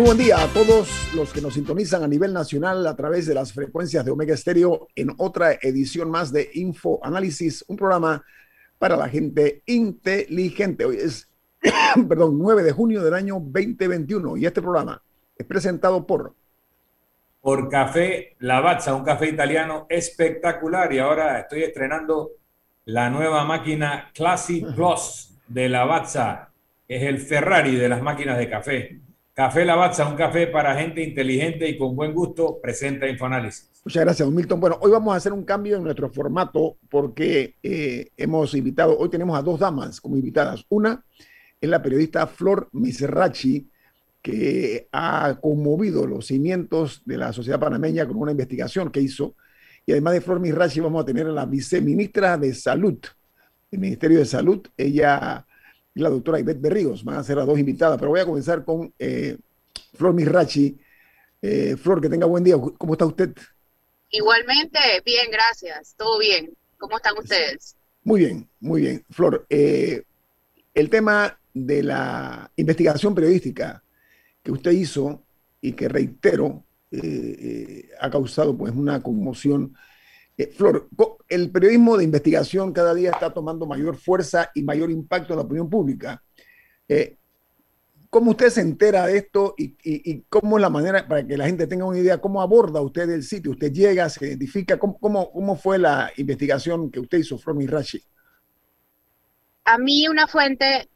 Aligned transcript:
Muy 0.00 0.06
buen 0.06 0.18
día 0.18 0.42
a 0.42 0.46
todos 0.46 1.12
los 1.14 1.30
que 1.30 1.42
nos 1.42 1.52
sintonizan 1.52 2.02
a 2.02 2.08
nivel 2.08 2.32
nacional 2.32 2.86
a 2.86 2.96
través 2.96 3.26
de 3.26 3.34
las 3.34 3.52
frecuencias 3.52 4.02
de 4.02 4.10
Omega 4.10 4.32
Estéreo 4.32 4.88
en 4.96 5.10
otra 5.18 5.52
edición 5.60 6.10
más 6.10 6.32
de 6.32 6.48
Info 6.54 6.98
Análisis, 7.02 7.62
un 7.68 7.76
programa 7.76 8.24
para 8.78 8.96
la 8.96 9.10
gente 9.10 9.62
inteligente. 9.66 10.86
Hoy 10.86 10.96
es, 10.96 11.28
perdón, 12.08 12.38
9 12.38 12.62
de 12.62 12.72
junio 12.72 13.04
del 13.04 13.12
año 13.12 13.34
2021 13.40 14.38
y 14.38 14.46
este 14.46 14.62
programa 14.62 15.02
es 15.36 15.44
presentado 15.44 16.06
por... 16.06 16.34
Por 17.42 17.68
Café 17.68 18.36
Lavazza, 18.38 18.94
un 18.94 19.04
café 19.04 19.28
italiano 19.28 19.84
espectacular 19.90 20.90
y 20.94 20.98
ahora 20.98 21.40
estoy 21.40 21.64
estrenando 21.64 22.30
la 22.86 23.10
nueva 23.10 23.44
máquina 23.44 24.10
Classic 24.14 24.64
Plus 24.74 25.36
de 25.46 25.68
Lavazza. 25.68 26.48
Es 26.88 27.02
el 27.02 27.18
Ferrari 27.18 27.76
de 27.76 27.90
las 27.90 28.00
máquinas 28.00 28.38
de 28.38 28.48
café 28.48 29.00
Café 29.40 29.64
Lavazza, 29.64 30.06
un 30.06 30.16
café 30.16 30.48
para 30.48 30.76
gente 30.76 31.02
inteligente 31.02 31.66
y 31.66 31.78
con 31.78 31.96
buen 31.96 32.12
gusto, 32.12 32.58
presenta 32.60 33.08
Infoanálisis. 33.08 33.70
Muchas 33.86 34.04
gracias, 34.04 34.30
Milton. 34.30 34.60
Bueno, 34.60 34.76
hoy 34.82 34.90
vamos 34.90 35.14
a 35.14 35.16
hacer 35.16 35.32
un 35.32 35.44
cambio 35.44 35.78
en 35.78 35.82
nuestro 35.82 36.10
formato 36.10 36.76
porque 36.90 37.56
eh, 37.62 38.10
hemos 38.18 38.52
invitado, 38.52 38.98
hoy 38.98 39.08
tenemos 39.08 39.38
a 39.38 39.40
dos 39.40 39.58
damas 39.58 39.98
como 39.98 40.18
invitadas. 40.18 40.66
Una 40.68 41.02
es 41.58 41.70
la 41.70 41.80
periodista 41.80 42.26
Flor 42.26 42.68
Miserrachi, 42.72 43.66
que 44.20 44.88
ha 44.92 45.38
conmovido 45.40 46.06
los 46.06 46.26
cimientos 46.26 47.00
de 47.06 47.16
la 47.16 47.32
sociedad 47.32 47.58
panameña 47.58 48.06
con 48.06 48.18
una 48.18 48.32
investigación 48.32 48.90
que 48.90 49.00
hizo. 49.00 49.36
Y 49.86 49.92
además 49.92 50.12
de 50.12 50.20
Flor 50.20 50.40
Miserrachi, 50.40 50.80
vamos 50.80 51.02
a 51.02 51.06
tener 51.06 51.26
a 51.26 51.32
la 51.32 51.46
viceministra 51.46 52.36
de 52.36 52.52
Salud 52.52 52.98
del 53.70 53.80
Ministerio 53.80 54.18
de 54.18 54.26
Salud. 54.26 54.60
Ella 54.76 55.46
y 56.00 56.02
la 56.02 56.08
doctora 56.08 56.40
Ivette 56.40 56.60
Berríos. 56.60 57.04
Van 57.04 57.18
a 57.18 57.22
ser 57.22 57.36
las 57.36 57.46
dos 57.46 57.58
invitadas, 57.58 57.98
pero 57.98 58.10
voy 58.10 58.20
a 58.20 58.24
comenzar 58.24 58.64
con 58.64 58.92
eh, 58.98 59.36
Flor 59.94 60.14
Misrachi. 60.14 60.76
Eh, 61.42 61.76
Flor, 61.76 62.00
que 62.00 62.08
tenga 62.08 62.26
buen 62.26 62.42
día. 62.42 62.56
¿Cómo 62.78 62.94
está 62.94 63.04
usted? 63.04 63.30
Igualmente, 64.10 64.78
bien, 65.04 65.30
gracias. 65.30 65.94
Todo 65.96 66.18
bien. 66.18 66.52
¿Cómo 66.78 66.96
están 66.96 67.16
ustedes? 67.18 67.76
Muy 68.02 68.20
bien, 68.20 68.48
muy 68.60 68.80
bien. 68.80 69.04
Flor, 69.10 69.46
eh, 69.50 70.02
el 70.74 70.88
tema 70.88 71.38
de 71.52 71.82
la 71.82 72.50
investigación 72.56 73.14
periodística 73.14 73.82
que 74.42 74.52
usted 74.52 74.70
hizo 74.70 75.22
y 75.60 75.72
que 75.72 75.88
reitero 75.88 76.64
ha 78.00 78.10
causado 78.10 78.56
pues 78.56 78.72
una 78.74 79.00
conmoción 79.00 79.76
eh, 80.40 80.50
Flor, 80.56 80.88
el 81.28 81.50
periodismo 81.50 81.98
de 81.98 82.04
investigación 82.04 82.72
cada 82.72 82.94
día 82.94 83.10
está 83.10 83.30
tomando 83.30 83.66
mayor 83.66 83.96
fuerza 83.96 84.50
y 84.54 84.62
mayor 84.62 84.90
impacto 84.90 85.34
en 85.34 85.38
la 85.38 85.44
opinión 85.44 85.68
pública. 85.68 86.22
Eh, 86.88 87.18
¿Cómo 88.08 88.30
usted 88.30 88.48
se 88.48 88.62
entera 88.62 89.06
de 89.06 89.18
esto 89.18 89.54
y, 89.58 90.22
cómo 90.30 90.56
es 90.56 90.62
la 90.62 90.70
manera 90.70 91.06
para 91.06 91.26
que 91.26 91.36
la 91.36 91.44
gente 91.44 91.66
tenga 91.66 91.84
una 91.84 91.98
idea? 91.98 92.22
¿Cómo 92.22 92.40
aborda 92.40 92.80
usted 92.80 93.10
el 93.10 93.22
sitio? 93.22 93.50
¿Usted 93.50 93.70
llega, 93.70 94.08
se 94.08 94.28
identifica? 94.28 94.78
¿Cómo, 94.78 94.98
cómo, 94.98 95.56
fue 95.56 95.78
la 95.78 96.10
investigación 96.16 96.90
que 96.90 97.00
usted 97.00 97.18
hizo, 97.18 97.36
Flor 97.36 97.56
Mirachi? 97.56 98.02
A 99.64 99.76
mí 99.76 100.08
una 100.08 100.26
fuente, 100.26 100.88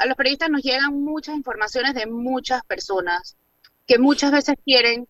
a 0.00 0.06
los 0.06 0.16
periodistas 0.16 0.50
nos 0.50 0.62
llegan 0.62 1.00
muchas 1.00 1.36
informaciones 1.36 1.94
de 1.94 2.06
muchas 2.06 2.64
personas 2.64 3.36
que 3.86 4.00
muchas 4.00 4.32
veces 4.32 4.56
quieren 4.64 5.06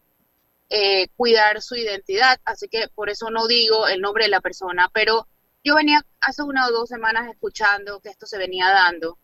eh, 0.71 1.09
cuidar 1.17 1.63
su 1.63 1.77
identidad, 1.77 2.41
así 2.45 2.69
que 2.69 2.89
por 2.95 3.09
eso 3.09 3.31
no 3.31 3.47
digo 3.47 3.89
el 3.89 4.01
nombre 4.01 4.25
de 4.25 4.31
la 4.31 4.41
persona, 4.41 4.91
pero 4.93 5.27
yo 5.65 5.75
venía 5.75 6.05
hace 6.21 6.43
una 6.43 6.67
o 6.67 6.71
dos 6.71 6.89
semanas 6.89 7.29
escuchando 7.29 8.01
que 8.01 8.11
esto 8.11 8.27
se 8.27 8.39
venía 8.39 8.69
dando, 8.69 9.19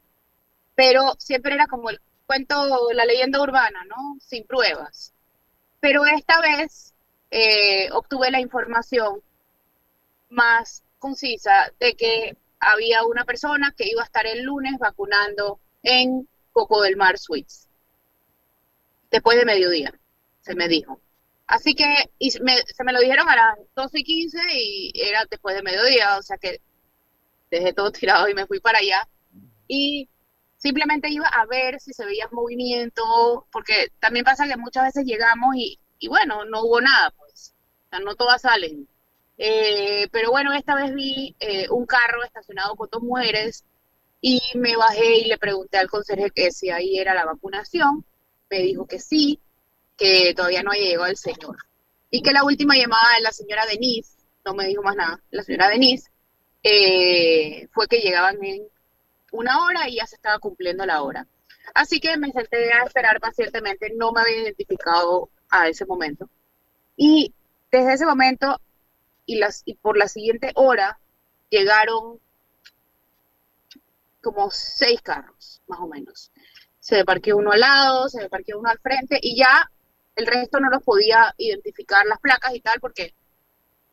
pero 0.75 1.15
siempre 1.19 1.55
era 1.55 1.67
como 1.67 1.91
el 1.91 2.01
cuento, 2.27 2.91
la 2.93 3.05
leyenda 3.05 3.41
urbana, 3.43 3.85
¿no? 3.85 4.17
Sin 4.21 4.47
pruebas. 4.47 5.13
Pero 5.81 6.05
esta 6.07 6.41
vez 6.41 6.95
eh, 7.31 7.91
obtuve 7.93 8.31
la 8.31 8.41
información 8.41 9.23
más 10.31 10.83
concisa 10.99 11.73
de 11.79 11.95
que 11.95 12.37
había 12.59 13.05
una 13.05 13.25
persona 13.25 13.75
que 13.77 13.89
iba 13.89 14.03
a 14.03 14.07
estar 14.07 14.27
el 14.27 14.43
lunes 14.43 14.79
vacunando 14.79 15.61
en 15.83 16.27
Coco 16.53 16.83
del 16.83 16.97
Mar 16.97 17.19
Suites. 17.19 17.69
Después 19.11 19.37
de 19.37 19.45
mediodía, 19.45 19.95
se 20.41 20.55
me 20.55 20.69
dijo. 20.69 21.01
Así 21.47 21.75
que 21.75 22.11
se 22.31 22.85
me 22.85 22.93
lo 22.93 23.01
dijeron 23.01 23.29
a 23.29 23.37
las 23.37 23.59
12 23.77 23.99
y 24.01 24.05
15 24.05 24.39
y 24.55 24.93
era 24.95 25.25
después 25.31 25.55
de 25.55 25.63
mediodía, 25.63 26.17
o 26.19 26.23
sea 26.23 26.39
que 26.39 26.61
dejé 27.51 27.73
todo 27.73 27.93
tirado 27.93 28.29
y 28.29 28.35
me 28.35 28.47
fui 28.47 28.61
para 28.61 28.79
allá. 28.79 29.07
Y 29.69 30.09
simplemente 30.57 31.11
iba 31.11 31.27
a 31.27 31.47
ver 31.47 31.81
si 31.81 31.93
se 31.93 32.05
veía 32.05 32.29
movimiento, 32.33 33.47
porque 33.53 33.93
también 34.01 34.25
pasa 34.25 34.49
que 34.49 34.57
muchas 34.57 34.85
veces 34.85 35.05
llegamos 35.05 35.55
y, 35.57 35.79
bueno, 36.09 36.45
no 36.45 36.63
hubo 36.63 36.81
nada, 36.81 37.11
pues. 37.17 37.55
O 37.87 37.89
sea, 37.91 38.01
no 38.01 38.15
todas 38.15 38.43
salen. 38.43 38.89
Eh, 39.39 40.09
pero 40.13 40.31
bueno, 40.31 40.53
esta 40.53 40.75
vez 40.75 40.95
vi 40.95 41.35
eh, 41.41 41.69
un 41.71 41.87
carro 41.87 42.23
estacionado 42.25 42.77
con 42.77 42.89
dos 42.91 43.03
mujeres 43.03 43.65
y 44.21 44.41
me 44.55 44.77
bajé 44.77 45.19
y 45.19 45.25
le 45.27 45.39
pregunté 45.39 45.79
al 45.79 45.91
conserje 45.91 46.31
que 46.31 46.51
si 46.51 46.71
ahí 46.71 46.99
era 46.99 47.15
la 47.15 47.25
vacunación. 47.27 48.05
Me 48.51 48.61
dijo 48.61 48.87
que 48.87 49.01
sí 49.01 49.41
que 49.97 50.35
todavía 50.35 50.63
no 50.63 50.73
llegado 50.73 51.07
el 51.07 51.17
señor. 51.17 51.57
Y 52.11 52.23
que 52.23 52.33
la 52.33 52.45
última 52.45 52.77
llamada 52.77 53.15
de 53.17 53.23
la 53.23 53.33
señora 53.33 53.67
Denise, 53.67 54.17
no 54.45 54.55
me 54.55 54.67
dijo 54.67 54.83
más 54.83 54.97
nada, 54.97 55.21
la 55.31 55.43
señora 55.43 55.69
Denise, 55.69 56.11
eh, 56.63 57.69
fue 57.73 57.87
que 57.89 58.01
llegaban 58.01 58.43
en 58.45 58.67
una 59.33 59.65
hora 59.65 59.89
y 59.89 59.97
ya 59.97 60.07
se 60.07 60.17
estaba 60.17 60.39
cumpliendo 60.39 60.87
la 60.87 61.03
hora. 61.03 61.27
Así 61.75 62.01
que 62.01 62.17
me 62.17 62.31
senté 62.31 62.73
a 62.73 62.85
esperar 62.85 63.21
pacientemente, 63.21 63.93
no 63.97 64.13
me 64.13 64.21
había 64.21 64.43
identificado 64.43 65.31
a 65.51 65.69
ese 65.69 65.87
momento. 65.87 66.29
Y 66.97 67.35
desde 67.71 67.95
ese 67.95 68.07
momento 68.07 68.61
y, 69.27 69.37
las, 69.37 69.63
y 69.65 69.75
por 69.75 69.97
la 69.97 70.09
siguiente 70.09 70.53
hora 70.55 70.99
llegaron 71.51 72.21
como 74.21 74.51
seis 74.51 75.01
carros, 75.03 75.61
más 75.67 75.81
o 75.81 75.87
menos. 75.87 76.31
Se 76.81 77.03
me 77.05 77.35
uno 77.35 77.53
al 77.53 77.61
lado, 77.61 78.09
se 78.09 78.21
me 78.21 78.57
uno 78.57 78.69
al 78.69 78.79
frente 78.79 79.19
y 79.21 79.37
ya 79.37 79.71
el 80.17 80.27
resto 80.27 80.61
no 80.61 80.71
los 80.71 80.83
podía 80.83 81.35
identificar 81.39 82.07
las 82.07 82.21
placas 82.21 82.55
y 82.55 82.61
tal 82.61 82.81
porque 82.81 83.15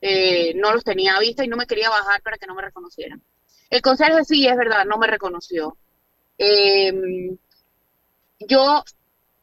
eh, 0.00 0.54
no 0.54 0.72
los 0.72 0.84
tenía 0.84 1.18
vista 1.18 1.44
y 1.44 1.48
no 1.48 1.56
me 1.56 1.66
quería 1.66 1.90
bajar 1.90 2.22
para 2.22 2.38
que 2.38 2.46
no 2.46 2.54
me 2.54 2.62
reconocieran. 2.62 3.22
El 3.70 3.80
conserje 3.82 4.24
sí, 4.24 4.46
es 4.46 4.56
verdad, 4.56 4.84
no 4.84 4.98
me 4.98 5.06
reconoció. 5.06 5.76
Em, 6.38 7.36
yo 8.40 8.84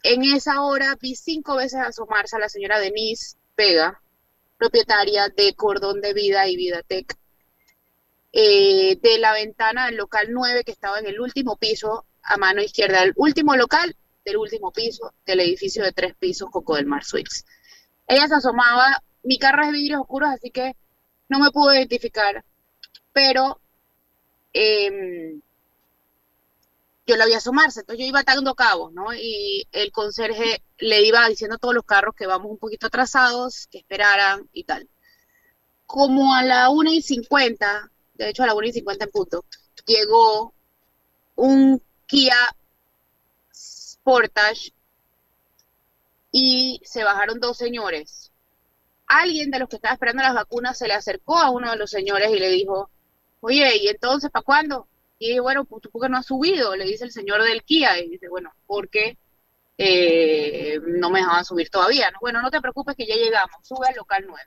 en 0.03 0.23
esa 0.23 0.61
hora 0.61 0.97
vi 1.01 1.15
cinco 1.15 1.55
veces 1.55 1.79
asomarse 1.79 2.35
a 2.35 2.39
la 2.39 2.49
señora 2.49 2.79
Denise 2.79 3.37
Vega, 3.55 4.01
propietaria 4.57 5.29
de 5.29 5.53
Cordón 5.55 6.01
de 6.01 6.13
Vida 6.13 6.47
y 6.47 6.55
Vidatec, 6.55 7.17
eh, 8.31 8.97
de 9.01 9.17
la 9.17 9.33
ventana 9.33 9.87
del 9.87 9.95
local 9.95 10.27
9 10.29 10.63
que 10.63 10.71
estaba 10.71 10.99
en 10.99 11.07
el 11.07 11.19
último 11.19 11.57
piso 11.57 12.05
a 12.21 12.37
mano 12.37 12.61
izquierda. 12.61 13.03
El 13.03 13.13
último 13.15 13.55
local 13.55 13.95
del 14.29 14.37
último 14.37 14.71
piso 14.71 15.13
del 15.25 15.41
edificio 15.41 15.83
de 15.83 15.91
tres 15.91 16.15
pisos 16.15 16.49
Coco 16.51 16.75
del 16.75 16.85
Mar 16.85 17.03
Suites. 17.03 17.45
Ella 18.07 18.27
se 18.27 18.35
asomaba, 18.35 19.03
mi 19.23 19.37
carro 19.37 19.63
es 19.63 19.71
vidrios 19.71 20.01
oscuros, 20.01 20.29
así 20.29 20.51
que 20.51 20.75
no 21.27 21.39
me 21.39 21.51
pudo 21.51 21.73
identificar, 21.73 22.43
pero 23.13 23.59
em, 24.53 25.41
yo 27.05 27.15
la 27.17 27.25
vi 27.25 27.33
asomarse, 27.33 27.81
entonces 27.81 28.03
yo 28.03 28.09
iba 28.09 28.19
atando 28.19 28.55
cabos, 28.55 28.93
¿no? 28.93 29.13
Y 29.13 29.67
el 29.71 29.91
conserje 29.91 30.63
le 30.77 31.01
iba 31.03 31.27
diciendo 31.27 31.55
a 31.55 31.59
todos 31.59 31.73
los 31.73 31.83
carros 31.83 32.15
que 32.15 32.27
vamos 32.27 32.51
un 32.51 32.57
poquito 32.57 32.87
atrasados, 32.87 33.67
que 33.67 33.79
esperaran 33.79 34.47
y 34.53 34.63
tal. 34.63 34.87
Como 35.85 36.35
a 36.35 36.43
la 36.43 36.69
1 36.69 36.91
y 36.91 37.01
50, 37.01 37.91
de 38.13 38.29
hecho 38.29 38.43
a 38.43 38.47
la 38.47 38.55
1 38.55 38.67
y 38.67 38.73
50 38.73 39.05
en 39.05 39.11
punto, 39.11 39.45
llegó 39.85 40.53
un 41.35 41.81
Kia 42.05 42.35
Portage 44.09 44.73
y 46.31 46.81
se 46.83 47.03
bajaron 47.03 47.39
dos 47.39 47.57
señores. 47.57 48.31
Alguien 49.05 49.51
de 49.51 49.59
los 49.59 49.69
que 49.69 49.75
estaba 49.75 49.93
esperando 49.93 50.23
las 50.23 50.33
vacunas 50.33 50.79
se 50.79 50.87
le 50.87 50.95
acercó 50.95 51.37
a 51.37 51.51
uno 51.51 51.69
de 51.69 51.77
los 51.77 51.91
señores 51.91 52.31
y 52.31 52.39
le 52.39 52.49
dijo, 52.49 52.89
oye, 53.41 53.77
¿y 53.77 53.87
entonces 53.87 54.31
para 54.31 54.41
cuándo? 54.43 54.87
Y 55.19 55.27
dije, 55.27 55.39
bueno, 55.41 55.63
pues, 55.63 55.83
¿por 55.91 56.01
qué 56.01 56.09
no 56.09 56.17
has 56.17 56.25
subido? 56.25 56.75
Le 56.75 56.85
dice 56.85 57.03
el 57.03 57.11
señor 57.11 57.43
del 57.43 57.61
Kia. 57.61 57.99
Y 57.99 58.09
dice, 58.09 58.29
bueno, 58.29 58.51
porque 58.65 59.19
eh, 59.77 60.79
no 60.87 61.11
me 61.11 61.19
dejaban 61.19 61.45
subir 61.45 61.69
todavía. 61.69 62.09
¿no? 62.09 62.17
Bueno, 62.19 62.41
no 62.41 62.49
te 62.49 62.61
preocupes 62.61 62.95
que 62.95 63.05
ya 63.05 63.13
llegamos, 63.15 63.57
sube 63.61 63.89
al 63.89 63.95
local 63.95 64.25
9. 64.25 64.43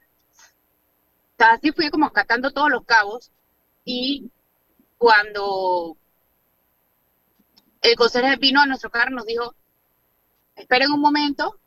así 1.38 1.70
fui 1.70 1.88
como 1.88 2.06
acatando 2.06 2.50
todos 2.50 2.69
los 2.69 2.85
cabos 2.85 3.31
y 3.85 4.29
cuando 4.99 5.97
el 7.82 7.96
conserje 7.96 8.37
vino 8.37 8.61
a 8.61 8.67
nuestro 8.67 8.90
carro 8.90 9.11
nos 9.11 9.26
dijo, 9.26 9.55
esperen 10.55 10.93
un 10.93 11.00
momento, 11.00 11.58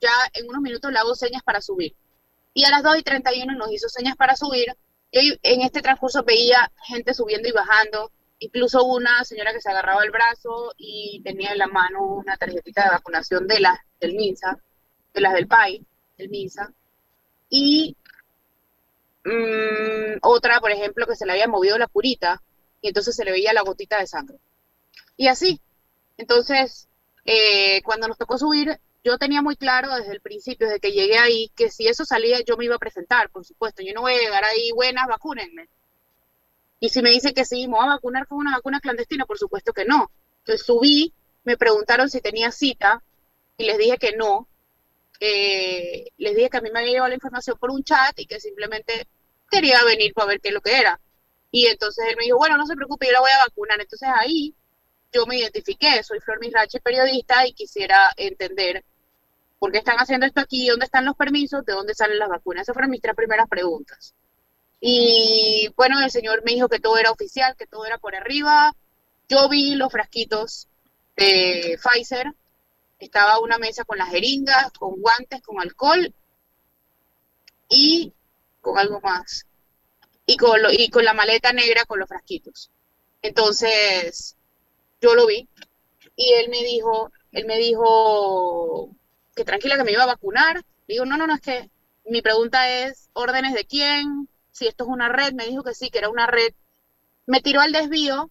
ya 0.00 0.12
en 0.34 0.48
unos 0.48 0.60
minutos 0.60 0.92
le 0.92 0.98
hago 0.98 1.14
señas 1.14 1.42
para 1.42 1.62
subir. 1.62 1.96
Y 2.52 2.64
a 2.64 2.70
las 2.70 2.82
2 2.82 2.98
y 2.98 3.02
31 3.02 3.54
nos 3.54 3.72
hizo 3.72 3.88
señas 3.88 4.16
para 4.16 4.36
subir. 4.36 4.66
Y 5.10 5.38
en 5.42 5.62
este 5.62 5.80
transcurso 5.80 6.22
veía 6.24 6.70
gente 6.86 7.14
subiendo 7.14 7.48
y 7.48 7.52
bajando, 7.52 8.12
incluso 8.38 8.84
una 8.84 9.24
señora 9.24 9.52
que 9.52 9.60
se 9.60 9.70
agarraba 9.70 10.04
el 10.04 10.10
brazo 10.10 10.74
y 10.76 11.22
tenía 11.24 11.52
en 11.52 11.58
la 11.58 11.68
mano 11.68 12.02
una 12.02 12.36
tarjetita 12.36 12.84
de 12.84 12.90
vacunación 12.90 13.46
de 13.46 13.60
las 13.60 13.78
del 13.98 14.14
MINSA, 14.14 14.58
de 15.14 15.20
las 15.20 15.32
del 15.32 15.46
PAI, 15.46 15.86
del 16.18 16.28
MINSA. 16.28 16.72
Y 17.48 17.96
mm, 19.24 20.18
otra, 20.22 20.60
por 20.60 20.70
ejemplo, 20.70 21.06
que 21.06 21.16
se 21.16 21.24
le 21.24 21.32
había 21.32 21.48
movido 21.48 21.78
la 21.78 21.86
curita 21.86 22.42
y 22.82 22.88
entonces 22.88 23.16
se 23.16 23.24
le 23.24 23.32
veía 23.32 23.54
la 23.54 23.62
gotita 23.62 23.98
de 23.98 24.06
sangre. 24.06 24.38
Y 25.16 25.28
así. 25.28 25.60
Entonces, 26.16 26.88
eh, 27.24 27.82
cuando 27.82 28.08
nos 28.08 28.18
tocó 28.18 28.38
subir, 28.38 28.78
yo 29.04 29.18
tenía 29.18 29.42
muy 29.42 29.56
claro 29.56 29.94
desde 29.94 30.12
el 30.12 30.20
principio, 30.20 30.66
desde 30.66 30.80
que 30.80 30.92
llegué 30.92 31.18
ahí, 31.18 31.50
que 31.54 31.70
si 31.70 31.86
eso 31.86 32.04
salía, 32.04 32.40
yo 32.40 32.56
me 32.56 32.64
iba 32.64 32.76
a 32.76 32.78
presentar, 32.78 33.30
por 33.30 33.44
supuesto. 33.44 33.82
Yo 33.82 33.92
no 33.94 34.02
voy 34.02 34.14
a 34.14 34.18
llegar 34.18 34.44
ahí, 34.44 34.70
buenas, 34.72 35.06
vacúnenme. 35.06 35.68
Y 36.80 36.88
si 36.90 37.02
me 37.02 37.10
dicen 37.10 37.32
que 37.34 37.44
sí, 37.44 37.66
me 37.68 37.74
voy 37.74 37.84
a 37.84 37.94
vacunar 37.94 38.26
con 38.26 38.38
una 38.38 38.52
vacuna 38.52 38.80
clandestina, 38.80 39.24
por 39.24 39.38
supuesto 39.38 39.72
que 39.72 39.84
no. 39.84 40.10
Entonces 40.38 40.66
subí, 40.66 41.14
me 41.44 41.56
preguntaron 41.56 42.10
si 42.10 42.20
tenía 42.20 42.50
cita 42.50 43.02
y 43.56 43.64
les 43.64 43.78
dije 43.78 43.96
que 43.98 44.16
no. 44.16 44.48
Eh, 45.20 46.08
les 46.18 46.36
dije 46.36 46.50
que 46.50 46.58
a 46.58 46.60
mí 46.60 46.70
me 46.70 46.80
había 46.80 46.90
llegado 46.90 47.08
la 47.08 47.14
información 47.14 47.56
por 47.58 47.70
un 47.70 47.82
chat 47.84 48.18
y 48.18 48.26
que 48.26 48.40
simplemente 48.40 49.08
quería 49.50 49.82
venir 49.84 50.12
para 50.14 50.28
ver 50.28 50.40
qué 50.40 50.48
es 50.48 50.54
lo 50.54 50.60
que 50.60 50.78
era. 50.78 51.00
Y 51.50 51.66
entonces 51.66 52.04
él 52.10 52.16
me 52.16 52.24
dijo, 52.24 52.38
bueno, 52.38 52.56
no 52.56 52.66
se 52.66 52.76
preocupe, 52.76 53.06
yo 53.06 53.12
la 53.12 53.20
voy 53.20 53.30
a 53.30 53.44
vacunar. 53.44 53.80
Entonces 53.80 54.08
ahí 54.12 54.54
yo 55.16 55.26
me 55.26 55.38
identifiqué, 55.38 56.02
soy 56.02 56.20
Flor 56.20 56.40
Misrache, 56.40 56.80
periodista, 56.80 57.46
y 57.46 57.54
quisiera 57.54 58.10
entender 58.16 58.84
por 59.58 59.72
qué 59.72 59.78
están 59.78 59.96
haciendo 59.96 60.26
esto 60.26 60.40
aquí, 60.42 60.68
dónde 60.68 60.84
están 60.84 61.06
los 61.06 61.16
permisos, 61.16 61.64
de 61.64 61.72
dónde 61.72 61.94
salen 61.94 62.18
las 62.18 62.28
vacunas. 62.28 62.62
Esas 62.62 62.74
fueron 62.74 62.90
mis 62.90 63.00
tres 63.00 63.14
primeras 63.16 63.48
preguntas. 63.48 64.14
Y 64.78 65.72
bueno, 65.74 66.00
el 66.04 66.10
señor 66.10 66.42
me 66.44 66.52
dijo 66.52 66.68
que 66.68 66.80
todo 66.80 66.98
era 66.98 67.10
oficial, 67.10 67.56
que 67.56 67.66
todo 67.66 67.86
era 67.86 67.96
por 67.96 68.14
arriba. 68.14 68.74
Yo 69.28 69.48
vi 69.48 69.74
los 69.74 69.90
frasquitos 69.90 70.68
de 71.16 71.78
Pfizer. 71.82 72.34
Estaba 72.98 73.40
una 73.40 73.56
mesa 73.56 73.84
con 73.84 73.96
las 73.98 74.10
jeringas, 74.10 74.70
con 74.72 75.00
guantes, 75.00 75.40
con 75.42 75.60
alcohol 75.60 76.14
y 77.70 78.12
con 78.60 78.78
algo 78.78 79.00
más. 79.00 79.46
Y 80.26 80.36
con, 80.36 80.60
y 80.72 80.90
con 80.90 81.04
la 81.04 81.14
maleta 81.14 81.52
negra 81.52 81.86
con 81.86 81.98
los 82.00 82.08
frasquitos. 82.08 82.70
Entonces, 83.22 84.35
yo 85.00 85.14
lo 85.14 85.26
vi 85.26 85.48
y 86.16 86.32
él 86.34 86.48
me 86.50 86.62
dijo, 86.62 87.12
él 87.32 87.46
me 87.46 87.58
dijo 87.58 88.90
que 89.34 89.44
tranquila 89.44 89.76
que 89.76 89.84
me 89.84 89.92
iba 89.92 90.02
a 90.02 90.06
vacunar. 90.06 90.62
digo, 90.88 91.04
no, 91.04 91.16
no, 91.16 91.26
no, 91.26 91.34
es 91.34 91.40
que 91.40 91.70
mi 92.04 92.22
pregunta 92.22 92.70
es, 92.70 93.08
¿órdenes 93.12 93.54
de 93.54 93.64
quién? 93.66 94.28
si 94.56 94.66
esto 94.66 94.84
es 94.84 94.90
una 94.90 95.10
red, 95.10 95.34
me 95.34 95.46
dijo 95.46 95.62
que 95.62 95.74
sí, 95.74 95.90
que 95.90 95.98
era 95.98 96.08
una 96.08 96.26
red. 96.26 96.54
Me 97.26 97.42
tiró 97.42 97.60
al 97.60 97.72
desvío, 97.72 98.30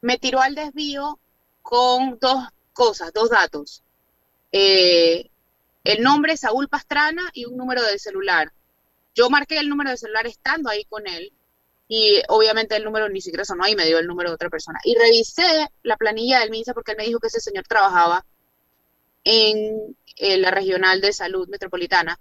me 0.00 0.18
tiró 0.18 0.40
al 0.40 0.56
desvío 0.56 1.20
con 1.62 2.18
dos 2.18 2.48
cosas, 2.72 3.12
dos 3.12 3.30
datos. 3.30 3.84
Eh, 4.50 5.30
el 5.84 6.02
nombre 6.02 6.36
Saúl 6.36 6.68
Pastrana 6.68 7.30
y 7.32 7.44
un 7.44 7.56
número 7.56 7.82
de 7.84 7.98
celular. 8.00 8.52
Yo 9.14 9.30
marqué 9.30 9.58
el 9.58 9.68
número 9.68 9.90
de 9.90 9.98
celular 9.98 10.26
estando 10.26 10.68
ahí 10.68 10.84
con 10.86 11.06
él 11.06 11.32
y 11.88 12.22
obviamente 12.28 12.76
el 12.76 12.84
número 12.84 13.08
ni 13.08 13.20
siquiera 13.20 13.44
sonó 13.44 13.66
y 13.66 13.74
me 13.74 13.86
dio 13.86 13.98
el 13.98 14.06
número 14.06 14.30
de 14.30 14.34
otra 14.34 14.50
persona. 14.50 14.78
Y 14.84 14.94
revisé 14.96 15.68
la 15.82 15.96
planilla 15.96 16.40
del 16.40 16.50
MINSA 16.50 16.74
porque 16.74 16.92
él 16.92 16.98
me 16.98 17.04
dijo 17.04 17.18
que 17.18 17.28
ese 17.28 17.40
señor 17.40 17.64
trabajaba 17.66 18.24
en 19.24 19.96
la 20.18 20.50
regional 20.50 21.00
de 21.00 21.12
salud 21.12 21.48
metropolitana 21.48 22.18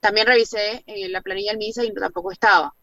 también 0.00 0.26
revisé 0.26 0.84
en 0.86 1.12
la 1.12 1.20
planilla 1.20 1.50
del 1.50 1.58
MISA 1.58 1.84
y 1.84 1.92
tampoco 1.92 2.30
estaba. 2.32 2.74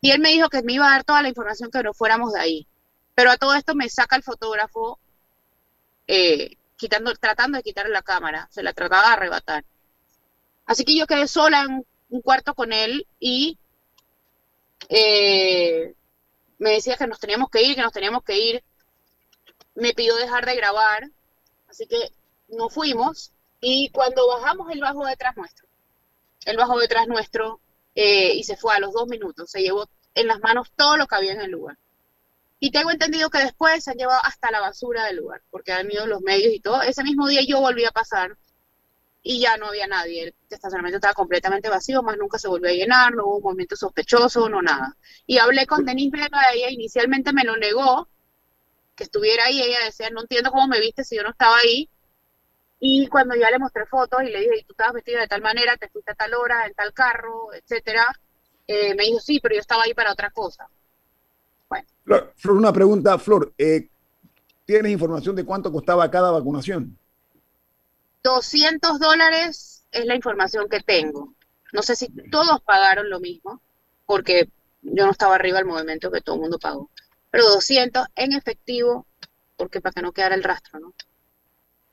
Y 0.00 0.12
él 0.12 0.20
me 0.20 0.30
dijo 0.30 0.48
que 0.48 0.62
me 0.62 0.74
iba 0.74 0.86
a 0.86 0.90
dar 0.90 1.04
toda 1.04 1.22
la 1.22 1.28
información 1.28 1.70
que 1.70 1.82
no 1.82 1.92
fuéramos 1.92 2.32
de 2.32 2.40
ahí. 2.40 2.66
Pero 3.14 3.30
a 3.30 3.36
todo 3.36 3.54
esto 3.54 3.74
me 3.74 3.88
saca 3.88 4.16
el 4.16 4.22
fotógrafo 4.22 4.98
eh, 6.06 6.56
quitando, 6.76 7.14
tratando 7.16 7.56
de 7.56 7.62
quitarle 7.62 7.92
la 7.92 8.02
cámara. 8.02 8.48
Se 8.50 8.62
la 8.62 8.72
trataba 8.72 9.08
de 9.08 9.12
arrebatar. 9.14 9.64
Así 10.66 10.84
que 10.84 10.96
yo 10.96 11.06
quedé 11.06 11.26
sola 11.26 11.62
en 11.62 11.84
un 12.08 12.22
cuarto 12.22 12.54
con 12.54 12.72
él 12.72 13.06
y 13.18 13.58
eh, 14.88 15.94
me 16.58 16.70
decía 16.70 16.96
que 16.96 17.06
nos 17.06 17.20
teníamos 17.20 17.50
que 17.50 17.62
ir, 17.62 17.74
que 17.76 17.82
nos 17.82 17.92
teníamos 17.92 18.22
que 18.22 18.38
ir. 18.38 18.64
Me 19.74 19.94
pidió 19.94 20.16
dejar 20.16 20.46
de 20.46 20.56
grabar. 20.56 21.10
Así 21.68 21.86
que 21.86 22.10
nos 22.48 22.72
fuimos. 22.72 23.32
Y 23.60 23.90
cuando 23.90 24.26
bajamos, 24.26 24.70
él 24.70 24.80
bajó 24.80 25.04
detrás 25.06 25.36
nuestro. 25.36 25.68
Él 26.44 26.56
bajó 26.56 26.78
detrás 26.78 27.06
nuestro 27.06 27.60
eh, 27.94 28.34
y 28.34 28.44
se 28.44 28.56
fue 28.56 28.74
a 28.74 28.80
los 28.80 28.92
dos 28.92 29.06
minutos. 29.06 29.50
Se 29.50 29.62
llevó 29.62 29.88
en 30.14 30.26
las 30.26 30.40
manos 30.40 30.70
todo 30.76 30.96
lo 30.96 31.06
que 31.06 31.14
había 31.14 31.32
en 31.32 31.40
el 31.40 31.50
lugar. 31.50 31.78
Y 32.58 32.70
tengo 32.70 32.90
entendido 32.90 33.30
que 33.30 33.38
después 33.38 33.84
se 33.84 33.92
han 33.92 33.96
llevado 33.96 34.20
hasta 34.22 34.50
la 34.50 34.60
basura 34.60 35.06
del 35.06 35.16
lugar, 35.16 35.42
porque 35.50 35.72
han 35.72 35.90
ido 35.90 36.06
los 36.06 36.20
medios 36.20 36.52
y 36.52 36.60
todo. 36.60 36.82
Ese 36.82 37.02
mismo 37.02 37.26
día 37.26 37.40
yo 37.46 37.58
volví 37.60 37.86
a 37.86 37.90
pasar 37.90 38.36
y 39.22 39.40
ya 39.40 39.56
no 39.56 39.66
había 39.66 39.86
nadie. 39.86 40.24
El 40.24 40.34
estacionamiento 40.48 40.96
estaba 40.96 41.14
completamente 41.14 41.68
vacío, 41.68 42.02
más 42.02 42.16
nunca 42.16 42.38
se 42.38 42.48
volvió 42.48 42.70
a 42.70 42.72
llenar, 42.72 43.14
no 43.14 43.26
hubo 43.26 43.36
un 43.36 43.42
movimiento 43.42 43.76
sospechoso, 43.76 44.48
no 44.48 44.62
nada. 44.62 44.96
Y 45.26 45.38
hablé 45.38 45.66
con 45.66 45.84
Denise 45.84 46.16
Vega, 46.16 46.40
ella 46.54 46.70
inicialmente 46.70 47.32
me 47.32 47.44
lo 47.44 47.56
negó, 47.56 48.08
que 48.94 49.04
estuviera 49.04 49.44
ahí. 49.44 49.62
Ella 49.62 49.84
decía, 49.84 50.10
no 50.10 50.22
entiendo 50.22 50.50
cómo 50.50 50.68
me 50.68 50.80
viste 50.80 51.04
si 51.04 51.16
yo 51.16 51.22
no 51.22 51.30
estaba 51.30 51.56
ahí. 51.58 51.88
Y 52.80 53.08
cuando 53.08 53.34
ya 53.34 53.50
le 53.50 53.58
mostré 53.58 53.84
fotos 53.84 54.22
y 54.22 54.30
le 54.30 54.40
dije, 54.40 54.64
tú 54.66 54.72
estabas 54.72 54.94
vestida 54.94 55.20
de 55.20 55.28
tal 55.28 55.42
manera, 55.42 55.76
te 55.76 55.88
fuiste 55.90 56.12
a 56.12 56.14
tal 56.14 56.32
hora, 56.32 56.66
en 56.66 56.72
tal 56.72 56.94
carro, 56.94 57.52
etcétera, 57.52 58.06
eh, 58.66 58.94
me 58.94 59.04
dijo, 59.04 59.20
sí, 59.20 59.38
pero 59.40 59.54
yo 59.54 59.60
estaba 59.60 59.82
ahí 59.82 59.92
para 59.92 60.12
otra 60.12 60.30
cosa. 60.30 60.66
Bueno. 61.68 61.86
Flor, 62.36 62.56
una 62.56 62.72
pregunta, 62.72 63.18
Flor, 63.18 63.52
eh, 63.58 63.90
¿tienes 64.64 64.92
información 64.92 65.36
de 65.36 65.44
cuánto 65.44 65.70
costaba 65.70 66.10
cada 66.10 66.30
vacunación? 66.30 66.96
200 68.22 68.98
dólares 68.98 69.84
es 69.92 70.04
la 70.06 70.14
información 70.14 70.68
que 70.68 70.80
tengo. 70.80 71.34
No 71.72 71.82
sé 71.82 71.96
si 71.96 72.08
todos 72.30 72.60
pagaron 72.62 73.08
lo 73.10 73.20
mismo, 73.20 73.60
porque 74.06 74.48
yo 74.82 75.06
no 75.06 75.12
estaba 75.12 75.36
arriba 75.36 75.58
del 75.58 75.66
movimiento 75.66 76.10
que 76.10 76.20
todo 76.20 76.36
el 76.36 76.42
mundo 76.42 76.58
pagó. 76.58 76.90
Pero 77.30 77.48
200 77.48 78.06
en 78.16 78.32
efectivo, 78.32 79.06
porque 79.56 79.80
para 79.80 79.92
que 79.92 80.02
no 80.02 80.12
quedara 80.12 80.34
el 80.34 80.42
rastro, 80.42 80.80
¿no? 80.80 80.94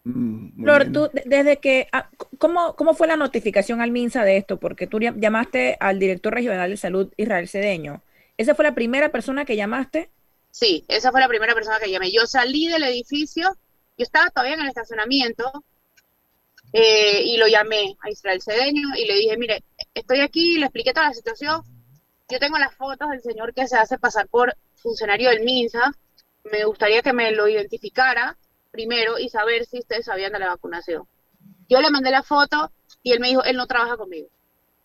Mm, 0.03 0.63
Flor, 0.63 0.91
tú, 0.91 1.09
desde 1.25 1.57
que, 1.57 1.87
ah, 1.91 2.09
¿cómo, 2.37 2.75
¿cómo 2.75 2.93
fue 2.93 3.07
la 3.07 3.17
notificación 3.17 3.81
al 3.81 3.91
MINSA 3.91 4.23
de 4.23 4.37
esto? 4.37 4.57
Porque 4.57 4.87
tú 4.87 4.99
llamaste 4.99 5.75
al 5.79 5.99
director 5.99 6.33
regional 6.33 6.69
de 6.69 6.77
salud 6.77 7.13
Israel 7.17 7.49
Cedeño. 7.49 8.01
¿Esa 8.37 8.55
fue 8.55 8.63
la 8.63 8.73
primera 8.73 9.09
persona 9.09 9.43
que 9.43 9.57
llamaste? 9.57 10.09
Sí, 10.51 10.85
esa 10.87 11.11
fue 11.11 11.19
la 11.19 11.27
primera 11.27 11.53
persona 11.53 11.77
que 11.79 11.91
llamé. 11.91 12.11
Yo 12.11 12.25
salí 12.25 12.67
del 12.67 12.83
edificio, 12.83 13.49
yo 13.97 14.03
estaba 14.03 14.29
todavía 14.29 14.55
en 14.55 14.61
el 14.61 14.69
estacionamiento 14.69 15.63
eh, 16.73 17.21
y 17.23 17.37
lo 17.37 17.47
llamé 17.47 17.95
a 18.01 18.09
Israel 18.09 18.41
Cedeño 18.41 18.89
y 18.97 19.05
le 19.05 19.15
dije, 19.15 19.37
mire, 19.37 19.63
estoy 19.93 20.21
aquí, 20.21 20.57
le 20.57 20.65
expliqué 20.65 20.93
toda 20.93 21.07
la 21.07 21.13
situación. 21.13 21.61
Yo 22.29 22.39
tengo 22.39 22.57
las 22.57 22.75
fotos 22.75 23.09
del 23.09 23.21
señor 23.21 23.53
que 23.53 23.67
se 23.67 23.77
hace 23.77 23.97
pasar 23.97 24.27
por 24.27 24.55
funcionario 24.75 25.29
del 25.29 25.43
MINSA. 25.43 25.91
Me 26.51 26.65
gustaría 26.65 27.01
que 27.01 27.13
me 27.13 27.31
lo 27.31 27.47
identificara 27.47 28.37
primero 28.71 29.17
y 29.17 29.29
saber 29.29 29.65
si 29.65 29.79
ustedes 29.79 30.05
sabían 30.05 30.33
de 30.33 30.39
la 30.39 30.47
vacunación. 30.47 31.07
Yo 31.69 31.81
le 31.81 31.89
mandé 31.89 32.11
la 32.11 32.23
foto 32.23 32.71
y 33.01 33.13
él 33.13 33.19
me 33.19 33.29
dijo, 33.29 33.43
él 33.43 33.57
no 33.57 33.67
trabaja 33.67 33.97
conmigo. 33.97 34.27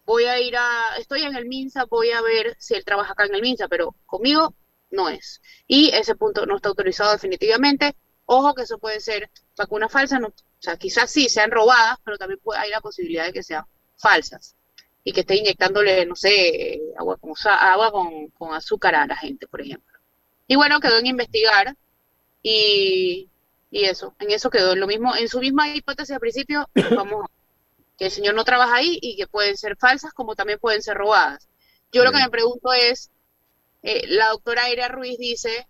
Voy 0.04 0.24
a 0.24 0.40
ir 0.40 0.56
a, 0.56 0.96
estoy 0.98 1.22
en 1.22 1.36
el 1.36 1.46
MINSA, 1.46 1.84
voy 1.84 2.10
a 2.10 2.22
ver 2.22 2.56
si 2.58 2.74
él 2.74 2.84
trabaja 2.84 3.12
acá 3.12 3.24
en 3.26 3.34
el 3.34 3.42
MINSA, 3.42 3.68
pero 3.68 3.94
conmigo 4.06 4.54
no 4.90 5.08
es. 5.08 5.40
Y 5.66 5.90
ese 5.90 6.14
punto 6.14 6.46
no 6.46 6.56
está 6.56 6.68
autorizado 6.68 7.12
definitivamente. 7.12 7.96
Ojo 8.26 8.54
que 8.54 8.62
eso 8.62 8.78
puede 8.78 9.00
ser 9.00 9.30
vacuna 9.56 9.88
falsa, 9.88 10.18
no, 10.18 10.32
o 10.62 10.64
sea, 10.64 10.76
quizás 10.76 11.10
sí 11.10 11.28
sean 11.28 11.50
robadas, 11.50 11.98
pero 12.04 12.16
también 12.16 12.40
puede, 12.42 12.60
hay 12.60 12.70
la 12.70 12.80
posibilidad 12.80 13.26
de 13.26 13.32
que 13.32 13.42
sean 13.42 13.64
falsas 13.96 14.54
y 15.04 15.12
que 15.12 15.20
esté 15.20 15.34
inyectándole, 15.36 16.06
no 16.06 16.14
sé, 16.14 16.80
agua, 16.96 17.16
con, 17.16 17.32
agua 17.44 17.90
con, 17.90 18.28
con 18.28 18.54
azúcar 18.54 18.94
a 18.94 19.06
la 19.06 19.16
gente, 19.16 19.48
por 19.48 19.60
ejemplo. 19.60 19.98
Y 20.46 20.54
bueno, 20.56 20.80
quedó 20.80 20.98
en 20.98 21.06
investigar 21.06 21.76
y 22.42 23.28
y 23.72 23.86
eso, 23.86 24.14
en 24.20 24.30
eso 24.30 24.50
quedó. 24.50 24.76
Lo 24.76 24.86
mismo, 24.86 25.16
en 25.16 25.28
su 25.28 25.40
misma 25.40 25.74
hipótesis 25.74 26.12
al 26.12 26.20
principio, 26.20 26.68
vamos, 26.94 27.26
que 27.98 28.04
el 28.04 28.10
señor 28.10 28.34
no 28.34 28.44
trabaja 28.44 28.76
ahí 28.76 28.98
y 29.00 29.16
que 29.16 29.26
pueden 29.26 29.56
ser 29.56 29.76
falsas 29.76 30.12
como 30.12 30.36
también 30.36 30.60
pueden 30.60 30.82
ser 30.82 30.96
robadas. 30.96 31.48
Yo 31.90 32.04
lo 32.04 32.12
que 32.12 32.18
me 32.18 32.30
pregunto 32.30 32.72
es, 32.72 33.10
eh, 33.82 34.06
la 34.08 34.28
doctora 34.28 34.64
Aira 34.64 34.88
Ruiz 34.88 35.18
dice 35.18 35.66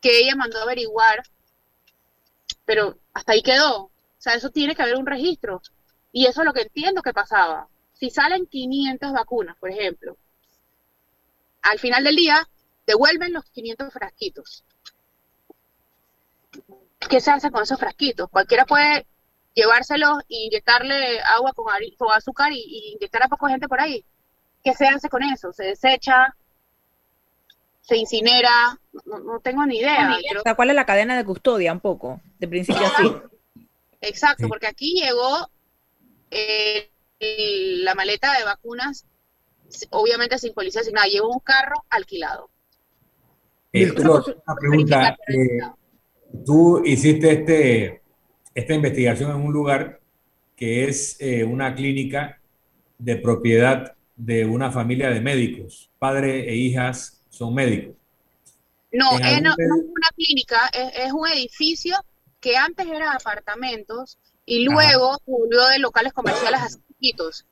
que 0.00 0.20
ella 0.20 0.36
mandó 0.36 0.58
a 0.58 0.62
averiguar, 0.62 1.22
pero 2.64 2.98
hasta 3.12 3.32
ahí 3.32 3.42
quedó. 3.42 3.90
O 4.18 4.20
sea, 4.20 4.34
eso 4.34 4.50
tiene 4.50 4.74
que 4.74 4.82
haber 4.82 4.96
un 4.96 5.06
registro. 5.06 5.62
Y 6.10 6.26
eso 6.26 6.40
es 6.40 6.46
lo 6.46 6.52
que 6.52 6.62
entiendo 6.62 7.02
que 7.02 7.12
pasaba. 7.12 7.68
Si 7.92 8.10
salen 8.10 8.46
500 8.46 9.12
vacunas, 9.12 9.56
por 9.58 9.70
ejemplo, 9.70 10.16
al 11.62 11.78
final 11.78 12.04
del 12.04 12.16
día 12.16 12.48
devuelven 12.86 13.32
los 13.32 13.44
500 13.44 13.92
frasquitos. 13.92 14.64
¿Qué 17.08 17.20
se 17.20 17.30
hace 17.30 17.50
con 17.50 17.62
esos 17.62 17.78
frasquitos? 17.78 18.28
Cualquiera 18.28 18.64
puede 18.64 19.06
llevárselos 19.54 20.20
e 20.28 20.46
inyectarle 20.46 21.20
agua 21.20 21.52
con, 21.52 21.66
azúcar 22.12 22.52
y, 22.52 22.94
inyectar 22.94 23.22
a 23.22 23.28
poca 23.28 23.48
gente 23.48 23.68
por 23.68 23.80
ahí. 23.80 24.04
¿Qué 24.64 24.74
se 24.74 24.86
hace 24.86 25.08
con 25.08 25.22
eso? 25.22 25.52
¿Se 25.52 25.64
desecha? 25.64 26.34
¿Se 27.80 27.96
incinera? 27.96 28.78
No, 29.04 29.40
tengo 29.40 29.64
ni 29.64 29.78
idea. 29.78 30.18
¿Cuál 30.56 30.70
es 30.70 30.76
la 30.76 30.86
cadena 30.86 31.16
de 31.16 31.24
custodia 31.24 31.72
un 31.72 31.80
poco? 31.80 32.20
De 32.38 32.48
principio 32.48 32.84
a 32.86 32.90
fin. 32.90 33.22
Exacto, 34.00 34.48
porque 34.48 34.66
aquí 34.66 35.00
llegó 35.00 35.50
eh, 36.30 36.90
la 37.20 37.94
maleta 37.94 38.36
de 38.38 38.44
vacunas, 38.44 39.06
obviamente 39.90 40.38
sin 40.38 40.54
policía 40.54 40.82
asignada, 40.82 41.06
llegó 41.06 41.28
un 41.28 41.40
carro 41.40 41.84
alquilado. 41.90 42.50
Eh, 43.72 43.90
una 43.90 44.56
pregunta. 44.58 45.16
Eh, 45.28 45.60
tú 46.44 46.82
hiciste 46.84 47.32
este, 47.32 48.02
esta 48.54 48.74
investigación 48.74 49.30
en 49.30 49.36
un 49.36 49.52
lugar 49.52 50.00
que 50.56 50.88
es 50.88 51.16
eh, 51.20 51.44
una 51.44 51.74
clínica 51.74 52.40
de 52.98 53.16
propiedad 53.16 53.94
de 54.16 54.44
una 54.44 54.72
familia 54.72 55.10
de 55.10 55.20
médicos. 55.20 55.90
Padre 55.98 56.48
e 56.48 56.56
hijas 56.56 57.22
son 57.28 57.54
médicos. 57.54 57.94
No, 58.90 59.18
es, 59.18 59.42
no, 59.42 59.50
es 59.50 59.70
una 59.70 60.08
clínica, 60.16 60.58
es, 60.72 61.12
un 61.12 61.28
edificio 61.28 61.94
que 62.40 62.56
antes 62.56 62.86
era 62.86 63.12
apartamentos 63.12 64.18
y 64.44 64.64
luego 64.64 65.18
volvió 65.26 65.66
de 65.68 65.78
locales 65.78 66.12
comerciales 66.12 66.60
a 66.60 66.68
chiquitos. 66.68 67.46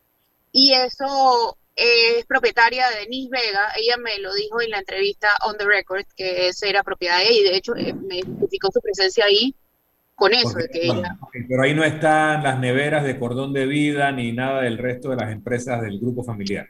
Y 0.52 0.72
eso 0.72 1.56
es 1.76 2.24
propietaria 2.24 2.88
de 2.88 3.00
Denise 3.00 3.28
Vega, 3.30 3.68
ella 3.76 3.96
me 3.98 4.18
lo 4.18 4.32
dijo 4.32 4.62
en 4.62 4.70
la 4.70 4.78
entrevista 4.78 5.28
on 5.46 5.58
the 5.58 5.66
record, 5.66 6.04
que 6.16 6.48
esa 6.48 6.66
era 6.66 6.82
propiedad 6.82 7.18
de 7.18 7.28
ella, 7.28 7.40
y 7.40 7.44
de 7.44 7.56
hecho 7.56 7.76
eh, 7.76 7.92
me 7.92 8.20
identificó 8.20 8.70
su 8.72 8.80
presencia 8.80 9.26
ahí 9.26 9.54
con 10.14 10.32
eso. 10.32 10.56
que 10.72 10.90
Pero 11.46 11.62
ahí 11.62 11.74
no 11.74 11.84
están 11.84 12.42
las 12.42 12.58
neveras 12.58 13.04
de 13.04 13.18
cordón 13.18 13.52
de 13.52 13.66
vida 13.66 14.10
ni 14.10 14.32
nada 14.32 14.62
del 14.62 14.78
resto 14.78 15.10
de 15.10 15.16
las 15.16 15.30
empresas 15.30 15.82
del 15.82 16.00
grupo 16.00 16.24
familiar. 16.24 16.66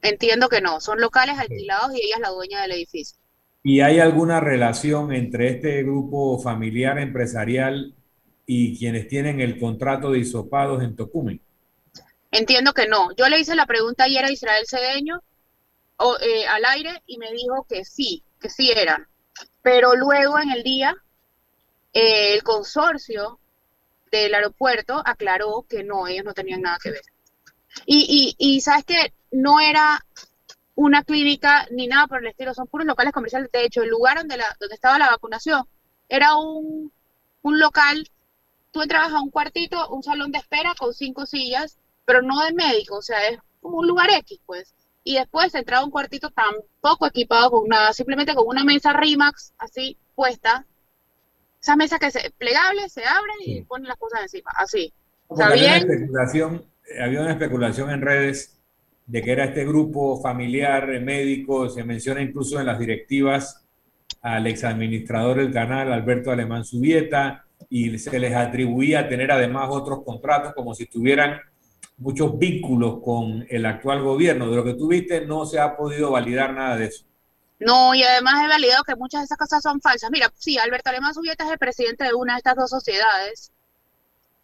Entiendo 0.00 0.48
que 0.48 0.60
no, 0.60 0.80
son 0.80 1.00
locales 1.00 1.36
alquilados 1.36 1.92
y 1.94 2.04
ella 2.04 2.16
es 2.16 2.20
la 2.20 2.28
dueña 2.28 2.62
del 2.62 2.72
edificio. 2.72 3.18
¿Y 3.66 3.80
hay 3.80 3.98
alguna 3.98 4.40
relación 4.40 5.10
entre 5.14 5.48
este 5.48 5.82
grupo 5.82 6.38
familiar 6.38 6.98
empresarial 6.98 7.94
y 8.44 8.78
quienes 8.78 9.08
tienen 9.08 9.40
el 9.40 9.58
contrato 9.58 10.12
de 10.12 10.18
isopados 10.18 10.82
en 10.82 10.94
Tocumen? 10.94 11.40
Entiendo 12.30 12.74
que 12.74 12.86
no. 12.86 13.16
Yo 13.16 13.26
le 13.30 13.40
hice 13.40 13.54
la 13.54 13.64
pregunta 13.64 14.04
ayer 14.04 14.22
a 14.22 14.30
Israel 14.30 14.66
Cedeño 14.68 15.22
eh, 16.20 16.46
al 16.46 16.62
aire 16.66 17.02
y 17.06 17.16
me 17.16 17.32
dijo 17.32 17.64
que 17.66 17.86
sí, 17.86 18.22
que 18.38 18.50
sí 18.50 18.70
eran. 18.70 19.06
Pero 19.62 19.96
luego 19.96 20.38
en 20.38 20.50
el 20.50 20.62
día, 20.62 20.94
eh, 21.94 22.34
el 22.34 22.42
consorcio 22.42 23.40
del 24.12 24.34
aeropuerto 24.34 25.02
aclaró 25.06 25.64
que 25.66 25.82
no, 25.84 26.06
ellos 26.06 26.26
no 26.26 26.34
tenían 26.34 26.60
nada 26.60 26.76
que 26.82 26.90
ver. 26.90 27.02
Y, 27.86 28.36
y, 28.38 28.56
y 28.56 28.60
sabes 28.60 28.84
que 28.84 29.14
no 29.30 29.58
era 29.58 30.04
una 30.74 31.04
clínica 31.04 31.66
ni 31.70 31.86
nada 31.86 32.06
por 32.06 32.18
el 32.20 32.28
estilo, 32.28 32.54
son 32.54 32.66
puros 32.66 32.86
locales 32.86 33.12
comerciales. 33.12 33.50
De 33.52 33.64
hecho, 33.64 33.82
el 33.82 33.90
lugar 33.90 34.18
donde, 34.18 34.36
la, 34.36 34.46
donde 34.58 34.74
estaba 34.74 34.98
la 34.98 35.10
vacunación 35.10 35.64
era 36.08 36.36
un, 36.36 36.92
un 37.42 37.58
local, 37.58 38.08
tú 38.70 38.82
entrabas 38.82 39.12
a 39.12 39.20
un 39.20 39.30
cuartito, 39.30 39.88
un 39.88 40.02
salón 40.02 40.32
de 40.32 40.38
espera 40.38 40.74
con 40.78 40.92
cinco 40.92 41.26
sillas 41.26 41.78
pero 42.04 42.22
no 42.22 42.40
de 42.44 42.52
médico, 42.52 42.96
o 42.96 43.02
sea, 43.02 43.28
es 43.28 43.38
como 43.60 43.78
un 43.78 43.86
lugar 43.86 44.10
X, 44.10 44.40
pues. 44.46 44.74
Y 45.02 45.16
después 45.16 45.54
entraba 45.54 45.82
a 45.82 45.84
un 45.84 45.90
cuartito 45.90 46.30
tampoco 46.30 47.06
equipado 47.06 47.50
con 47.50 47.68
nada, 47.68 47.92
simplemente 47.92 48.34
con 48.34 48.46
una 48.46 48.64
mesa 48.64 48.92
Rimax 48.92 49.52
así 49.58 49.98
puesta. 50.14 50.64
Esa 51.60 51.76
mesa 51.76 51.98
que 51.98 52.10
se 52.10 52.30
plegable, 52.36 52.88
se 52.88 53.04
abre 53.04 53.32
y 53.40 53.62
pone 53.62 53.88
las 53.88 53.96
cosas 53.96 54.22
encima, 54.22 54.50
así. 54.56 54.92
había, 55.30 55.82
una 55.82 55.94
especulación, 55.94 56.64
había 57.02 57.20
una 57.20 57.32
especulación 57.32 57.90
en 57.90 58.02
redes 58.02 58.58
de 59.06 59.22
que 59.22 59.32
era 59.32 59.44
este 59.44 59.64
grupo 59.64 60.20
familiar 60.20 60.86
médico, 61.00 61.68
se 61.68 61.84
menciona 61.84 62.22
incluso 62.22 62.58
en 62.58 62.66
las 62.66 62.78
directivas 62.78 63.64
al 64.22 64.46
exadministrador 64.46 65.38
del 65.38 65.52
canal, 65.52 65.92
Alberto 65.92 66.30
Alemán 66.30 66.64
Subieta, 66.64 67.44
y 67.68 67.98
se 67.98 68.18
les 68.18 68.34
atribuía 68.34 69.08
tener 69.08 69.30
además 69.30 69.68
otros 69.70 70.02
contratos 70.04 70.54
como 70.54 70.74
si 70.74 70.84
estuvieran 70.84 71.40
muchos 71.98 72.38
vínculos 72.38 73.00
con 73.02 73.46
el 73.48 73.66
actual 73.66 74.02
gobierno. 74.02 74.48
De 74.48 74.56
lo 74.56 74.64
que 74.64 74.74
tuviste 74.74 75.26
no 75.26 75.44
se 75.46 75.58
ha 75.58 75.76
podido 75.76 76.10
validar 76.10 76.54
nada 76.54 76.76
de 76.76 76.86
eso. 76.86 77.04
No, 77.60 77.94
y 77.94 78.02
además 78.02 78.44
he 78.44 78.48
validado 78.48 78.82
que 78.84 78.96
muchas 78.96 79.20
de 79.20 79.24
esas 79.26 79.38
cosas 79.38 79.62
son 79.62 79.80
falsas. 79.80 80.10
Mira, 80.10 80.32
sí, 80.36 80.58
Alberto 80.58 80.90
Alemán 80.90 81.14
Subieta 81.14 81.44
es 81.44 81.52
el 81.52 81.58
presidente 81.58 82.04
de 82.04 82.14
una 82.14 82.34
de 82.34 82.38
estas 82.38 82.56
dos 82.56 82.70
sociedades, 82.70 83.52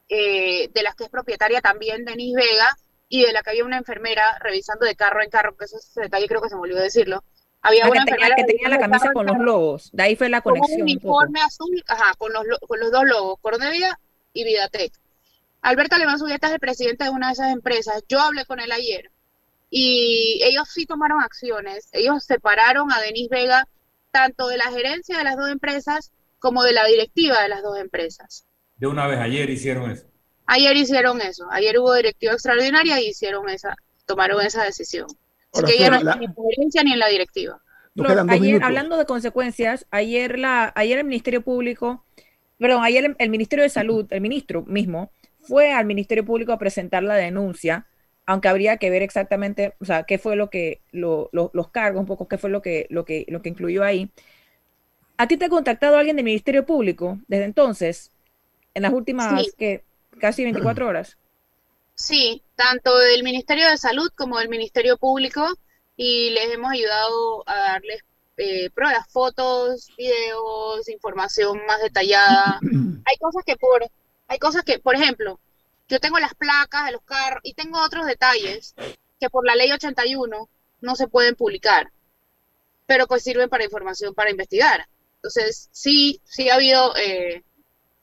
eh, 0.09 0.69
de 0.73 0.83
las 0.83 0.95
que 0.95 1.05
es 1.05 1.11
propietaria 1.11 1.61
también 1.61 2.05
Denise 2.05 2.37
Vega, 2.37 2.77
y 3.11 3.25
de 3.27 3.33
la 3.33 3.43
que 3.43 3.51
había 3.51 3.65
una 3.65 3.77
enfermera 3.77 4.39
revisando 4.41 4.87
de 4.87 4.95
carro 4.95 5.23
en 5.23 5.29
carro, 5.29 5.57
que 5.57 5.67
eso 5.67 5.77
es 5.77 5.89
ese 5.91 6.03
detalle 6.03 6.29
creo 6.29 6.41
que 6.41 6.49
se 6.49 6.55
me 6.55 6.63
olvidó 6.63 6.81
decirlo. 6.81 7.23
Había 7.61 7.85
ah, 7.85 7.91
una 7.91 8.05
que 8.05 8.13
enfermera 8.13 8.37
que 8.37 8.45
tenía 8.45 8.69
la 8.69 8.79
camisa 8.79 9.13
con 9.13 9.27
los 9.27 9.37
logos, 9.39 9.91
de 9.93 10.03
ahí 10.05 10.17
fue 10.17 10.31
la 10.31 10.41
conexión. 10.41 10.79
Con 10.79 10.89
un 10.89 10.91
uniforme 10.91 11.41
azul, 11.43 11.85
ajá, 11.89 12.15
con 12.17 12.33
los, 12.33 12.45
con 12.67 12.81
los 12.81 12.91
dos 12.91 13.05
logos, 13.05 13.39
Cornevia 13.43 13.99
y 14.33 14.45
Vidatec. 14.45 14.93
Alberto 15.61 15.97
Alemán 15.97 16.19
Subieta 16.19 16.47
es 16.47 16.55
el 16.55 16.61
presidente 16.61 17.05
de 17.05 17.11
una 17.11 17.27
de 17.27 17.33
esas 17.35 17.53
empresas. 17.53 18.03
Yo 18.09 18.21
hablé 18.21 18.47
con 18.47 18.61
él 18.61 18.73
ayer 18.73 19.11
y 19.69 20.41
ellos 20.45 20.69
sí 20.69 20.87
tomaron 20.87 21.21
acciones. 21.21 21.89
Ellos 21.93 22.25
separaron 22.25 22.93
a 22.93 23.01
Denis 23.01 23.29
Vega 23.29 23.67
tanto 24.13 24.49
de 24.49 24.57
la 24.57 24.71
gerencia 24.71 25.19
de 25.19 25.25
las 25.25 25.37
dos 25.37 25.51
empresas 25.51 26.13
como 26.39 26.63
de 26.63 26.73
la 26.73 26.87
directiva 26.87 27.43
de 27.43 27.49
las 27.49 27.63
dos 27.63 27.77
empresas. 27.77 28.47
De 28.77 28.87
una 28.87 29.07
vez, 29.07 29.19
ayer 29.19 29.51
hicieron 29.51 29.91
eso. 29.91 30.10
Ayer 30.53 30.77
hicieron 30.77 31.21
eso. 31.21 31.47
Ayer 31.53 31.79
hubo 31.79 31.95
directiva 31.95 32.33
extraordinaria 32.33 33.01
y 33.01 33.11
hicieron 33.11 33.49
esa, 33.49 33.77
tomaron 34.05 34.45
esa 34.45 34.65
decisión. 34.65 35.07
Así 35.53 35.65
que 35.65 35.79
ya 35.79 35.91
no 35.91 35.99
está 35.99 36.17
ni 36.17 36.25
en 36.25 36.35
ni 36.87 36.93
en 36.93 36.99
la 36.99 37.07
directiva. 37.07 37.61
ayer, 38.29 38.65
hablando 38.65 38.97
de 38.97 39.07
consecuencias, 39.07 39.87
ayer, 39.93 40.41
la, 40.41 40.73
ayer 40.75 40.99
el 40.99 41.05
Ministerio 41.05 41.43
Público, 41.43 42.05
perdón, 42.59 42.83
ayer 42.83 43.15
el 43.17 43.31
Ministerio 43.31 43.63
de 43.63 43.69
Salud, 43.69 44.07
el 44.11 44.21
ministro 44.21 44.63
mismo, 44.63 45.13
fue 45.39 45.73
al 45.73 45.87
Ministerio 45.87 46.25
Público 46.25 46.53
a 46.53 46.59
presentar 46.59 47.05
la 47.05 47.15
denuncia, 47.15 47.87
aunque 48.27 48.49
habría 48.49 48.77
que 48.79 48.91
ver 48.91 49.03
exactamente, 49.03 49.75
o 49.81 49.85
sea, 49.85 50.03
qué 50.03 50.19
fue 50.19 50.35
lo 50.35 50.51
que, 50.51 50.81
los 50.91 51.69
cargos, 51.71 52.01
un 52.01 52.07
poco, 52.07 52.27
qué 52.27 52.39
fue 52.39 52.51
lo 52.51 52.61
que, 52.61 52.89
lo 52.91 53.05
que, 53.05 53.25
lo 53.29 53.41
que 53.41 53.51
incluyó 53.51 53.85
ahí. 53.85 54.11
¿A 55.17 55.29
ti 55.29 55.37
te 55.37 55.45
ha 55.45 55.49
contactado 55.49 55.97
alguien 55.97 56.17
del 56.17 56.25
Ministerio 56.25 56.67
Público 56.67 57.21
desde 57.29 57.45
entonces, 57.45 58.11
en 58.75 58.83
las 58.83 58.93
últimas 58.93 59.45
que 59.57 59.85
casi 60.21 60.45
24 60.45 60.87
horas? 60.87 61.17
Sí, 61.95 62.43
tanto 62.55 62.97
del 62.99 63.23
Ministerio 63.23 63.69
de 63.69 63.77
Salud 63.77 64.11
como 64.15 64.39
del 64.39 64.49
Ministerio 64.49 64.97
Público, 64.97 65.47
y 65.97 66.31
les 66.31 66.51
hemos 66.51 66.73
ayudado 66.73 67.43
a 67.47 67.55
darles 67.57 68.03
eh, 68.39 68.71
pruebas, 68.71 69.07
fotos, 69.11 69.89
videos, 69.99 70.89
información 70.89 71.61
más 71.67 71.83
detallada. 71.83 72.59
Hay 73.05 73.17
cosas 73.19 73.43
que 73.45 73.57
por 73.57 73.85
hay 74.29 74.39
cosas 74.39 74.63
que, 74.63 74.79
por 74.79 74.95
ejemplo, 74.95 75.41
yo 75.89 75.99
tengo 75.99 76.21
las 76.21 76.35
placas 76.35 76.87
de 76.87 76.93
los 76.93 77.03
carros 77.03 77.41
y 77.43 77.53
tengo 77.55 77.83
otros 77.85 78.07
detalles 78.07 78.77
que 79.19 79.29
por 79.29 79.45
la 79.45 79.57
ley 79.57 79.73
81 79.73 80.49
no 80.81 80.97
se 80.97 81.09
pueden 81.09 81.35
publicar, 81.35 81.91
pero 82.87 83.09
pues 83.09 83.25
sirven 83.25 83.49
para 83.49 83.65
información, 83.65 84.15
para 84.15 84.31
investigar. 84.31 84.87
Entonces, 85.17 85.69
sí, 85.73 86.21
sí 86.25 86.49
ha 86.49 86.55
habido, 86.55 86.97
eh, 86.97 87.43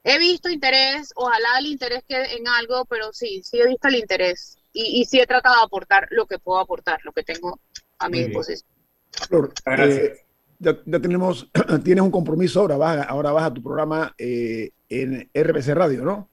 he 0.08 0.18
visto 0.20 0.50
interés, 0.50 1.12
ojalá 1.16 1.60
el 1.60 1.66
interés 1.66 2.02
quede 2.08 2.38
en 2.38 2.48
algo, 2.48 2.86
pero 2.86 3.12
sí, 3.12 3.42
sí 3.44 3.60
he 3.60 3.68
visto 3.68 3.90
el 3.90 3.96
interés 3.96 4.58
y, 4.72 5.04
sí 5.06 5.20
he 5.20 5.28
tratado 5.28 5.56
de 5.56 5.66
aportar 5.66 6.08
lo 6.12 6.26
que 6.28 6.40
puedo 6.40 6.60
aportar, 6.60 7.00
lo 7.04 7.12
que 7.12 7.24
tengo 7.24 7.60
a 8.00 8.08
mi 8.08 8.24
disposición. 8.24 8.70
Flor, 9.12 9.54
eh, 9.66 10.14
ya, 10.60 10.82
tenemos, 11.02 11.50
tienes 11.84 12.04
un 12.04 12.12
compromiso 12.12 12.62
ahora, 12.62 12.78
vas, 12.78 13.06
ahora 13.10 13.32
vas 13.32 13.44
a 13.46 13.54
tu 13.54 13.62
programa 13.62 14.16
eh, 14.18 14.70
en 14.88 15.30
RPC 15.34 15.74
Radio, 15.74 16.04
¿no? 16.04 16.30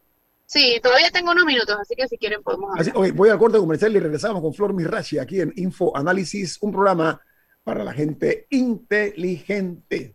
Sí, 0.47 0.78
todavía 0.81 1.11
tengo 1.11 1.33
unos 1.33 1.45
minutos, 1.45 1.76
así 1.81 1.97
que 1.97 2.07
si 2.07 2.16
quieren 2.16 2.43
podemos 2.45 2.71
hablar. 2.78 3.12
voy 3.12 3.28
al 3.28 3.38
corte 3.38 3.59
comercial 3.59 3.97
y 3.97 3.99
regresamos 3.99 4.40
con 4.40 4.54
Flor 4.54 4.73
Mirachi 4.73 5.19
aquí 5.19 5.40
en 5.40 5.52
Info 5.57 5.97
Análisis, 5.97 6.59
un 6.61 6.71
programa 6.71 7.21
para 7.64 7.83
la 7.83 7.93
gente 7.93 8.47
inteligente. 8.50 10.14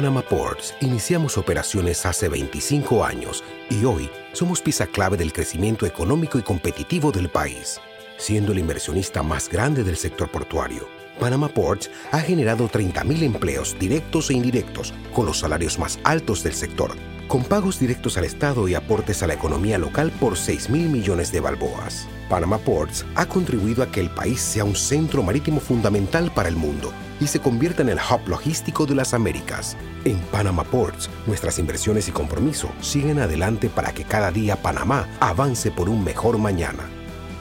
Panama 0.00 0.22
Ports 0.22 0.74
iniciamos 0.80 1.36
operaciones 1.36 2.06
hace 2.06 2.30
25 2.30 3.04
años 3.04 3.44
y 3.68 3.84
hoy 3.84 4.08
somos 4.32 4.62
pieza 4.62 4.86
clave 4.86 5.18
del 5.18 5.30
crecimiento 5.30 5.84
económico 5.84 6.38
y 6.38 6.42
competitivo 6.42 7.12
del 7.12 7.28
país, 7.28 7.78
siendo 8.16 8.52
el 8.52 8.60
inversionista 8.60 9.22
más 9.22 9.50
grande 9.50 9.84
del 9.84 9.98
sector 9.98 10.30
portuario 10.30 10.88
Panama 11.20 11.48
Ports 11.48 11.90
ha 12.12 12.20
generado 12.20 12.66
30.000 12.70 13.24
empleos 13.24 13.76
directos 13.78 14.30
e 14.30 14.34
indirectos, 14.34 14.94
con 15.12 15.26
los 15.26 15.40
salarios 15.40 15.78
más 15.78 16.00
altos 16.02 16.42
del 16.42 16.54
sector, 16.54 16.92
con 17.28 17.44
pagos 17.44 17.78
directos 17.78 18.16
al 18.16 18.24
Estado 18.24 18.66
y 18.68 18.74
aportes 18.74 19.22
a 19.22 19.26
la 19.26 19.34
economía 19.34 19.76
local 19.76 20.10
por 20.18 20.38
6 20.38 20.70
mil 20.70 20.88
millones 20.88 21.30
de 21.30 21.40
balboas. 21.40 22.08
Panama 22.30 22.56
Ports 22.56 23.04
ha 23.16 23.26
contribuido 23.26 23.82
a 23.82 23.92
que 23.92 24.00
el 24.00 24.08
país 24.08 24.40
sea 24.40 24.64
un 24.64 24.74
centro 24.74 25.22
marítimo 25.22 25.60
fundamental 25.60 26.32
para 26.34 26.48
el 26.48 26.56
mundo 26.56 26.90
y 27.20 27.26
se 27.26 27.40
convierta 27.40 27.82
en 27.82 27.90
el 27.90 27.98
hub 27.98 28.26
logístico 28.26 28.86
de 28.86 28.94
las 28.94 29.12
Américas. 29.12 29.76
En 30.06 30.18
Panama 30.32 30.64
Ports, 30.64 31.10
nuestras 31.26 31.58
inversiones 31.58 32.08
y 32.08 32.12
compromiso 32.12 32.70
siguen 32.80 33.18
adelante 33.18 33.68
para 33.68 33.92
que 33.92 34.04
cada 34.04 34.30
día 34.30 34.56
Panamá 34.56 35.06
avance 35.20 35.70
por 35.70 35.90
un 35.90 36.02
mejor 36.02 36.38
mañana. 36.38 36.88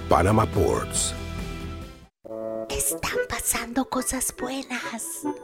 Panama 0.09 0.45
Ports 0.47 1.13
están 2.79 3.19
pasando 3.27 3.89
cosas 3.89 4.33
buenas. 4.39 5.03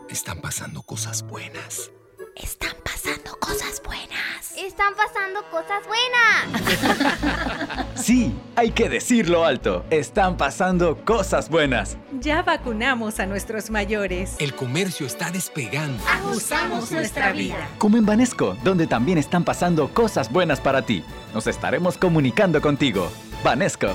Están 0.09 0.41
pasando 0.41 0.81
cosas 0.81 1.21
buenas. 1.23 1.91
Están 2.35 2.75
pasando 2.83 3.37
cosas 3.39 3.81
buenas. 3.85 4.57
Están 4.57 4.93
pasando 4.95 5.41
cosas 5.49 5.83
buenas. 5.87 7.85
sí, 7.95 8.35
hay 8.57 8.71
que 8.71 8.89
decirlo 8.89 9.45
alto. 9.45 9.85
Están 9.89 10.35
pasando 10.35 10.97
cosas 11.05 11.49
buenas. 11.49 11.97
Ya 12.19 12.41
vacunamos 12.41 13.21
a 13.21 13.25
nuestros 13.25 13.69
mayores. 13.69 14.35
El 14.39 14.53
comercio 14.53 15.07
está 15.07 15.31
despegando. 15.31 16.03
Ajustamos 16.05 16.91
nuestra 16.91 17.31
vida. 17.31 17.69
Como 17.77 17.95
en 17.95 18.05
Banesco, 18.05 18.57
donde 18.65 18.85
también 18.85 19.17
están 19.17 19.45
pasando 19.45 19.87
cosas 19.93 20.29
buenas 20.29 20.59
para 20.59 20.81
ti. 20.81 21.05
Nos 21.33 21.47
estaremos 21.47 21.97
comunicando 21.97 22.61
contigo. 22.61 23.09
Banesco. 23.45 23.87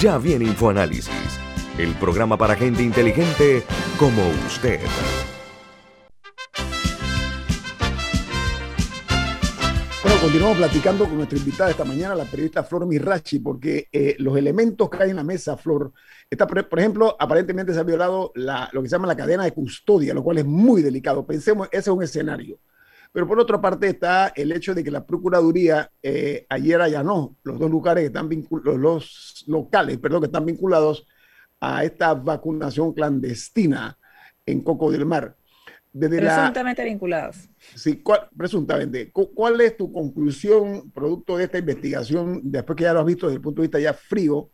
Ya 0.00 0.18
viene 0.18 0.44
InfoAnálisis, 0.46 1.10
el 1.78 1.94
programa 1.96 2.38
para 2.38 2.54
gente 2.54 2.82
inteligente 2.82 3.62
como 3.98 4.22
usted. 4.46 4.80
Bueno, 10.02 10.20
continuamos 10.22 10.56
platicando 10.56 11.04
con 11.04 11.16
nuestra 11.16 11.38
invitada 11.38 11.70
esta 11.70 11.84
mañana, 11.84 12.14
la 12.14 12.24
periodista 12.24 12.64
Flor 12.64 12.86
Mirachi, 12.86 13.40
porque 13.40 13.88
eh, 13.92 14.16
los 14.18 14.36
elementos 14.38 14.88
que 14.88 15.02
hay 15.02 15.10
en 15.10 15.16
la 15.16 15.24
mesa, 15.24 15.56
Flor, 15.56 15.92
está, 16.30 16.46
por, 16.46 16.78
ejemplo, 16.78 17.14
aparentemente 17.18 17.74
se 17.74 17.80
ha 17.80 17.82
violado 17.82 18.32
lo 18.34 18.82
que 18.82 18.88
se 18.88 18.94
llama 18.94 19.08
la 19.08 19.16
cadena 19.16 19.44
de 19.44 19.52
custodia, 19.52 20.14
lo 20.14 20.22
cual 20.22 20.38
es 20.38 20.46
muy 20.46 20.80
delicado. 20.80 21.26
Pensemos, 21.26 21.68
ese 21.70 21.80
es 21.80 21.88
un 21.88 22.02
escenario. 22.02 22.58
Pero 23.12 23.26
por 23.26 23.38
otra 23.38 23.60
parte 23.60 23.88
está 23.88 24.28
el 24.28 24.52
hecho 24.52 24.74
de 24.74 24.84
que 24.84 24.90
la 24.90 25.06
Procuraduría 25.06 25.90
eh, 26.02 26.46
ayer 26.48 26.80
allanó 26.80 27.36
los 27.44 27.58
dos 27.58 27.70
lugares 27.70 28.02
que 28.02 28.06
están 28.08 28.28
vinculados, 28.28 28.78
los 28.78 29.44
locales, 29.46 29.98
perdón, 29.98 30.20
que 30.20 30.26
están 30.26 30.44
vinculados 30.44 31.06
a 31.60 31.84
esta 31.84 32.14
vacunación 32.14 32.92
clandestina 32.92 33.98
en 34.44 34.62
Coco 34.62 34.90
del 34.90 35.06
Mar. 35.06 35.36
presuntamente 35.92 36.84
vinculados. 36.84 37.48
Sí, 37.74 38.02
presuntamente. 38.36 39.10
¿Cuál 39.12 39.60
es 39.60 39.76
tu 39.76 39.92
conclusión 39.92 40.90
producto 40.90 41.36
de 41.36 41.44
esta 41.44 41.58
investigación, 41.58 42.40
después 42.44 42.76
que 42.76 42.84
ya 42.84 42.92
lo 42.92 43.00
has 43.00 43.06
visto 43.06 43.26
desde 43.26 43.36
el 43.36 43.42
punto 43.42 43.62
de 43.62 43.68
vista 43.68 43.80
ya 43.80 43.94
frío, 43.94 44.50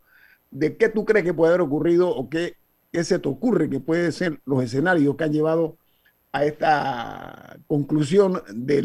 de 0.49 0.77
qué 0.77 0.89
tú 0.89 1.03
crees 1.03 1.25
que 1.25 1.33
puede 1.33 1.53
haber 1.53 1.61
ocurrido 1.61 2.09
o 2.09 2.29
qué, 2.29 2.55
qué 2.91 3.03
se 3.03 3.19
te 3.19 3.27
ocurre 3.27 3.69
que 3.69 3.79
pueden 3.79 4.11
ser 4.11 4.39
los 4.45 4.63
escenarios 4.63 5.15
que 5.15 5.23
han 5.23 5.33
llevado 5.33 5.77
a 6.33 6.45
esta 6.45 7.57
conclusión 7.67 8.41
de, 8.53 8.81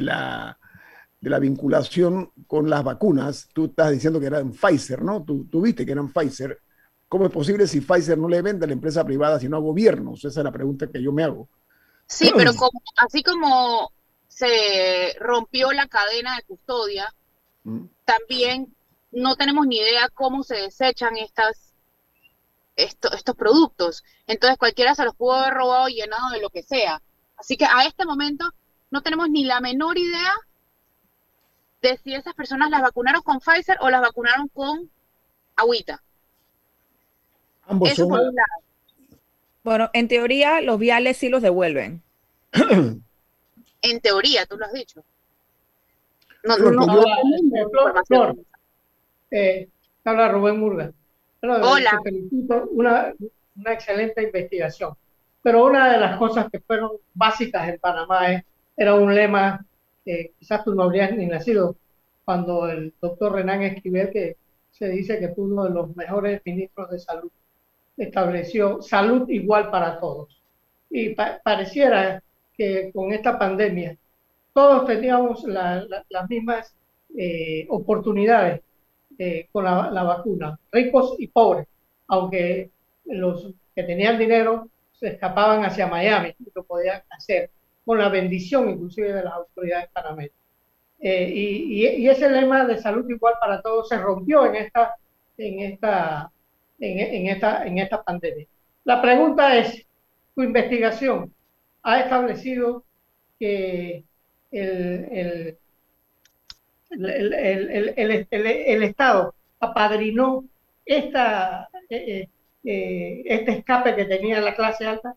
la, 0.00 0.58
de 1.20 1.30
la 1.30 1.38
vinculación 1.38 2.32
con 2.46 2.68
las 2.68 2.82
vacunas. 2.82 3.48
Tú 3.54 3.66
estás 3.66 3.92
diciendo 3.92 4.18
que 4.18 4.26
eran 4.26 4.50
Pfizer, 4.50 5.02
¿no? 5.02 5.24
Tú, 5.24 5.62
viste 5.62 5.86
que 5.86 5.92
eran 5.92 6.12
Pfizer. 6.12 6.58
¿Cómo 7.10 7.26
es 7.26 7.32
posible 7.32 7.66
si 7.66 7.80
Pfizer 7.80 8.16
no 8.16 8.28
le 8.28 8.40
vende 8.40 8.64
a 8.64 8.68
la 8.68 8.72
empresa 8.72 9.04
privada 9.04 9.40
sino 9.40 9.56
a 9.56 9.60
gobiernos? 9.60 10.24
Esa 10.24 10.40
es 10.40 10.44
la 10.44 10.52
pregunta 10.52 10.86
que 10.86 11.02
yo 11.02 11.10
me 11.10 11.24
hago. 11.24 11.48
Sí, 12.06 12.30
pero 12.36 12.54
como, 12.54 12.80
así 12.98 13.24
como 13.24 13.90
se 14.28 15.16
rompió 15.18 15.72
la 15.72 15.88
cadena 15.88 16.36
de 16.36 16.44
custodia, 16.44 17.12
mm. 17.64 17.84
también 18.04 18.72
no 19.10 19.34
tenemos 19.34 19.66
ni 19.66 19.78
idea 19.78 20.08
cómo 20.14 20.44
se 20.44 20.54
desechan 20.54 21.16
estas 21.16 21.74
estos 22.76 23.34
productos. 23.36 24.04
Entonces 24.28 24.56
cualquiera 24.56 24.94
se 24.94 25.04
los 25.04 25.16
pudo 25.16 25.32
haber 25.32 25.54
robado 25.54 25.88
y 25.88 25.96
llenado 25.96 26.30
de 26.30 26.40
lo 26.40 26.50
que 26.50 26.62
sea. 26.62 27.02
Así 27.36 27.56
que 27.56 27.64
a 27.64 27.86
este 27.86 28.04
momento 28.04 28.54
no 28.92 29.02
tenemos 29.02 29.28
ni 29.28 29.44
la 29.44 29.58
menor 29.58 29.98
idea 29.98 30.32
de 31.82 31.98
si 32.04 32.14
esas 32.14 32.34
personas 32.34 32.70
las 32.70 32.82
vacunaron 32.82 33.22
con 33.22 33.40
Pfizer 33.40 33.78
o 33.80 33.90
las 33.90 34.00
vacunaron 34.00 34.46
con 34.46 34.88
agüita. 35.56 36.04
Ambos 37.70 37.90
son... 37.90 38.34
Bueno, 39.62 39.90
en 39.92 40.08
teoría 40.08 40.60
los 40.60 40.78
viales 40.78 41.16
sí 41.18 41.28
los 41.28 41.42
devuelven. 41.42 42.02
en 42.52 44.00
teoría, 44.00 44.46
tú 44.46 44.56
lo 44.56 44.66
has 44.66 44.72
dicho. 44.72 45.04
No, 46.42 46.56
no, 46.56 46.70
no. 46.70 46.86
no, 48.08 48.36
eh, 49.30 49.68
habla 50.04 50.28
Rubén 50.28 50.58
Murga. 50.58 50.92
Hola. 51.42 52.00
felicito, 52.02 52.68
una, 52.72 53.12
una 53.56 53.72
excelente 53.72 54.22
investigación. 54.22 54.94
Pero 55.42 55.64
una 55.66 55.92
de 55.92 55.98
las 55.98 56.18
cosas 56.18 56.46
que 56.50 56.60
fueron 56.60 56.92
básicas 57.14 57.68
en 57.68 57.78
Panamá 57.78 58.42
era 58.76 58.94
un 58.94 59.14
lema 59.14 59.64
que 60.04 60.32
quizás 60.38 60.64
tú 60.64 60.74
no 60.74 60.84
habrías 60.84 61.12
ni 61.12 61.26
nacido 61.26 61.76
cuando 62.24 62.68
el 62.68 62.92
doctor 63.00 63.32
Renan 63.32 63.62
Esquivel, 63.62 64.10
que 64.10 64.36
se 64.70 64.88
dice 64.88 65.18
que 65.18 65.28
fue 65.28 65.44
uno 65.44 65.64
de 65.64 65.70
los 65.70 65.94
mejores 65.96 66.40
ministros 66.44 66.90
de 66.90 66.98
salud, 66.98 67.30
estableció 68.04 68.82
salud 68.82 69.28
igual 69.28 69.70
para 69.70 70.00
todos. 70.00 70.40
Y 70.88 71.14
pareciera 71.14 72.22
que 72.56 72.90
con 72.92 73.12
esta 73.12 73.38
pandemia 73.38 73.96
todos 74.52 74.86
teníamos 74.86 75.44
las 75.44 76.28
mismas 76.28 76.74
eh, 77.16 77.66
oportunidades 77.68 78.62
eh, 79.18 79.48
con 79.52 79.64
la, 79.64 80.02
vacuna, 80.02 80.58
ricos 80.72 81.16
y 81.18 81.28
pobres, 81.28 81.66
aunque 82.08 82.70
los 83.04 83.52
que 83.74 83.82
tenían 83.82 84.18
dinero 84.18 84.68
se 84.92 85.08
escapaban 85.08 85.64
hacia 85.64 85.86
Miami 85.86 86.34
y 86.38 86.50
lo 86.54 86.64
podían 86.64 87.02
hacer, 87.10 87.50
con 87.84 87.98
la 87.98 88.08
bendición 88.08 88.70
inclusive 88.70 89.12
de 89.12 89.22
las 89.22 89.34
autoridades 89.34 89.90
panameñas. 89.92 90.32
Eh, 91.00 91.30
y, 91.34 91.86
y, 91.86 92.08
ese 92.08 92.28
lema 92.28 92.66
de 92.66 92.76
salud 92.78 93.08
igual 93.08 93.34
para 93.40 93.62
todos 93.62 93.88
se 93.88 93.96
rompió 93.96 94.44
en 94.44 94.56
esta, 94.56 94.96
en 95.38 95.60
esta, 95.60 96.30
en, 96.80 97.28
esta, 97.28 97.66
en 97.66 97.78
esta 97.78 98.02
pandemia. 98.02 98.46
La 98.84 99.00
pregunta 99.02 99.56
es, 99.56 99.86
tu 100.34 100.42
investigación 100.42 101.32
ha 101.82 102.00
establecido 102.00 102.84
que 103.38 104.04
el, 104.50 105.58
el, 106.90 107.94
el, 107.96 108.28
el, 108.30 108.82
Estado 108.82 109.34
apadrinó 109.60 110.44
esta, 110.84 111.68
eh, 111.88 111.96
eh, 111.96 112.28
eh, 112.64 113.22
este 113.26 113.52
escape 113.58 113.94
que 113.94 114.04
tenía 114.06 114.40
la 114.40 114.54
clase 114.54 114.86
alta? 114.86 115.14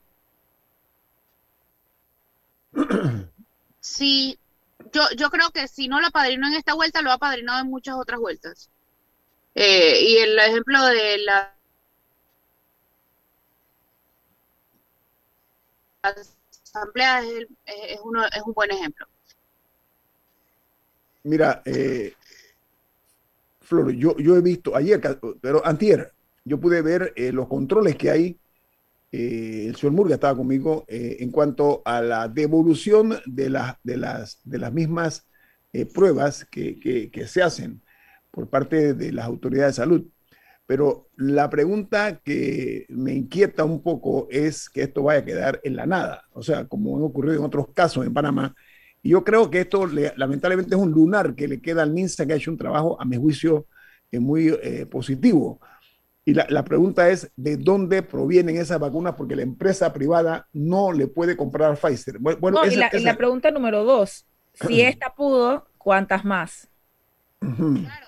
Sí, 3.79 4.39
yo, 4.93 5.01
yo 5.17 5.29
creo 5.29 5.51
que 5.51 5.67
si 5.67 5.87
no 5.87 5.99
lo 5.99 6.07
apadrinó 6.07 6.47
en 6.47 6.53
esta 6.53 6.73
vuelta, 6.73 7.01
lo 7.01 7.11
ha 7.11 7.15
apadrinado 7.15 7.61
en 7.61 7.69
muchas 7.69 7.95
otras 7.95 8.19
vueltas. 8.19 8.69
Eh, 9.55 9.99
y 10.01 10.17
el 10.17 10.37
ejemplo 10.39 10.83
de 10.87 11.19
la 11.19 11.55
asamblea 16.03 17.21
es, 17.21 17.47
es, 17.65 17.99
uno, 18.03 18.25
es 18.25 18.41
un 18.45 18.53
buen 18.53 18.71
ejemplo. 18.71 19.05
Mira, 21.23 21.61
eh, 21.65 22.13
Flor, 23.61 23.91
yo, 23.93 24.17
yo 24.17 24.35
he 24.35 24.41
visto 24.41 24.75
ayer, 24.75 24.99
pero 25.39 25.65
antier, 25.65 26.11
yo 26.43 26.59
pude 26.59 26.81
ver 26.81 27.13
eh, 27.15 27.31
los 27.31 27.47
controles 27.47 27.95
que 27.95 28.09
hay. 28.09 28.39
Eh, 29.11 29.67
el 29.67 29.75
señor 29.75 29.93
Murga 29.93 30.15
estaba 30.15 30.35
conmigo 30.35 30.85
eh, 30.87 31.17
en 31.19 31.29
cuanto 31.31 31.83
a 31.85 32.01
la 32.01 32.27
devolución 32.27 33.15
de, 33.25 33.49
la, 33.51 33.79
de, 33.83 33.97
las, 33.97 34.39
de 34.43 34.57
las 34.57 34.73
mismas 34.73 35.27
eh, 35.71 35.85
pruebas 35.85 36.45
que, 36.45 37.09
que 37.11 37.27
se 37.27 37.43
hacen 37.43 37.83
por 38.33 38.49
parte 38.49 38.95
de 38.95 39.11
las 39.11 39.25
autoridades 39.25 39.75
de 39.75 39.81
salud. 39.83 40.03
Pero 40.65 41.09
la 41.17 41.49
pregunta 41.49 42.19
que 42.23 42.87
me 42.89 43.13
inquieta 43.13 43.63
un 43.63 43.83
poco 43.83 44.27
es 44.31 44.69
que 44.69 44.81
esto 44.81 45.03
vaya 45.03 45.19
a 45.19 45.25
quedar 45.25 45.59
en 45.63 45.75
la 45.75 45.85
nada, 45.85 46.23
o 46.33 46.41
sea, 46.41 46.65
como 46.65 46.97
ha 46.97 47.01
ocurrido 47.01 47.37
en 47.37 47.43
otros 47.43 47.67
casos 47.73 48.05
en 48.05 48.13
Panamá. 48.13 48.55
Y 49.03 49.09
yo 49.09 49.23
creo 49.23 49.51
que 49.51 49.61
esto 49.61 49.85
le, 49.85 50.13
lamentablemente 50.15 50.73
es 50.73 50.81
un 50.81 50.91
lunar 50.91 51.35
que 51.35 51.47
le 51.47 51.61
queda 51.61 51.83
al 51.83 51.91
MINSA, 51.91 52.25
que 52.25 52.33
ha 52.33 52.37
hecho 52.37 52.49
un 52.49 52.57
trabajo, 52.57 52.99
a 52.99 53.05
mi 53.05 53.17
juicio, 53.17 53.67
eh, 54.11 54.19
muy 54.19 54.47
eh, 54.47 54.87
positivo. 54.89 55.59
Y 56.25 56.33
la, 56.33 56.47
la, 56.49 56.63
pregunta 56.63 57.09
es, 57.09 57.29
¿de 57.35 57.57
dónde 57.57 58.01
provienen 58.01 58.55
esas 58.55 58.79
vacunas? 58.79 59.13
Porque 59.15 59.35
la 59.35 59.43
empresa 59.43 59.93
privada 59.93 60.47
no 60.53 60.91
le 60.91 61.07
puede 61.07 61.35
comprar 61.37 61.73
a 61.73 61.75
Pfizer. 61.75 62.17
Bueno, 62.17 62.39
no, 62.51 62.63
esa, 62.63 62.73
y, 62.73 62.77
la, 62.77 62.87
esa... 62.87 62.97
y, 62.97 63.03
la, 63.03 63.17
pregunta 63.17 63.51
número 63.51 63.83
dos, 63.83 64.25
si 64.53 64.81
esta 64.81 65.13
pudo, 65.13 65.67
¿cuántas 65.77 66.23
más? 66.25 66.69
Uh 67.41 67.47
-huh. 67.47 67.81
Claro, 67.81 68.07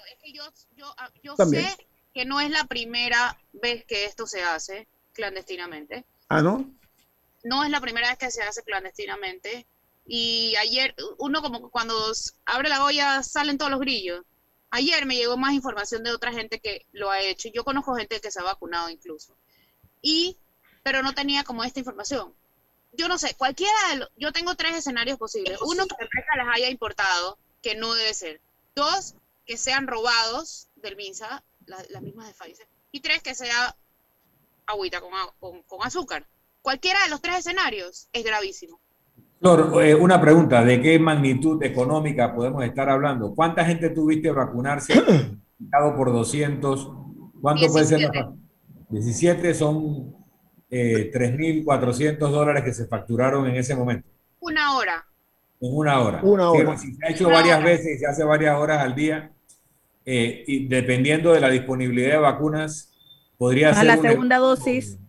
yo, 0.85 0.93
yo, 0.93 0.95
ah, 0.97 1.11
yo 1.23 1.45
sé 1.45 1.77
que 2.13 2.25
no 2.25 2.39
es 2.39 2.49
la 2.49 2.65
primera 2.65 3.37
vez 3.53 3.85
que 3.85 4.05
esto 4.05 4.27
se 4.27 4.43
hace 4.43 4.87
clandestinamente. 5.13 6.05
Ah, 6.29 6.41
¿no? 6.41 6.69
No 7.43 7.63
es 7.63 7.69
la 7.69 7.81
primera 7.81 8.09
vez 8.09 8.17
que 8.17 8.31
se 8.31 8.41
hace 8.41 8.63
clandestinamente. 8.63 9.67
Y 10.07 10.55
ayer, 10.57 10.95
uno 11.17 11.41
como 11.41 11.69
cuando 11.69 11.95
abre 12.45 12.69
la 12.69 12.83
olla 12.83 13.23
salen 13.23 13.57
todos 13.57 13.71
los 13.71 13.79
grillos. 13.79 14.23
Ayer 14.71 15.05
me 15.05 15.15
llegó 15.15 15.37
más 15.37 15.53
información 15.53 16.03
de 16.03 16.11
otra 16.11 16.31
gente 16.31 16.59
que 16.59 16.85
lo 16.91 17.11
ha 17.11 17.21
hecho. 17.21 17.49
Yo 17.53 17.63
conozco 17.63 17.95
gente 17.95 18.19
que 18.19 18.31
se 18.31 18.39
ha 18.39 18.43
vacunado 18.43 18.89
incluso. 18.89 19.35
Y, 20.01 20.37
pero 20.83 21.01
no 21.01 21.13
tenía 21.13 21.43
como 21.43 21.63
esta 21.63 21.79
información. 21.79 22.33
Yo 22.93 23.07
no 23.07 23.17
sé, 23.17 23.35
cualquiera 23.35 23.77
de 23.89 23.97
los, 23.97 24.09
yo 24.17 24.31
tengo 24.31 24.55
tres 24.55 24.75
escenarios 24.75 25.17
posibles. 25.17 25.59
Uno, 25.61 25.85
que 25.85 25.95
la 25.97 26.05
empresa 26.05 26.37
las 26.37 26.55
haya 26.55 26.69
importado, 26.69 27.37
que 27.61 27.75
no 27.75 27.93
debe 27.93 28.13
ser. 28.13 28.41
Dos, 28.75 29.15
que 29.45 29.57
sean 29.57 29.87
robados 29.87 30.67
del 30.85 30.95
MINSA, 30.95 31.43
las 31.65 31.89
la 31.89 32.01
mismas 32.01 32.27
de 32.27 32.33
Pfizer. 32.33 32.67
Y 32.91 33.01
tres, 33.01 33.21
que 33.21 33.35
sea 33.35 33.75
agüita 34.67 35.01
con, 35.01 35.11
con, 35.39 35.63
con, 35.63 35.85
azúcar. 35.85 36.27
Cualquiera 36.61 37.03
de 37.03 37.09
los 37.09 37.21
tres 37.21 37.39
escenarios 37.39 38.09
es 38.13 38.23
gravísimo. 38.23 38.79
Flor, 39.39 39.83
eh, 39.83 39.93
una 39.93 40.19
pregunta, 40.19 40.63
¿de 40.63 40.81
qué 40.81 40.97
magnitud 40.97 41.61
económica 41.61 42.33
podemos 42.33 42.63
estar 42.63 42.89
hablando? 42.89 43.35
¿Cuánta 43.35 43.65
gente 43.65 43.89
tuviste 43.89 44.31
vacunarse 44.31 44.93
por 45.97 46.11
200? 46.11 46.91
¿Cuánto 47.41 47.61
17. 47.61 47.71
puede 47.71 47.85
ser? 47.85 48.15
La... 48.15 48.33
17 48.89 49.53
son 49.53 50.15
eh, 50.69 51.11
3.400 51.13 52.17
dólares 52.17 52.63
que 52.63 52.73
se 52.73 52.87
facturaron 52.87 53.47
en 53.47 53.55
ese 53.55 53.75
momento. 53.75 54.07
Una 54.39 54.77
hora. 54.77 55.05
En 55.59 55.75
una 55.75 55.99
hora. 55.99 56.21
Una 56.23 56.51
hora. 56.51 56.77
Si 56.77 56.93
se 56.93 57.05
ha 57.05 57.09
hecho 57.09 57.27
una 57.27 57.37
varias 57.37 57.57
hora. 57.59 57.65
veces 57.67 57.95
y 57.95 57.99
se 57.99 58.05
hace 58.07 58.23
varias 58.23 58.57
horas 58.57 58.79
al 58.79 58.95
día, 58.95 59.34
eh, 60.05 60.43
y 60.47 60.67
dependiendo 60.67 61.33
de 61.33 61.39
la 61.39 61.49
disponibilidad 61.49 62.11
de 62.11 62.17
vacunas, 62.17 62.93
podría 63.37 63.71
a 63.71 63.75
ser. 63.75 63.85
la 63.85 63.97
segunda 63.97 64.37
dosis. 64.37 64.99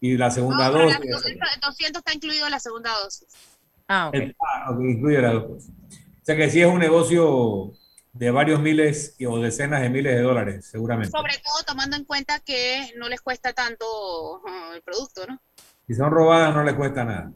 Y 0.00 0.16
la 0.16 0.30
segunda 0.30 0.68
no, 0.68 0.78
dosis. 0.78 1.00
La 1.00 1.12
200, 1.12 1.48
200, 1.62 2.00
está 2.00 2.14
incluido 2.14 2.48
la 2.48 2.60
segunda 2.60 2.90
dosis. 3.02 3.28
Ah, 3.88 4.08
ok. 4.08 4.14
El, 4.14 4.36
ah, 4.40 4.70
okay 4.70 4.90
incluye 4.90 5.20
la 5.20 5.32
dosis. 5.32 5.70
O 5.70 6.24
sea 6.24 6.36
que 6.36 6.50
sí 6.50 6.60
es 6.60 6.66
un 6.66 6.78
negocio 6.78 7.72
de 8.12 8.30
varios 8.30 8.60
miles 8.60 9.16
o 9.26 9.38
decenas 9.38 9.80
de 9.80 9.90
miles 9.90 10.14
de 10.14 10.22
dólares, 10.22 10.66
seguramente. 10.70 11.10
Sobre 11.10 11.34
todo 11.38 11.64
tomando 11.66 11.96
en 11.96 12.04
cuenta 12.04 12.40
que 12.40 12.92
no 12.96 13.08
les 13.08 13.20
cuesta 13.20 13.52
tanto 13.52 14.40
uh, 14.40 14.74
el 14.74 14.82
producto, 14.82 15.26
¿no? 15.26 15.40
Si 15.86 15.94
son 15.94 16.10
robadas 16.10 16.54
no 16.54 16.62
les 16.62 16.74
cuesta 16.74 17.04
nada, 17.04 17.32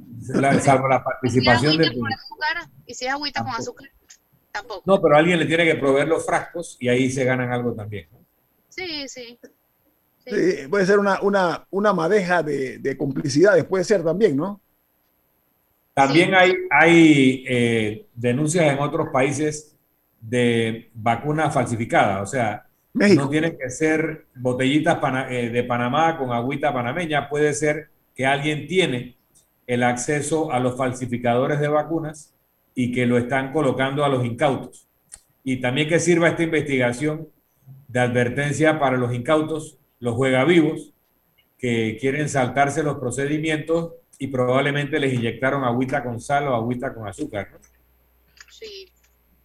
salvo 0.61 0.87
la 0.89 1.03
participación 1.05 1.73
si 1.73 1.79
de... 1.79 1.87
Azúcar, 1.87 2.71
y 2.87 2.95
si 2.95 3.07
es 3.07 3.13
agüita 3.13 3.43
con 3.43 3.55
azúcar, 3.55 3.91
tampoco. 4.59 4.83
No, 4.85 5.01
pero 5.01 5.17
alguien 5.17 5.39
le 5.39 5.47
tiene 5.47 5.65
que 5.65 5.77
proveer 5.77 6.09
los 6.09 6.25
frascos 6.25 6.77
y 6.81 6.89
ahí 6.89 7.11
se 7.11 7.25
ganan 7.25 7.53
algo 7.53 7.73
también. 7.73 8.07
Sí, 8.69 9.09
sí. 9.09 9.39
Sí. 10.25 10.31
sí. 10.35 10.69
puede 10.69 10.87
ser 10.87 10.99
una, 10.99 11.21
una, 11.23 11.67
una 11.71 11.93
madeja 11.93 12.43
de, 12.43 12.79
de, 12.79 12.97
complicidades, 12.97 13.65
puede 13.65 13.85
ser 13.85 14.03
también, 14.03 14.37
¿no? 14.37 14.61
También 15.95 16.31
sí. 16.31 16.35
hay, 16.35 16.55
hay 16.71 17.45
eh, 17.49 18.07
denuncias 18.15 18.73
en 18.73 18.79
otros 18.81 19.09
países 19.11 19.77
de 20.21 20.91
vacunas 20.95 21.55
falsificadas, 21.55 22.23
o 22.23 22.27
sea, 22.27 22.67
México. 22.93 23.25
no 23.25 23.31
tienen 23.31 23.57
que 23.57 23.71
ser 23.71 24.27
botellitas 24.35 24.99
pana, 24.99 25.31
eh, 25.31 25.51
de 25.51 25.65
Panamá 25.65 26.19
con 26.19 26.33
agüita 26.33 26.73
panameña, 26.73 27.29
puede 27.29 27.55
ser 27.55 27.91
que 28.15 28.27
alguien 28.27 28.67
tiene 28.67 29.17
el 29.67 29.83
acceso 29.83 30.53
a 30.53 30.61
los 30.61 30.77
falsificadores 30.77 31.61
de 31.61 31.69
vacunas 31.69 32.36
y 32.79 32.93
que 32.93 33.07
lo 33.07 33.17
están 33.17 33.53
colocando 33.53 34.05
a 34.05 34.09
los 34.09 34.25
incautos. 34.25 34.87
Y 35.43 35.63
también 35.63 35.89
que 35.89 35.99
sirva 35.99 36.29
esta 36.29 36.43
investigación 36.43 37.29
de 37.89 38.01
advertencia 38.01 38.79
para 38.79 38.99
los 38.99 39.15
incautos, 39.15 39.79
los 39.99 40.15
juegavivos, 40.15 40.93
que 41.57 41.97
quieren 41.99 42.29
saltarse 42.29 42.83
los 42.83 42.99
procedimientos 42.99 43.95
y 44.19 44.27
probablemente 44.27 45.01
les 45.01 45.15
inyectaron 45.15 45.65
agüita 45.65 46.05
con 46.05 46.21
sal 46.21 46.49
o 46.49 46.55
agüita 46.55 46.93
con 46.93 47.09
azúcar. 47.09 47.49
¿no? 47.53 47.59
Sí, 48.51 48.93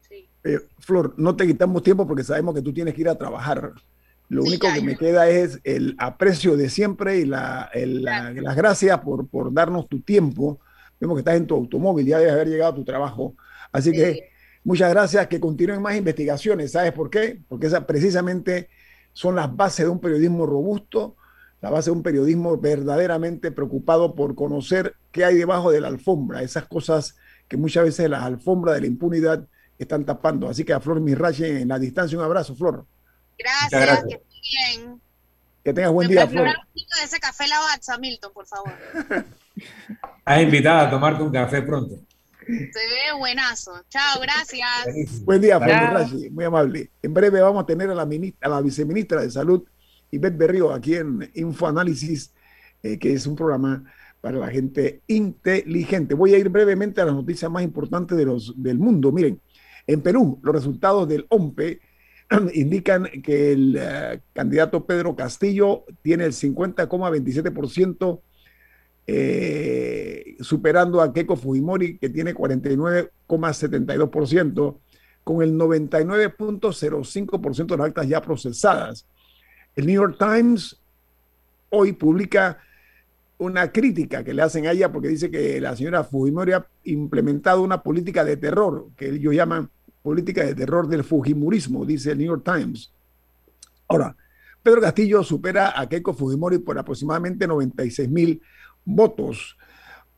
sí. 0.01 0.27
Eh, 0.43 0.59
Flor, 0.79 1.13
no 1.15 1.33
te 1.33 1.47
quitamos 1.47 1.83
tiempo 1.83 2.05
porque 2.05 2.25
sabemos 2.25 2.53
que 2.53 2.61
tú 2.61 2.73
tienes 2.73 2.93
que 2.93 3.01
ir 3.01 3.09
a 3.09 3.17
trabajar. 3.17 3.71
Lo 4.27 4.41
sí, 4.41 4.49
único 4.49 4.67
que 4.73 4.81
me 4.81 4.97
queda 4.97 5.29
es 5.29 5.61
el 5.63 5.95
aprecio 5.99 6.57
de 6.57 6.69
siempre 6.69 7.19
y 7.19 7.25
la, 7.25 7.69
el, 7.73 8.03
la, 8.03 8.31
las 8.31 8.57
gracias 8.57 8.99
por, 8.99 9.29
por 9.29 9.53
darnos 9.53 9.87
tu 9.87 10.01
tiempo. 10.01 10.59
Vemos 11.01 11.15
que 11.15 11.19
estás 11.21 11.35
en 11.35 11.47
tu 11.47 11.55
automóvil, 11.55 12.05
ya 12.05 12.19
debes 12.19 12.33
haber 12.33 12.47
llegado 12.47 12.71
a 12.71 12.75
tu 12.75 12.85
trabajo. 12.85 13.35
Así 13.71 13.89
sí. 13.89 13.97
que 13.97 14.29
muchas 14.63 14.91
gracias, 14.91 15.27
que 15.27 15.39
continúen 15.39 15.81
más 15.81 15.95
investigaciones. 15.95 16.71
¿Sabes 16.71 16.93
por 16.93 17.09
qué? 17.09 17.41
Porque 17.49 17.67
esa 17.67 17.87
precisamente 17.87 18.69
son 19.13 19.35
las 19.35 19.53
bases 19.53 19.85
de 19.85 19.89
un 19.89 19.99
periodismo 19.99 20.45
robusto, 20.45 21.17
la 21.59 21.71
base 21.71 21.89
de 21.89 21.97
un 21.97 22.03
periodismo 22.03 22.57
verdaderamente 22.57 23.51
preocupado 23.51 24.15
por 24.15 24.35
conocer 24.35 24.95
qué 25.11 25.25
hay 25.25 25.35
debajo 25.35 25.71
de 25.71 25.81
la 25.81 25.87
alfombra, 25.87 26.43
esas 26.43 26.65
cosas 26.65 27.17
que 27.47 27.57
muchas 27.57 27.83
veces 27.83 28.09
las 28.09 28.23
alfombras 28.23 28.75
de 28.75 28.81
la 28.81 28.87
impunidad 28.87 29.47
están 29.77 30.05
tapando. 30.05 30.47
Así 30.47 30.63
que 30.63 30.73
a 30.73 30.79
Flor 30.79 31.01
Mirrache 31.01 31.61
en 31.61 31.67
la 31.67 31.79
distancia, 31.79 32.17
un 32.17 32.23
abrazo, 32.23 32.55
Flor. 32.55 32.85
Gracias, 33.37 33.81
gracias. 33.81 34.05
que 34.07 34.13
estés 34.13 34.41
bien. 34.77 35.01
Que 35.63 35.73
tengas 35.73 35.91
buen 35.91 36.07
día, 36.07 36.27
Flor. 36.27 36.47
Un 36.47 36.53
de 36.73 37.03
ese 37.03 37.19
café 37.19 37.47
Lavazza, 37.47 37.97
Milton, 37.97 38.31
por 38.33 38.45
favor. 38.45 38.71
Estás 39.55 40.41
invitada 40.41 40.87
a 40.87 40.89
tomarte 40.89 41.23
un 41.23 41.31
café 41.31 41.61
pronto. 41.61 41.99
Se 42.45 42.53
ve 42.55 43.17
buenazo. 43.17 43.71
Chao, 43.89 44.19
gracias. 44.21 45.23
Buen 45.23 45.41
día, 45.41 45.59
Mirrache, 45.59 46.29
muy 46.31 46.45
amable. 46.45 46.91
En 47.01 47.13
breve 47.13 47.41
vamos 47.41 47.63
a 47.63 47.65
tener 47.65 47.89
a 47.89 47.95
la, 47.95 48.05
ministra, 48.05 48.47
a 48.47 48.55
la 48.55 48.61
viceministra 48.61 49.21
de 49.21 49.29
Salud, 49.29 49.63
Ivette 50.09 50.37
Berrío, 50.37 50.73
aquí 50.73 50.95
en 50.95 51.29
Infoanálisis, 51.35 52.33
eh, 52.83 52.97
que 52.97 53.13
es 53.13 53.27
un 53.27 53.35
programa 53.35 53.83
para 54.21 54.37
la 54.37 54.47
gente 54.47 55.01
inteligente. 55.07 56.13
Voy 56.13 56.33
a 56.33 56.37
ir 56.37 56.49
brevemente 56.49 57.01
a 57.01 57.05
las 57.05 57.15
noticias 57.15 57.49
más 57.49 57.63
importantes 57.63 58.17
de 58.17 58.25
los, 58.25 58.53
del 58.61 58.77
mundo. 58.77 59.11
Miren, 59.11 59.39
en 59.87 60.01
Perú, 60.01 60.39
los 60.43 60.55
resultados 60.55 61.07
del 61.07 61.25
OMPE 61.29 61.79
indican 62.53 63.05
que 63.23 63.51
el 63.51 63.75
uh, 63.77 64.19
candidato 64.33 64.85
Pedro 64.85 65.15
Castillo 65.15 65.85
tiene 66.01 66.25
el 66.25 66.33
50,27%, 66.33 68.21
eh, 69.07 70.37
superando 70.39 71.01
a 71.01 71.11
Keiko 71.11 71.35
Fujimori, 71.35 71.97
que 71.97 72.09
tiene 72.09 72.33
49,72%, 72.33 74.77
con 75.23 75.41
el 75.41 75.53
99,05% 75.53 77.67
de 77.67 77.77
las 77.77 77.87
actas 77.87 78.07
ya 78.07 78.21
procesadas. 78.21 79.05
El 79.75 79.87
New 79.87 79.95
York 79.95 80.17
Times 80.17 80.79
hoy 81.69 81.91
publica 81.93 82.59
una 83.37 83.71
crítica 83.71 84.23
que 84.23 84.33
le 84.33 84.41
hacen 84.43 84.67
a 84.67 84.71
ella 84.71 84.91
porque 84.91 85.07
dice 85.07 85.31
que 85.31 85.59
la 85.59 85.75
señora 85.75 86.03
Fujimori 86.03 86.51
ha 86.53 86.67
implementado 86.83 87.63
una 87.63 87.81
política 87.81 88.23
de 88.23 88.37
terror, 88.37 88.89
que 88.95 89.09
ellos 89.09 89.33
llaman 89.33 89.71
política 90.03 90.45
de 90.45 90.53
terror 90.53 90.87
del 90.87 91.03
Fujimorismo, 91.03 91.83
dice 91.85 92.11
el 92.11 92.19
New 92.19 92.27
York 92.27 92.43
Times. 92.43 92.91
Ahora, 93.87 94.15
Pedro 94.61 94.81
Castillo 94.81 95.23
supera 95.23 95.79
a 95.79 95.89
Keiko 95.89 96.13
Fujimori 96.13 96.59
por 96.59 96.77
aproximadamente 96.77 97.47
96 97.47 98.09
mil 98.09 98.39
votos, 98.85 99.57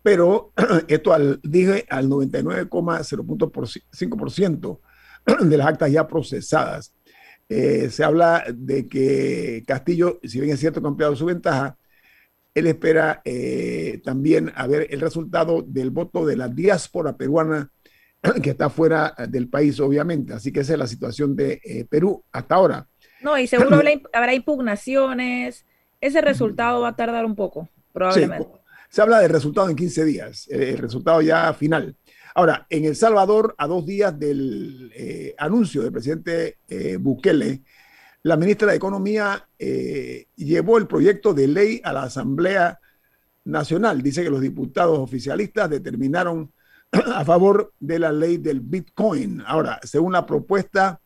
pero 0.02 0.54
esto 0.88 1.13
al, 1.13 1.39
dije 1.43 1.86
al 1.89 2.10
99,05% 2.10 4.80
de 5.49 5.58
las 5.58 5.67
actas 5.67 5.91
ya 5.91 6.08
procesadas. 6.08 6.93
Eh, 7.49 7.89
se 7.89 8.04
habla 8.04 8.43
de 8.54 8.88
que 8.88 9.63
Castillo, 9.67 10.19
si 10.23 10.39
bien 10.39 10.54
es 10.54 10.60
cierto 10.60 10.82
que 10.82 10.88
ha 10.88 10.89
ampliado 10.89 11.15
su 11.15 11.26
ventaja, 11.26 11.78
él 12.54 12.67
espera 12.67 13.21
eh, 13.26 14.02
también 14.04 14.52
a 14.56 14.67
ver 14.67 14.88
el 14.91 15.02
resultado 15.02 15.63
del 15.65 15.89
voto 15.89 16.26
de 16.26 16.38
la 16.38 16.47
diáspora 16.47 17.17
peruana 17.17 17.71
que 18.41 18.52
está 18.52 18.69
fuera 18.69 19.13
del 19.28 19.49
país, 19.49 19.80
obviamente. 19.80 20.34
Así 20.34 20.52
que 20.52 20.62
esa 20.62 20.73
es 20.73 20.80
la 20.80 20.88
situación 20.88 21.36
de 21.36 21.60
eh, 21.63 21.86
Perú 21.89 22.23
hasta 22.32 22.56
ahora. 22.56 22.88
No, 23.21 23.38
y 23.38 23.47
seguro 23.47 23.82
habrá 24.13 24.34
impugnaciones. 24.34 25.65
Ese 26.02 26.21
resultado 26.21 26.82
va 26.82 26.89
a 26.89 26.95
tardar 26.95 27.26
un 27.26 27.36
poco, 27.36 27.69
probablemente. 27.93 28.47
se 28.89 29.01
habla 29.01 29.19
del 29.19 29.32
resultado 29.32 29.69
en 29.69 29.75
15 29.75 30.06
días, 30.06 30.47
el 30.49 30.77
resultado 30.77 31.21
ya 31.21 31.53
final. 31.53 31.95
Ahora, 32.36 32.65
en 32.69 32.86
El 32.86 32.95
Salvador, 32.95 33.53
a 33.58 33.67
dos 33.67 33.86
días 33.86 34.17
del 34.17 34.91
eh, 34.95 35.36
anuncio 35.38 35.84
del 35.84 35.91
presidente 35.91 36.58
eh, 36.67 36.97
Bukele, 36.97 37.63
la 38.23 38.38
ministra 38.38 38.71
de 38.71 38.77
Economía 38.77 39.47
eh, 39.60 40.27
llevó 40.36 40.77
el 40.77 40.88
proyecto 40.88 41.34
de 41.34 41.47
ley 41.47 41.82
a 41.84 41.93
la 41.93 42.03
Asamblea 42.03 42.79
Nacional. 43.43 44.01
Dice 44.01 44.23
que 44.23 44.32
los 44.32 44.41
diputados 44.41 44.97
oficialistas 44.97 45.69
determinaron 45.69 46.51
a 46.91 47.23
favor 47.23 47.73
de 47.79 47.99
la 47.99 48.12
ley 48.12 48.38
del 48.38 48.62
Bitcoin. 48.62 49.43
Ahora, 49.45 49.79
según 49.84 50.13
la 50.13 50.25
propuesta 50.25 51.01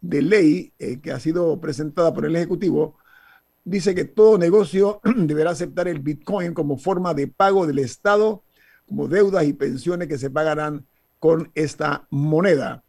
de 0.00 0.22
ley 0.22 0.72
que 1.00 1.12
ha 1.12 1.20
sido 1.20 1.60
presentada 1.60 2.12
por 2.12 2.24
el 2.24 2.34
Ejecutivo, 2.34 2.98
dice 3.64 3.94
que 3.94 4.04
todo 4.04 4.38
negocio 4.38 5.00
deberá 5.16 5.50
aceptar 5.50 5.88
el 5.88 6.00
Bitcoin 6.00 6.54
como 6.54 6.78
forma 6.78 7.14
de 7.14 7.28
pago 7.28 7.66
del 7.66 7.78
Estado 7.78 8.42
como 8.86 9.08
deudas 9.08 9.44
y 9.44 9.52
pensiones 9.52 10.08
que 10.08 10.18
se 10.18 10.30
pagarán 10.30 10.86
con 11.18 11.50
esta 11.54 12.06
moneda. 12.10 12.82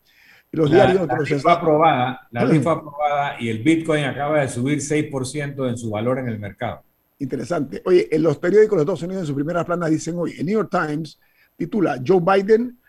Los 0.52 0.70
la, 0.70 0.86
diarios 0.86 1.08
la 1.08 1.18
ley 1.18 1.40
fue 1.40 1.52
aprobada, 1.52 2.28
la 2.32 2.46
ley 2.46 2.60
fue 2.60 2.74
aprobada 2.74 3.36
y 3.40 3.50
el 3.50 3.64
Bitcoin 3.64 4.04
acaba 4.04 4.42
de 4.42 4.50
subir 4.50 4.80
6% 4.80 5.70
en 5.70 5.78
su 5.78 5.90
valor 5.90 6.20
en 6.20 6.28
el 6.28 6.40
mercado. 6.40 6.84
Interesante. 7.20 7.82
Oye, 7.86 8.08
en 8.12 8.22
los 8.22 8.38
periódicos 8.38 8.78
de 8.78 8.82
Estados 8.82 9.04
Unidos 9.04 9.22
en 9.22 9.28
sus 9.28 9.36
primeras 9.36 9.66
planas 9.66 9.90
dicen 9.90 10.16
hoy, 10.18 10.36
el 10.38 10.46
New 10.46 10.56
York 10.56 10.70
Times 10.70 11.20
titula 11.56 12.02
Joe 12.06 12.20
Biden 12.20 12.80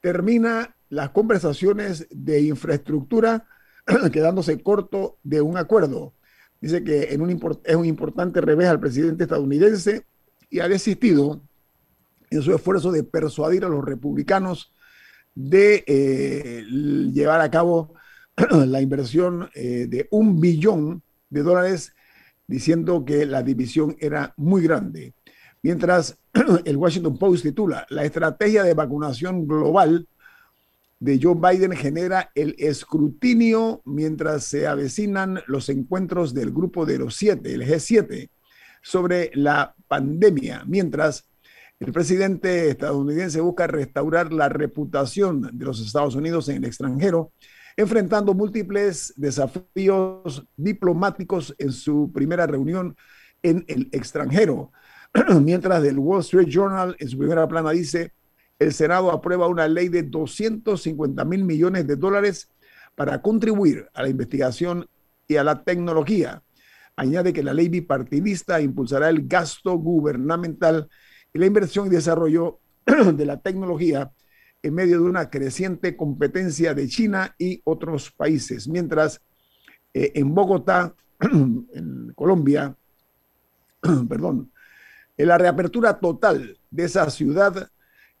termina 0.00 0.74
las 0.90 1.10
conversaciones 1.10 2.06
de 2.10 2.42
infraestructura 2.42 3.46
quedándose 4.12 4.62
corto 4.62 5.18
de 5.22 5.40
un 5.40 5.56
acuerdo. 5.56 6.14
Dice 6.64 6.82
que 6.82 7.12
en 7.12 7.20
un 7.20 7.60
es 7.62 7.76
un 7.76 7.84
importante 7.84 8.40
revés 8.40 8.68
al 8.68 8.80
presidente 8.80 9.24
estadounidense 9.24 10.06
y 10.48 10.60
ha 10.60 10.66
desistido 10.66 11.42
en 12.30 12.40
su 12.40 12.54
esfuerzo 12.54 12.90
de 12.90 13.04
persuadir 13.04 13.66
a 13.66 13.68
los 13.68 13.84
republicanos 13.84 14.72
de 15.34 15.84
eh, 15.86 16.64
llevar 17.12 17.42
a 17.42 17.50
cabo 17.50 17.92
la 18.50 18.80
inversión 18.80 19.50
eh, 19.54 19.88
de 19.90 20.08
un 20.10 20.40
billón 20.40 21.02
de 21.28 21.42
dólares, 21.42 21.92
diciendo 22.46 23.04
que 23.04 23.26
la 23.26 23.42
división 23.42 23.94
era 24.00 24.32
muy 24.38 24.62
grande. 24.62 25.12
Mientras 25.60 26.18
el 26.64 26.78
Washington 26.78 27.18
Post 27.18 27.42
titula, 27.42 27.86
la 27.90 28.06
estrategia 28.06 28.62
de 28.62 28.72
vacunación 28.72 29.46
global 29.46 30.08
de 31.04 31.20
Joe 31.22 31.34
Biden 31.34 31.72
genera 31.72 32.30
el 32.34 32.54
escrutinio 32.56 33.82
mientras 33.84 34.44
se 34.44 34.66
avecinan 34.66 35.42
los 35.46 35.68
encuentros 35.68 36.32
del 36.32 36.50
grupo 36.50 36.86
de 36.86 36.96
los 36.96 37.16
siete, 37.16 37.52
el 37.52 37.60
G7, 37.60 38.30
sobre 38.82 39.30
la 39.34 39.74
pandemia, 39.86 40.64
mientras 40.66 41.28
el 41.78 41.92
presidente 41.92 42.70
estadounidense 42.70 43.42
busca 43.42 43.66
restaurar 43.66 44.32
la 44.32 44.48
reputación 44.48 45.50
de 45.52 45.64
los 45.66 45.78
Estados 45.84 46.14
Unidos 46.14 46.48
en 46.48 46.56
el 46.56 46.64
extranjero, 46.64 47.32
enfrentando 47.76 48.32
múltiples 48.32 49.12
desafíos 49.16 50.46
diplomáticos 50.56 51.54
en 51.58 51.72
su 51.72 52.10
primera 52.14 52.46
reunión 52.46 52.96
en 53.42 53.62
el 53.68 53.90
extranjero. 53.92 54.72
Mientras 55.42 55.82
del 55.82 55.98
Wall 55.98 56.20
Street 56.20 56.48
Journal 56.48 56.96
en 56.98 57.08
su 57.10 57.18
primera 57.18 57.46
plana 57.46 57.72
dice, 57.72 58.14
el 58.64 58.72
Senado 58.72 59.10
aprueba 59.10 59.48
una 59.48 59.68
ley 59.68 59.88
de 59.88 60.02
250 60.02 61.24
mil 61.24 61.44
millones 61.44 61.86
de 61.86 61.96
dólares 61.96 62.48
para 62.94 63.20
contribuir 63.20 63.88
a 63.94 64.02
la 64.02 64.08
investigación 64.08 64.88
y 65.28 65.36
a 65.36 65.44
la 65.44 65.62
tecnología. 65.62 66.42
Añade 66.96 67.32
que 67.32 67.42
la 67.42 67.52
ley 67.52 67.68
bipartidista 67.68 68.60
impulsará 68.60 69.08
el 69.08 69.26
gasto 69.26 69.74
gubernamental 69.74 70.88
y 71.32 71.38
la 71.38 71.46
inversión 71.46 71.88
y 71.88 71.90
desarrollo 71.90 72.60
de 72.86 73.26
la 73.26 73.40
tecnología 73.40 74.12
en 74.62 74.74
medio 74.74 74.98
de 74.98 75.04
una 75.04 75.28
creciente 75.28 75.96
competencia 75.96 76.72
de 76.72 76.88
China 76.88 77.34
y 77.38 77.60
otros 77.64 78.10
países. 78.12 78.66
Mientras 78.68 79.20
eh, 79.92 80.12
en 80.14 80.34
Bogotá, 80.34 80.94
en 81.20 82.12
Colombia, 82.14 82.74
perdón, 84.08 84.50
la 85.16 85.38
reapertura 85.38 85.98
total 86.00 86.58
de 86.70 86.84
esa 86.84 87.08
ciudad 87.10 87.70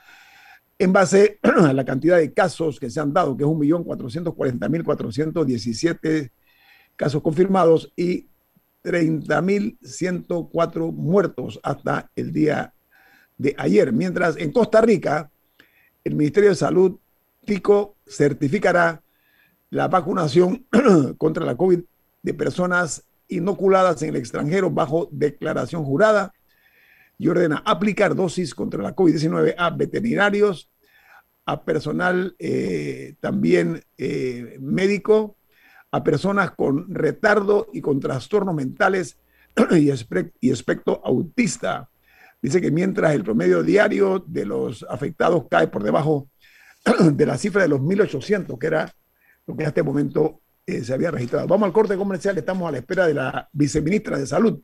en 0.81 0.91
base 0.93 1.39
a 1.43 1.73
la 1.73 1.85
cantidad 1.85 2.17
de 2.17 2.33
casos 2.33 2.79
que 2.79 2.89
se 2.89 2.99
han 2.99 3.13
dado, 3.13 3.37
que 3.37 3.43
es 3.43 3.49
1.440.417 3.49 6.31
casos 6.95 7.21
confirmados 7.21 7.93
y 7.95 8.25
30.104 8.83 10.91
muertos 10.91 11.59
hasta 11.61 12.09
el 12.15 12.33
día 12.33 12.73
de 13.37 13.53
ayer. 13.59 13.93
Mientras 13.93 14.37
en 14.37 14.51
Costa 14.51 14.81
Rica, 14.81 15.29
el 16.03 16.15
Ministerio 16.15 16.49
de 16.49 16.55
Salud, 16.55 16.97
TICO, 17.45 17.95
certificará 18.07 19.03
la 19.69 19.87
vacunación 19.87 20.65
contra 21.19 21.45
la 21.45 21.55
COVID 21.55 21.81
de 22.23 22.33
personas 22.33 23.03
inoculadas 23.27 24.01
en 24.01 24.09
el 24.09 24.15
extranjero 24.15 24.71
bajo 24.71 25.07
declaración 25.11 25.85
jurada 25.85 26.33
y 27.19 27.27
ordena 27.27 27.61
aplicar 27.67 28.15
dosis 28.15 28.55
contra 28.55 28.81
la 28.81 28.95
COVID-19 28.95 29.53
a 29.55 29.69
veterinarios, 29.69 30.70
a 31.51 31.65
personal 31.65 32.33
eh, 32.39 33.15
también 33.19 33.83
eh, 33.97 34.57
médico, 34.61 35.35
a 35.91 36.01
personas 36.01 36.51
con 36.51 36.93
retardo 36.93 37.67
y 37.73 37.81
con 37.81 37.99
trastornos 37.99 38.55
mentales, 38.55 39.17
y, 39.71 39.89
espectro 40.49 41.01
autista. 41.03 41.89
Dice 42.41 42.61
que 42.61 42.71
mientras 42.71 43.13
el 43.13 43.23
promedio 43.25 43.63
diario 43.63 44.23
de 44.25 44.45
los 44.45 44.85
afectados 44.89 45.45
cae 45.49 45.67
por 45.67 45.83
debajo 45.83 46.29
de 47.11 47.25
la 47.25 47.37
cifra 47.37 47.63
de 47.63 47.67
los 47.67 47.81
1.800, 47.81 48.57
que 48.57 48.67
era 48.67 48.95
lo 49.45 49.55
que 49.57 49.63
en 49.63 49.67
este 49.67 49.83
momento 49.83 50.39
eh, 50.65 50.85
se 50.85 50.93
había 50.93 51.11
registrado. 51.11 51.47
Vamos 51.47 51.67
al 51.67 51.73
corte 51.73 51.97
comercial, 51.97 52.37
estamos 52.37 52.69
a 52.69 52.71
la 52.71 52.77
espera 52.77 53.07
de 53.07 53.13
la 53.13 53.49
viceministra 53.51 54.17
de 54.17 54.25
Salud, 54.25 54.61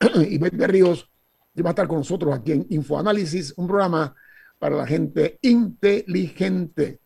Ivette 0.30 0.66
Ríos, 0.66 1.10
que 1.54 1.62
va 1.62 1.70
a 1.70 1.72
estar 1.72 1.86
con 1.86 1.98
nosotros 1.98 2.34
aquí 2.34 2.52
en 2.52 2.66
Infoanálisis, 2.70 3.52
un 3.58 3.66
programa 3.66 4.14
para 4.62 4.76
la 4.76 4.86
gente 4.86 5.40
inteligente. 5.42 7.00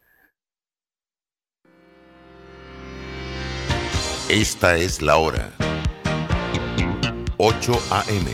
Esta 4.29 4.77
es 4.77 5.01
la 5.01 5.17
hora. 5.17 5.55
8 7.39 7.73
a.m. 7.91 8.31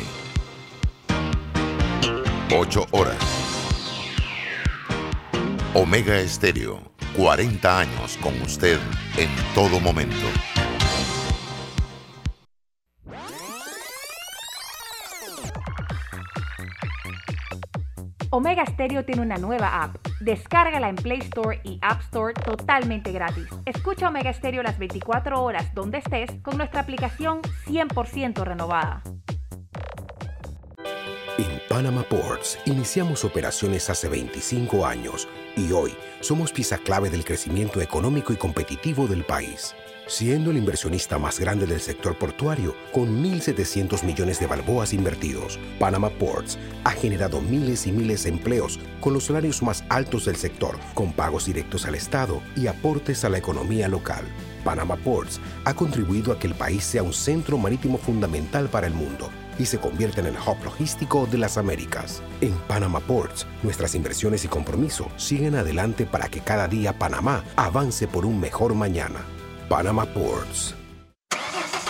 8 2.52 2.86
horas. 2.90 3.16
Omega 5.74 6.18
Estéreo, 6.18 6.80
40 7.16 7.78
años 7.78 8.18
con 8.20 8.34
usted 8.42 8.80
en 9.16 9.30
todo 9.54 9.78
momento. 9.78 10.51
Omega 18.34 18.64
Stereo 18.64 19.04
tiene 19.04 19.20
una 19.20 19.36
nueva 19.36 19.82
app. 19.82 19.96
Descárgala 20.20 20.88
en 20.88 20.96
Play 20.96 21.18
Store 21.18 21.60
y 21.64 21.78
App 21.82 22.00
Store 22.00 22.32
totalmente 22.32 23.12
gratis. 23.12 23.46
Escucha 23.66 24.08
Omega 24.08 24.32
Stereo 24.32 24.62
las 24.62 24.78
24 24.78 25.42
horas 25.42 25.74
donde 25.74 25.98
estés 25.98 26.30
con 26.40 26.56
nuestra 26.56 26.80
aplicación 26.80 27.42
100% 27.66 28.42
renovada. 28.42 29.02
En 31.36 31.60
Panama 31.68 32.04
Ports 32.04 32.58
iniciamos 32.64 33.22
operaciones 33.22 33.90
hace 33.90 34.08
25 34.08 34.86
años 34.86 35.28
y 35.54 35.70
hoy 35.72 35.94
somos 36.20 36.52
pieza 36.52 36.78
clave 36.78 37.10
del 37.10 37.26
crecimiento 37.26 37.82
económico 37.82 38.32
y 38.32 38.36
competitivo 38.36 39.06
del 39.08 39.24
país 39.24 39.74
siendo 40.12 40.50
el 40.50 40.58
inversionista 40.58 41.18
más 41.18 41.40
grande 41.40 41.64
del 41.64 41.80
sector 41.80 42.18
portuario, 42.18 42.76
con 42.92 43.24
1.700 43.24 44.04
millones 44.04 44.38
de 44.38 44.46
balboas 44.46 44.92
invertidos. 44.92 45.58
Panama 45.78 46.10
Ports 46.10 46.58
ha 46.84 46.90
generado 46.90 47.40
miles 47.40 47.86
y 47.86 47.92
miles 47.92 48.24
de 48.24 48.28
empleos 48.28 48.78
con 49.00 49.14
los 49.14 49.24
salarios 49.24 49.62
más 49.62 49.82
altos 49.88 50.26
del 50.26 50.36
sector, 50.36 50.78
con 50.92 51.14
pagos 51.14 51.46
directos 51.46 51.86
al 51.86 51.94
Estado 51.94 52.42
y 52.54 52.66
aportes 52.66 53.24
a 53.24 53.30
la 53.30 53.38
economía 53.38 53.88
local. 53.88 54.22
Panama 54.62 54.96
Ports 54.96 55.40
ha 55.64 55.72
contribuido 55.72 56.30
a 56.30 56.38
que 56.38 56.46
el 56.46 56.54
país 56.54 56.84
sea 56.84 57.02
un 57.02 57.14
centro 57.14 57.56
marítimo 57.56 57.96
fundamental 57.96 58.68
para 58.68 58.86
el 58.86 58.92
mundo 58.92 59.30
y 59.58 59.64
se 59.64 59.78
convierta 59.78 60.20
en 60.20 60.26
el 60.26 60.34
hub 60.34 60.62
logístico 60.62 61.26
de 61.26 61.38
las 61.38 61.56
Américas. 61.56 62.22
En 62.42 62.52
Panama 62.68 63.00
Ports, 63.00 63.46
nuestras 63.62 63.94
inversiones 63.94 64.44
y 64.44 64.48
compromiso 64.48 65.08
siguen 65.16 65.54
adelante 65.54 66.04
para 66.04 66.28
que 66.28 66.40
cada 66.40 66.68
día 66.68 66.98
Panamá 66.98 67.44
avance 67.56 68.06
por 68.06 68.26
un 68.26 68.38
mejor 68.38 68.74
mañana. 68.74 69.24
Panama 69.72 70.04
Ports. 70.04 70.81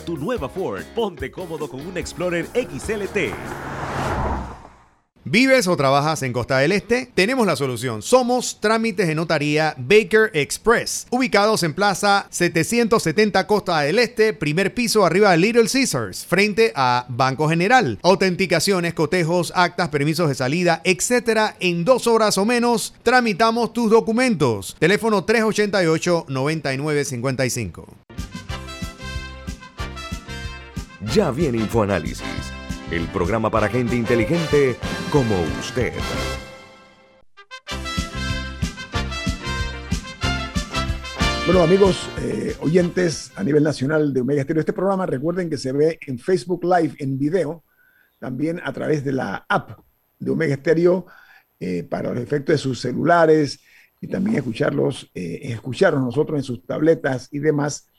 tu 0.00 0.16
nueva 0.16 0.48
Ford. 0.48 0.82
Ponte 0.94 1.30
cómodo 1.30 1.68
con 1.68 1.86
un 1.86 1.96
Explorer 1.96 2.46
XLT. 2.54 3.32
¿Vives 5.24 5.68
o 5.68 5.76
trabajas 5.76 6.24
en 6.24 6.32
Costa 6.32 6.58
del 6.58 6.72
Este? 6.72 7.08
Tenemos 7.14 7.46
la 7.46 7.54
solución. 7.54 8.02
Somos 8.02 8.58
Trámites 8.60 9.06
de 9.06 9.14
Notaría 9.14 9.72
Baker 9.78 10.32
Express, 10.34 11.06
ubicados 11.10 11.62
en 11.62 11.74
Plaza 11.74 12.26
770 12.28 13.46
Costa 13.46 13.82
del 13.82 14.00
Este, 14.00 14.32
primer 14.32 14.74
piso 14.74 15.06
arriba 15.06 15.30
de 15.30 15.36
Little 15.36 15.68
Caesars, 15.72 16.26
frente 16.26 16.72
a 16.74 17.06
Banco 17.08 17.48
General. 17.48 18.00
Autenticaciones, 18.02 18.94
cotejos, 18.94 19.52
actas, 19.54 19.90
permisos 19.90 20.28
de 20.28 20.34
salida, 20.34 20.80
etcétera. 20.82 21.54
En 21.60 21.84
dos 21.84 22.08
horas 22.08 22.36
o 22.36 22.44
menos, 22.44 22.92
tramitamos 23.04 23.72
tus 23.72 23.92
documentos. 23.92 24.74
Teléfono 24.80 25.24
388-9955. 25.24 27.84
Ya 31.14 31.30
viene 31.30 31.58
InfoAnálisis, 31.58 32.22
el 32.90 33.06
programa 33.08 33.50
para 33.50 33.68
gente 33.68 33.94
inteligente 33.94 34.76
como 35.10 35.34
usted. 35.60 35.92
Bueno, 41.44 41.60
amigos 41.62 42.08
eh, 42.22 42.56
oyentes 42.60 43.30
a 43.36 43.44
nivel 43.44 43.62
nacional 43.62 44.14
de 44.14 44.22
Omega 44.22 44.42
Stereo, 44.42 44.60
este 44.60 44.72
programa 44.72 45.04
recuerden 45.04 45.50
que 45.50 45.58
se 45.58 45.72
ve 45.72 45.98
en 46.06 46.18
Facebook 46.18 46.64
Live 46.64 46.94
en 46.98 47.18
video, 47.18 47.62
también 48.18 48.58
a 48.64 48.72
través 48.72 49.04
de 49.04 49.12
la 49.12 49.44
app 49.46 49.80
de 50.18 50.30
Omega 50.30 50.56
Stereo 50.56 51.04
eh, 51.60 51.82
para 51.82 52.14
los 52.14 52.22
efectos 52.22 52.54
de 52.54 52.58
sus 52.58 52.80
celulares 52.80 53.60
y 54.00 54.06
también 54.06 54.36
escucharlos, 54.36 55.10
eh, 55.14 55.40
escucharlos 55.42 56.02
nosotros 56.02 56.38
en 56.38 56.44
sus 56.44 56.64
tabletas 56.64 57.28
y 57.30 57.38
demás 57.38 57.91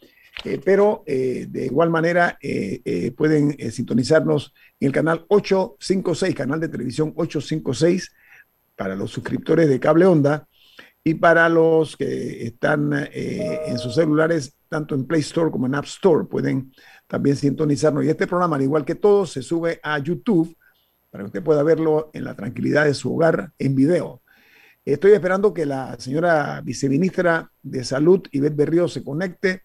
eh, 0.43 0.62
pero 0.63 1.03
eh, 1.06 1.47
de 1.49 1.65
igual 1.65 1.89
manera 1.89 2.38
eh, 2.41 3.13
pueden 3.15 3.71
sintonizarnos 3.71 4.53
en 4.79 4.88
el 4.88 4.93
canal 4.93 5.25
856, 5.27 6.36
canal 6.36 6.60
de 6.60 6.69
televisión 6.69 7.13
856, 7.15 8.12
para 8.75 8.95
los 8.95 9.12
suscriptores 9.12 9.69
de 9.69 9.79
cable 9.79 10.06
onda 10.06 10.47
y 11.03 11.13
para 11.15 11.47
los 11.49 11.95
que 11.95 12.47
están 12.47 13.08
en 13.12 13.77
sus 13.77 13.95
celulares, 13.95 14.56
tanto 14.69 14.95
en 14.95 15.06
Play 15.06 15.21
Store 15.21 15.51
como 15.51 15.67
en 15.67 15.75
App 15.75 15.86
Store, 15.86 16.25
pueden 16.25 16.71
también 17.08 17.36
sintonizarnos. 17.36 18.06
Y 18.06 18.10
este 18.10 18.25
programa, 18.25 18.56
al 18.56 18.63
igual 18.63 18.86
que 18.86 18.95
todos, 18.95 19.32
se 19.32 19.43
sube 19.43 19.79
a 19.84 19.99
YouTube 19.99 20.58
para 21.12 21.23
que 21.23 21.27
usted 21.27 21.43
pueda 21.43 21.62
verlo 21.62 22.10
en 22.13 22.23
la 22.23 22.36
tranquilidad 22.36 22.86
de 22.86 22.93
su 22.93 23.13
hogar 23.13 23.51
en 23.60 23.75
video. 23.75 24.23
Estoy 24.86 25.12
esperando 25.12 25.53
que 25.53 25.65
la 25.65 25.95
señora 25.99 26.60
viceministra 26.62 27.51
de 27.62 27.84
Salud, 27.84 28.21
Ivette 28.32 28.56
Berrío, 28.56 28.88
se 28.88 29.03
conecte 29.03 29.63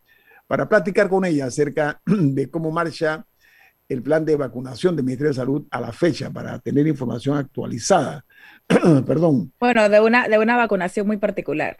para 0.48 0.68
platicar 0.68 1.08
con 1.08 1.24
ella 1.24 1.46
acerca 1.46 2.00
de 2.06 2.50
cómo 2.50 2.72
marcha 2.72 3.24
el 3.88 4.02
plan 4.02 4.24
de 4.24 4.36
vacunación 4.36 4.96
del 4.96 5.04
Ministerio 5.04 5.30
de 5.30 5.36
Salud 5.36 5.66
a 5.70 5.80
la 5.80 5.92
fecha 5.92 6.30
para 6.30 6.58
tener 6.58 6.86
información 6.86 7.36
actualizada. 7.38 8.24
Perdón. 9.06 9.52
Bueno, 9.60 9.88
de 9.88 10.00
una, 10.00 10.28
de 10.28 10.38
una 10.38 10.56
vacunación 10.56 11.06
muy 11.06 11.18
particular. 11.18 11.76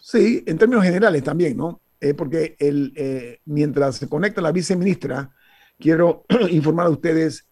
Sí, 0.00 0.42
en 0.46 0.58
términos 0.58 0.84
generales 0.84 1.22
también, 1.22 1.56
¿no? 1.56 1.80
Eh, 2.00 2.14
porque 2.14 2.56
el, 2.58 2.92
eh, 2.96 3.40
mientras 3.44 3.96
se 3.96 4.08
conecta 4.08 4.40
la 4.40 4.52
viceministra, 4.52 5.30
quiero 5.78 6.24
informar 6.50 6.86
a 6.86 6.90
ustedes 6.90 7.48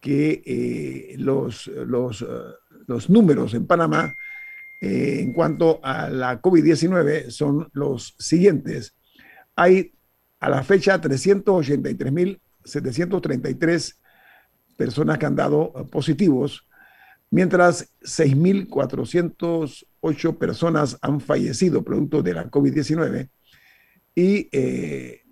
que 0.00 0.42
eh, 0.46 1.16
los, 1.18 1.66
los, 1.66 2.24
los, 2.86 3.10
números 3.10 3.54
en 3.54 3.66
Panamá 3.66 4.14
en 4.80 5.32
cuanto 5.32 5.80
a 5.82 6.08
la 6.08 6.40
COVID-19 6.40 7.30
son 7.30 7.68
los 7.72 8.14
siguientes. 8.16 8.94
Hay 9.58 9.92
a 10.38 10.48
la 10.48 10.62
fecha 10.62 11.00
383.733 11.00 13.96
personas 14.76 15.18
que 15.18 15.26
han 15.26 15.34
dado 15.34 15.72
eh, 15.74 15.82
positivos, 15.90 16.64
mientras 17.28 17.92
6.408 18.02 20.38
personas 20.38 20.96
han 21.02 21.20
fallecido 21.20 21.82
producto 21.82 22.22
de 22.22 22.34
la 22.34 22.48
COVID-19. 22.48 23.30
Y 24.14 24.48
eh, 24.52 25.22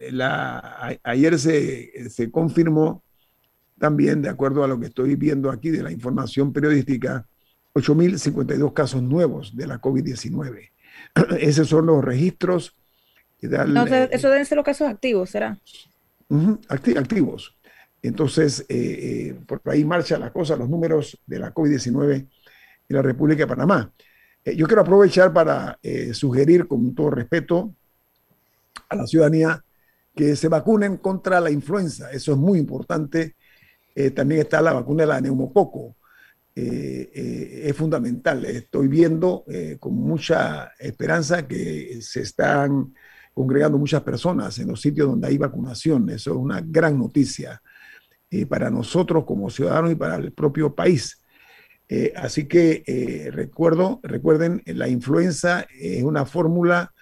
ayer 1.04 1.38
se, 1.38 2.10
se 2.10 2.32
confirmó 2.32 3.04
también, 3.78 4.22
de 4.22 4.28
acuerdo 4.28 4.64
a 4.64 4.68
lo 4.68 4.80
que 4.80 4.86
estoy 4.86 5.14
viendo 5.14 5.52
aquí 5.52 5.70
de 5.70 5.84
la 5.84 5.92
información 5.92 6.52
periodística, 6.52 7.28
8.052 7.74 8.72
casos 8.72 9.04
nuevos 9.04 9.56
de 9.56 9.68
la 9.68 9.80
COVID-19. 9.80 10.72
Esos 11.38 11.68
son 11.68 11.86
los 11.86 12.04
registros 12.04 12.74
no, 13.42 13.86
eso 13.86 14.30
deben 14.30 14.46
ser 14.46 14.56
los 14.56 14.64
casos 14.64 14.88
activos, 14.88 15.30
¿será? 15.30 15.58
activos. 16.68 17.56
Entonces, 18.02 18.60
eh, 18.68 18.74
eh, 19.30 19.36
por 19.46 19.60
ahí 19.66 19.84
marcha 19.84 20.18
la 20.18 20.32
cosa, 20.32 20.56
los 20.56 20.68
números 20.68 21.18
de 21.26 21.38
la 21.38 21.52
COVID-19 21.52 22.14
en 22.14 22.96
la 22.96 23.02
República 23.02 23.42
de 23.42 23.46
Panamá. 23.46 23.92
Eh, 24.44 24.54
yo 24.56 24.66
quiero 24.66 24.82
aprovechar 24.82 25.32
para 25.32 25.78
sugerir 26.12 26.68
con 26.68 26.94
todo 26.94 27.10
respeto 27.10 27.74
a 28.88 28.96
la 28.96 29.06
ciudadanía 29.06 29.62
que 30.14 30.34
se 30.34 30.48
vacunen 30.48 30.96
contra 30.96 31.40
la 31.40 31.50
influenza. 31.50 32.10
Eso 32.10 32.32
es 32.32 32.38
muy 32.38 32.58
importante. 32.58 33.36
Eh, 33.94 34.10
también 34.10 34.40
está 34.40 34.62
la 34.62 34.72
vacuna 34.72 35.02
de 35.02 35.08
la 35.08 35.20
neumococo. 35.20 35.96
Eh, 36.54 37.10
eh, 37.14 37.62
es 37.66 37.76
fundamental. 37.76 38.44
Estoy 38.46 38.88
viendo 38.88 39.44
con 39.78 39.94
mucha 39.94 40.72
esperanza 40.78 41.46
que 41.46 41.98
se 42.00 42.22
están 42.22 42.94
congregando 43.36 43.76
muchas 43.76 44.02
personas 44.02 44.58
en 44.58 44.68
los 44.68 44.80
sitios 44.80 45.08
donde 45.08 45.28
hay 45.28 45.36
vacunación. 45.36 46.08
Eso 46.08 46.30
es 46.30 46.36
una 46.38 46.62
gran 46.64 46.98
noticia 46.98 47.60
para 48.48 48.70
nosotros 48.70 49.24
como 49.24 49.50
ciudadanos 49.50 49.92
y 49.92 49.94
para 49.94 50.16
el 50.16 50.32
propio 50.32 50.74
país. 50.74 51.22
así 52.16 52.48
que 52.48 53.30
recuerdo, 53.32 54.00
recuerden, 54.02 54.62
la 54.64 54.88
influenza 54.88 55.66
es 55.78 56.02
una 56.02 56.24
fórmula 56.24 56.94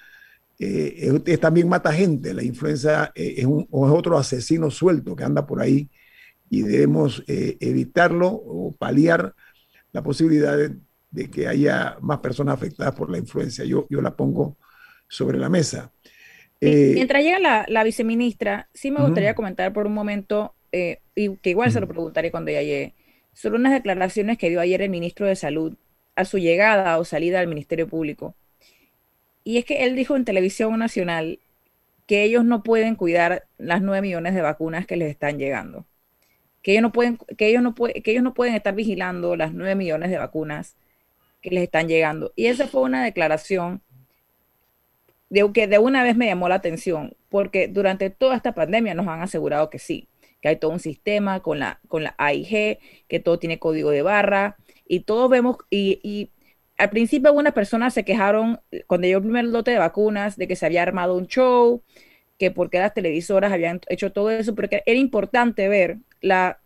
eh, 0.59 1.39
también 1.39 1.68
mata 1.68 1.93
gente. 1.93 2.35
La 2.35 2.43
influenza 2.43 3.12
eh, 3.14 3.35
es, 3.39 3.47
otro 3.70 4.18
asesino 4.18 4.70
suelto 4.70 5.16
que 5.16 5.24
anda 5.24 5.47
por 5.47 5.61
ahí 5.61 5.91
y 6.51 6.62
debemos 6.62 7.22
eh, 7.26 7.57
evitarlo 7.61 8.28
o 8.28 8.74
paliar 8.76 9.35
la 9.93 10.03
posibilidad 10.03 10.57
de, 10.57 11.30
que 11.30 11.49
haya 11.49 11.97
más 12.01 12.18
personas 12.18 12.55
afectadas 12.55 12.95
por 12.95 13.11
la 13.11 13.18
influenza. 13.18 13.64
Yo 13.64 13.87
la 13.91 14.16
pongo 14.16 14.59
sobre 15.09 15.39
la 15.39 15.49
mesa. 15.49 15.93
Mientras 16.61 17.22
llega 17.22 17.66
la, 17.68 17.84
viceministra, 17.84 18.68
sí 18.72 18.90
me 18.90 19.00
gustaría 19.00 19.34
comentar 19.34 19.72
por 19.72 19.86
un 19.86 19.94
momento, 19.94 20.55
y 20.72 21.36
que 21.36 21.50
igual 21.50 21.70
se 21.70 21.80
lo 21.80 21.88
preguntaré 21.88 22.30
cuando 22.30 22.50
ella 22.50 22.62
llegue, 22.62 22.94
sobre 23.32 23.59
unas 23.59 23.72
declaraciones 23.72 24.38
que 24.38 24.48
dio 24.48 24.61
ayer 24.61 24.80
el 24.80 24.90
ministro 24.90 25.26
de 25.26 25.36
Salud 25.36 25.74
a 26.16 26.24
su 26.24 26.38
llegada 26.38 26.98
o 26.98 27.05
salida 27.05 27.40
al 27.40 27.48
Ministerio 27.48 27.88
Público 27.88 28.34
y 29.44 29.59
es 29.59 29.66
que 29.66 29.84
él 29.84 29.94
dijo 29.94 30.16
en 30.16 30.24
televisión 30.24 30.76
nacional 30.78 31.38
que 32.07 32.24
ellos 32.24 32.44
no 32.44 32.62
pueden 32.62 32.96
cuidar 32.96 33.46
las 33.59 33.82
nueve 33.82 34.02
millones 34.02 34.34
de 34.34 34.40
vacunas 34.40 34.86
que 34.86 34.96
les 34.96 35.11
están 35.11 35.38
llegando. 35.38 35.86
Que 36.62 36.72
ellos 36.72 36.82
no 36.82 36.92
pueden, 36.92 37.18
que 37.36 37.48
ellos 37.48 37.62
no 37.62 37.74
que 37.74 38.11
ellos 38.11 38.22
no 38.22 38.34
pueden 38.34 38.55
estar 38.55 38.74
vigilando 38.74 39.36
las 39.36 39.52
nueve 39.52 39.74
millones 39.74 40.11
de 40.11 40.18
vacunas 40.18 40.76
que 41.42 41.50
les 41.50 41.62
están 41.62 41.88
llegando. 41.88 42.32
Y 42.36 42.46
esa 42.46 42.66
fue 42.66 42.82
una 42.82 43.05
declaración 43.05 43.82
de 45.31 45.51
que 45.53 45.66
de 45.66 45.79
una 45.79 46.03
vez 46.03 46.16
me 46.16 46.27
llamó 46.27 46.49
la 46.49 46.57
atención, 46.57 47.16
porque 47.29 47.68
durante 47.68 48.11
toda 48.11 48.37
esta 48.37 48.55
pandemia 48.55 48.95
nos 48.95 49.09
han 49.09 49.20
asegurado 49.22 49.70
que 49.70 49.79
sí, 49.79 50.09
que 50.41 50.49
hay 50.49 50.57
todo 50.57 50.70
un 50.72 50.81
sistema 50.81 51.41
con 51.41 51.59
la, 51.59 51.81
con 51.89 52.05
la 52.05 52.14
AIG, 52.18 52.79
que 53.09 53.20
todo 53.20 53.39
tiene 53.39 53.59
código 53.59 53.91
de 53.91 54.03
barra, 54.03 54.57
y 54.87 55.01
todos 55.01 55.31
vemos, 55.31 55.57
y 55.70 56.31
al 56.77 56.91
principio 56.91 57.29
algunas 57.29 57.53
personas 57.53 57.95
se 57.95 58.05
quejaron 58.05 58.61
cuando 58.87 59.07
llegó 59.07 59.18
el 59.18 59.25
primer 59.25 59.45
lote 59.45 59.70
de 59.70 59.79
vacunas 59.79 60.37
de 60.37 60.49
que 60.49 60.57
se 60.57 60.66
había 60.66 60.83
armado 60.83 61.16
un 61.16 61.27
show, 61.27 61.83
que 62.39 62.51
porque 62.51 62.79
las 62.79 62.95
televisoras 62.95 63.53
habían 63.53 63.81
hecho 63.89 64.12
todo 64.12 64.31
eso, 64.31 64.55
porque 64.55 64.83
era 64.87 64.99
importante 64.99 65.68
ver 65.68 65.99
la, 66.20 66.61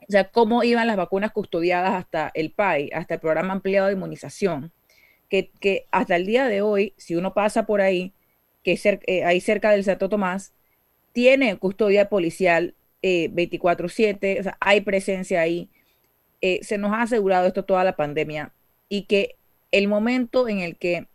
o 0.00 0.12
sea, 0.12 0.30
cómo 0.30 0.62
iban 0.62 0.86
las 0.86 0.96
vacunas 0.96 1.32
custodiadas 1.32 1.92
hasta 1.94 2.30
el 2.34 2.52
PAI, 2.52 2.90
hasta 2.94 3.14
el 3.14 3.20
programa 3.20 3.52
ampliado 3.52 3.88
de 3.88 3.94
inmunización, 3.94 4.72
que, 5.28 5.86
hasta 5.90 6.16
el 6.16 6.26
día 6.26 6.46
de 6.46 6.62
hoy, 6.62 6.94
si 6.96 7.16
uno 7.16 7.34
pasa 7.34 7.66
por 7.66 7.80
ahí, 7.80 8.12
que 8.62 8.72
es 8.72 8.86
eh, 8.86 9.24
ahí 9.24 9.40
cerca 9.40 9.70
del 9.70 9.84
Santo 9.84 10.08
Tomás, 10.08 10.52
tiene 11.12 11.56
custodia 11.56 12.08
policial 12.08 12.74
24/7, 13.02 14.18
eh, 14.22 14.40
o 14.40 14.42
sea, 14.42 14.56
hay 14.60 14.80
presencia 14.80 15.40
ahí. 15.40 15.68
Eh, 16.40 16.60
se 16.62 16.78
nos 16.78 16.92
ha 16.92 17.02
asegurado 17.02 17.46
esto 17.46 17.64
toda 17.64 17.84
la 17.84 17.96
pandemia 17.96 18.52
y 18.88 19.02
que 19.02 19.36
el 19.72 19.88
momento 19.88 20.48
en 20.48 20.60
el 20.60 20.76
que, 20.76 21.06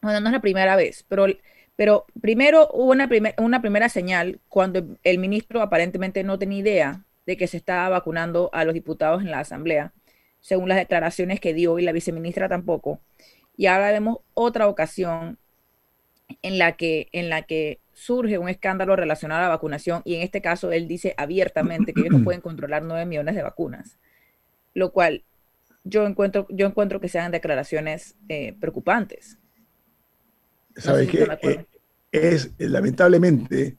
bueno, 0.00 0.20
no 0.20 0.28
es 0.28 0.32
la 0.32 0.40
primera 0.40 0.76
vez, 0.76 1.04
pero, 1.08 1.26
pero 1.76 2.06
primero 2.20 2.68
hubo 2.72 2.92
una, 2.92 3.08
una 3.38 3.60
primera 3.60 3.88
señal 3.88 4.40
cuando 4.48 4.86
el 5.02 5.18
ministro 5.18 5.62
aparentemente 5.62 6.22
no 6.22 6.38
tenía 6.38 6.58
idea 6.58 7.04
de 7.26 7.36
que 7.36 7.48
se 7.48 7.56
estaba 7.56 7.88
vacunando 7.88 8.50
a 8.52 8.64
los 8.64 8.74
diputados 8.74 9.22
en 9.22 9.30
la 9.30 9.40
Asamblea, 9.40 9.92
según 10.46 10.68
las 10.68 10.78
declaraciones 10.78 11.40
que 11.40 11.54
dio 11.54 11.80
y 11.80 11.82
la 11.82 11.90
viceministra 11.90 12.48
tampoco. 12.48 13.00
Y 13.56 13.66
ahora 13.66 13.90
vemos 13.90 14.18
otra 14.32 14.68
ocasión 14.68 15.38
en 16.40 16.58
la 16.58 16.76
que, 16.76 17.08
en 17.10 17.28
la 17.28 17.42
que 17.42 17.80
surge 17.94 18.38
un 18.38 18.48
escándalo 18.48 18.94
relacionado 18.94 19.40
a 19.40 19.42
la 19.42 19.48
vacunación 19.48 20.02
y 20.04 20.14
en 20.14 20.22
este 20.22 20.40
caso 20.40 20.70
él 20.70 20.86
dice 20.86 21.14
abiertamente 21.16 21.92
que 21.92 22.02
ellos 22.02 22.12
no 22.12 22.22
pueden 22.22 22.40
controlar 22.42 22.84
nueve 22.84 23.06
millones 23.06 23.34
de 23.34 23.42
vacunas, 23.42 23.98
lo 24.72 24.92
cual 24.92 25.24
yo 25.82 26.06
encuentro, 26.06 26.46
yo 26.48 26.68
encuentro 26.68 27.00
que 27.00 27.08
sean 27.08 27.32
declaraciones 27.32 28.14
eh, 28.28 28.54
preocupantes. 28.60 29.38
¿Sabes 30.76 31.08
qué? 31.10 31.26
Eh, 31.42 31.66
es 32.12 32.52
lamentablemente 32.58 33.78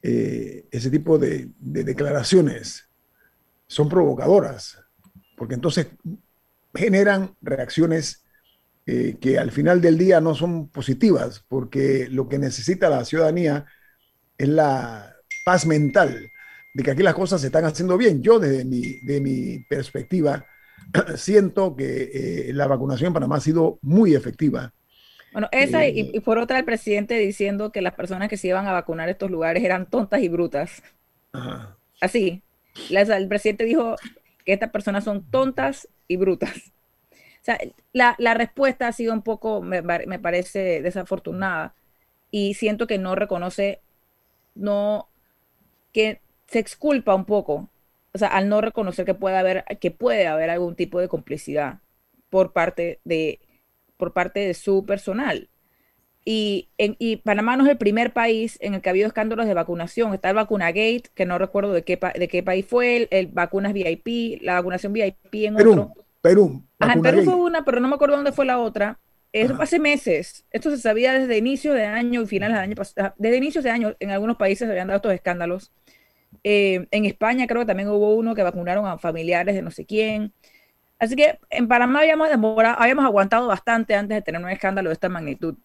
eh, 0.00 0.68
ese 0.70 0.90
tipo 0.90 1.18
de, 1.18 1.48
declaraciones 1.58 2.88
son 3.66 3.88
provocadoras, 3.88 4.81
porque 5.36 5.54
entonces 5.54 5.88
generan 6.74 7.34
reacciones 7.40 8.24
que 8.84 9.38
al 9.38 9.52
final 9.52 9.80
del 9.80 9.96
día 9.96 10.20
no 10.20 10.34
son 10.34 10.68
positivas, 10.68 11.44
porque 11.48 12.08
lo 12.10 12.28
que 12.28 12.38
necesita 12.38 12.90
la 12.90 13.04
ciudadanía 13.04 13.64
es 14.36 14.48
la 14.48 15.14
paz 15.44 15.66
mental 15.66 16.32
de 16.74 16.82
que 16.82 16.90
aquí 16.90 17.02
las 17.02 17.14
cosas 17.14 17.40
se 17.40 17.48
están 17.48 17.64
haciendo 17.64 17.98
bien. 17.98 18.22
Yo 18.22 18.38
desde 18.38 18.64
mi, 18.64 18.98
de 19.00 19.20
mi 19.20 19.58
perspectiva, 19.60 20.46
siento 21.16 21.76
que 21.76 22.10
eh, 22.12 22.52
la 22.52 22.66
vacunación 22.66 23.08
en 23.08 23.14
Panamá 23.14 23.36
ha 23.36 23.40
sido 23.40 23.78
muy 23.82 24.14
efectiva. 24.14 24.72
Bueno, 25.32 25.48
esa 25.50 25.86
y, 25.86 26.10
eh, 26.14 26.20
por 26.20 26.38
otra 26.38 26.58
el 26.58 26.64
presidente 26.64 27.14
diciendo 27.14 27.72
que 27.72 27.80
las 27.80 27.94
personas 27.94 28.28
que 28.28 28.36
se 28.36 28.48
iban 28.48 28.66
a 28.66 28.72
vacunar 28.72 29.08
a 29.08 29.12
estos 29.12 29.30
lugares 29.30 29.64
eran 29.64 29.86
tontas 29.86 30.22
y 30.22 30.28
brutas. 30.28 30.82
Así. 32.00 32.42
el 32.90 33.28
presidente 33.28 33.64
dijo 33.64 33.96
que 34.44 34.52
estas 34.52 34.70
personas 34.70 35.04
son 35.04 35.24
tontas 35.30 35.88
y 36.08 36.16
brutas. 36.16 36.72
O 37.12 37.44
sea, 37.44 37.58
la, 37.92 38.14
la 38.18 38.34
respuesta 38.34 38.86
ha 38.86 38.92
sido 38.92 39.12
un 39.12 39.22
poco, 39.22 39.62
me, 39.62 39.82
me, 39.82 40.18
parece 40.20 40.80
desafortunada 40.80 41.74
y 42.30 42.54
siento 42.54 42.86
que 42.86 42.98
no 42.98 43.16
reconoce, 43.16 43.80
no, 44.54 45.08
que 45.92 46.20
se 46.46 46.60
exculpa 46.60 47.14
un 47.14 47.24
poco 47.24 47.68
o 48.14 48.18
sea, 48.18 48.28
al 48.28 48.48
no 48.48 48.60
reconocer 48.60 49.04
que 49.06 49.14
puede 49.14 49.36
haber, 49.36 49.64
que 49.80 49.90
puede 49.90 50.26
haber 50.26 50.50
algún 50.50 50.76
tipo 50.76 51.00
de 51.00 51.08
complicidad 51.08 51.80
por 52.30 52.52
parte 52.52 53.00
de, 53.04 53.40
por 53.96 54.12
parte 54.12 54.40
de 54.40 54.54
su 54.54 54.84
personal. 54.84 55.48
Y, 56.24 56.68
en, 56.78 56.94
y 56.98 57.16
Panamá 57.16 57.56
no 57.56 57.64
es 57.64 57.70
el 57.70 57.78
primer 57.78 58.12
país 58.12 58.56
en 58.60 58.74
el 58.74 58.80
que 58.80 58.88
ha 58.88 58.92
habido 58.92 59.08
escándalos 59.08 59.46
de 59.46 59.54
vacunación. 59.54 60.14
Está 60.14 60.30
el 60.30 60.36
Vacunagate, 60.36 61.04
que 61.14 61.26
no 61.26 61.38
recuerdo 61.38 61.72
de 61.72 61.82
qué, 61.82 61.98
de 62.16 62.28
qué 62.28 62.42
país 62.42 62.64
fue, 62.64 63.08
el, 63.10 63.26
vacunas 63.26 63.72
VIP, 63.72 64.40
la 64.42 64.54
vacunación 64.54 64.92
VIP 64.92 65.34
en 65.34 65.56
Perú, 65.56 65.72
otro. 65.72 65.92
Perú. 66.20 66.62
en 66.80 67.02
Perú 67.02 67.24
fue 67.24 67.34
una, 67.34 67.64
pero 67.64 67.80
no 67.80 67.88
me 67.88 67.96
acuerdo 67.96 68.16
dónde 68.16 68.32
fue 68.32 68.46
la 68.46 68.58
otra. 68.58 68.98
Eso 69.32 69.56
hace 69.60 69.78
meses. 69.78 70.44
Esto 70.50 70.70
se 70.70 70.76
sabía 70.76 71.14
desde 71.14 71.38
inicio 71.38 71.72
de 71.72 71.86
año 71.86 72.22
y 72.22 72.26
finales 72.26 72.54
del 72.54 72.64
año 72.64 72.76
pasado. 72.76 73.14
Desde 73.16 73.38
inicios 73.38 73.64
de 73.64 73.70
año, 73.70 73.96
en 73.98 74.10
algunos 74.10 74.36
países 74.36 74.66
se 74.66 74.72
habían 74.72 74.88
dado 74.88 74.98
estos 74.98 75.14
escándalos. 75.14 75.72
Eh, 76.44 76.86
en 76.90 77.04
España 77.06 77.46
creo 77.46 77.62
que 77.62 77.66
también 77.66 77.88
hubo 77.88 78.14
uno 78.14 78.34
que 78.34 78.42
vacunaron 78.42 78.86
a 78.86 78.98
familiares 78.98 79.54
de 79.54 79.62
no 79.62 79.70
sé 79.70 79.86
quién. 79.86 80.32
Así 80.98 81.16
que 81.16 81.38
en 81.50 81.66
Panamá 81.66 82.00
habíamos 82.00 82.28
demorado, 82.28 82.76
habíamos 82.78 83.04
aguantado 83.04 83.48
bastante 83.48 83.94
antes 83.94 84.16
de 84.16 84.22
tener 84.22 84.40
un 84.40 84.50
escándalo 84.50 84.90
de 84.90 84.94
esta 84.94 85.08
magnitud. 85.08 85.56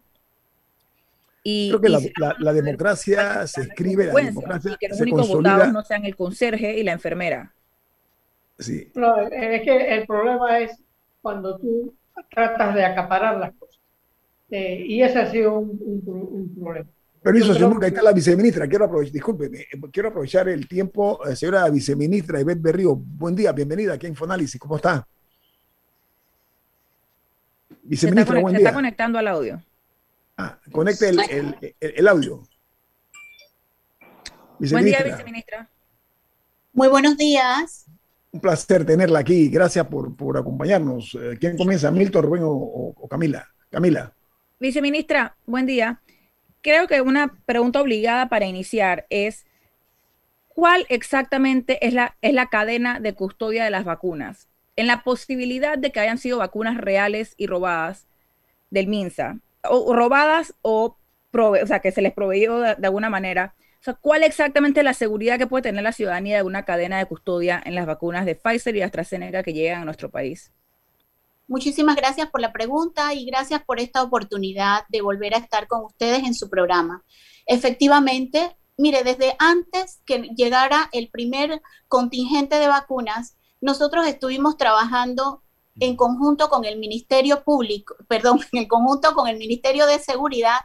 Y, 1.50 1.70
creo 1.70 1.80
que 1.80 2.10
la, 2.40 2.54
democracia 2.54 3.48
se 3.48 3.62
escribe, 3.62 4.08
la 4.08 4.14
democracia 4.22 4.74
y 4.74 4.76
que 4.76 4.90
los 4.90 5.00
únicos 5.00 5.30
votados 5.30 5.72
no 5.72 5.82
sean 5.82 6.04
el 6.04 6.14
conserje 6.14 6.78
y 6.78 6.84
la 6.84 6.92
enfermera. 6.92 7.54
Sí. 8.60 8.92
es 9.32 9.62
que 9.62 9.96
el 9.96 10.06
problema 10.06 10.60
es 10.60 10.78
cuando 11.22 11.58
tú 11.58 11.96
tratas 12.30 12.76
de 12.76 12.84
acaparar 12.84 13.38
las 13.38 13.54
cosas. 13.56 13.80
Eh, 14.50 14.84
y 14.88 15.02
ese 15.02 15.20
ha 15.20 15.32
sido 15.32 15.60
un 15.60 16.54
problema. 16.60 16.90
Permiso, 17.22 17.54
señor, 17.54 17.82
ahí 17.82 17.92
está 17.92 18.04
la 18.04 18.12
viceministra. 18.12 18.68
Quiero 18.68 18.84
aprovechar, 18.84 19.14
discúlpeme, 19.14 19.60
eh, 19.60 19.80
quiero 19.90 20.10
aprovechar 20.10 20.50
el 20.50 20.68
tiempo. 20.68 21.26
Eh, 21.26 21.36
señora 21.38 21.70
viceministra 21.70 22.42
Ivette 22.42 22.62
Berrío, 22.62 22.94
buen 22.94 23.38
día, 23.38 23.54
bienvenida 23.54 23.94
aquí 23.94 24.06
a 24.06 24.10
Infoanálisis. 24.10 24.60
¿Cómo 24.60 24.76
está? 24.76 25.08
Viceministra, 27.84 28.34
se 28.34 28.38
está, 28.38 28.42
buen 28.42 28.54
día. 28.54 28.60
Se 28.60 28.66
está 28.66 28.74
conectando 28.74 29.18
al 29.18 29.28
audio. 29.30 29.62
Ah, 30.38 30.60
conecte 30.72 31.10
el, 31.10 31.20
el, 31.30 31.76
el, 31.80 32.08
audio. 32.08 32.44
Buen 34.60 34.86
día, 34.86 35.02
viceministra. 35.04 35.70
Muy 36.74 36.88
buenos 36.88 37.18
días. 37.18 37.86
Un 38.32 38.40
placer 38.40 38.86
tenerla 38.86 39.20
aquí. 39.20 39.50
Gracias 39.50 39.88
por, 39.88 40.16
por 40.16 40.38
acompañarnos. 40.38 41.18
Eh, 41.20 41.38
¿Quién 41.40 41.58
comienza? 41.58 41.90
¿Milton, 41.90 42.24
Rubén 42.24 42.44
o, 42.44 42.52
o 42.52 43.08
Camila? 43.08 43.48
Camila. 43.70 44.14
Viceministra, 44.60 45.36
buen 45.46 45.66
día 45.66 46.02
creo 46.68 46.88
que 46.88 47.00
una 47.00 47.34
pregunta 47.46 47.80
obligada 47.80 48.28
para 48.28 48.46
iniciar 48.46 49.06
es, 49.10 49.46
¿cuál 50.50 50.86
exactamente 50.90 51.86
es 51.88 51.94
la, 51.94 52.18
es 52.22 52.34
la 52.34 52.48
cadena 52.48 53.00
de 53.00 53.14
custodia 53.14 53.64
de 53.64 53.72
las 53.72 53.86
vacunas? 53.86 54.50
En 54.76 54.88
la 54.88 55.02
posibilidad 55.04 55.78
de 55.78 55.94
que 55.94 56.02
hayan 56.02 56.18
sido 56.18 56.40
vacunas 56.40 56.76
reales 56.76 57.36
y 57.38 57.48
robadas 57.48 58.06
del 58.70 58.88
MINSA, 58.88 59.40
o 59.64 59.94
robadas 59.94 60.54
o 60.62 60.98
o 61.34 61.68
sea, 61.68 61.80
que 61.80 61.92
se 61.92 62.02
les 62.02 62.14
proveyó 62.14 62.60
de, 62.60 62.76
alguna 62.84 63.10
manera. 63.10 63.56
O 63.80 63.84
sea, 63.84 63.94
¿cuál 63.94 64.24
exactamente 64.24 64.84
la 64.84 64.94
seguridad 64.94 65.38
que 65.38 65.48
puede 65.48 65.64
tener 65.64 65.84
la 65.84 65.92
ciudadanía 65.92 66.38
de 66.38 66.44
una 66.44 66.66
cadena 66.66 66.98
de 66.98 67.06
custodia 67.06 67.62
en 67.64 67.76
las 67.76 67.86
vacunas 67.86 68.26
de 68.26 68.36
Pfizer 68.36 68.76
y 68.76 68.82
AstraZeneca 68.82 69.44
que 69.44 69.54
llegan 69.54 69.82
a 69.82 69.86
nuestro 69.86 70.10
país? 70.10 70.52
Muchísimas 71.48 71.96
gracias 71.96 72.30
por 72.30 72.42
la 72.42 72.52
pregunta 72.52 73.14
y 73.14 73.26
gracias 73.26 73.64
por 73.64 73.80
esta 73.80 74.04
oportunidad 74.04 74.84
de 74.90 75.02
volver 75.02 75.34
a 75.34 75.38
estar 75.38 75.68
con 75.68 75.86
ustedes 75.86 76.24
en 76.24 76.34
su 76.34 76.50
programa. 76.50 77.04
Efectivamente, 77.46 78.58
mire, 78.78 79.04
desde 79.04 79.36
antes 79.40 80.02
que 80.06 80.30
llegara 80.36 80.90
el 80.92 81.10
primer 81.10 81.62
contingente 81.88 82.60
de 82.60 82.68
vacunas, 82.68 83.38
nosotros 83.62 84.06
estuvimos 84.08 84.58
trabajando 84.58 85.42
en 85.80 85.96
conjunto 85.96 86.50
con 86.50 86.66
el 86.66 86.78
Ministerio 86.78 87.44
Público, 87.44 87.96
perdón, 88.08 88.40
en 88.52 88.68
conjunto 88.68 89.14
con 89.14 89.28
el 89.28 89.38
Ministerio 89.38 89.86
de 89.86 90.00
Seguridad 90.00 90.60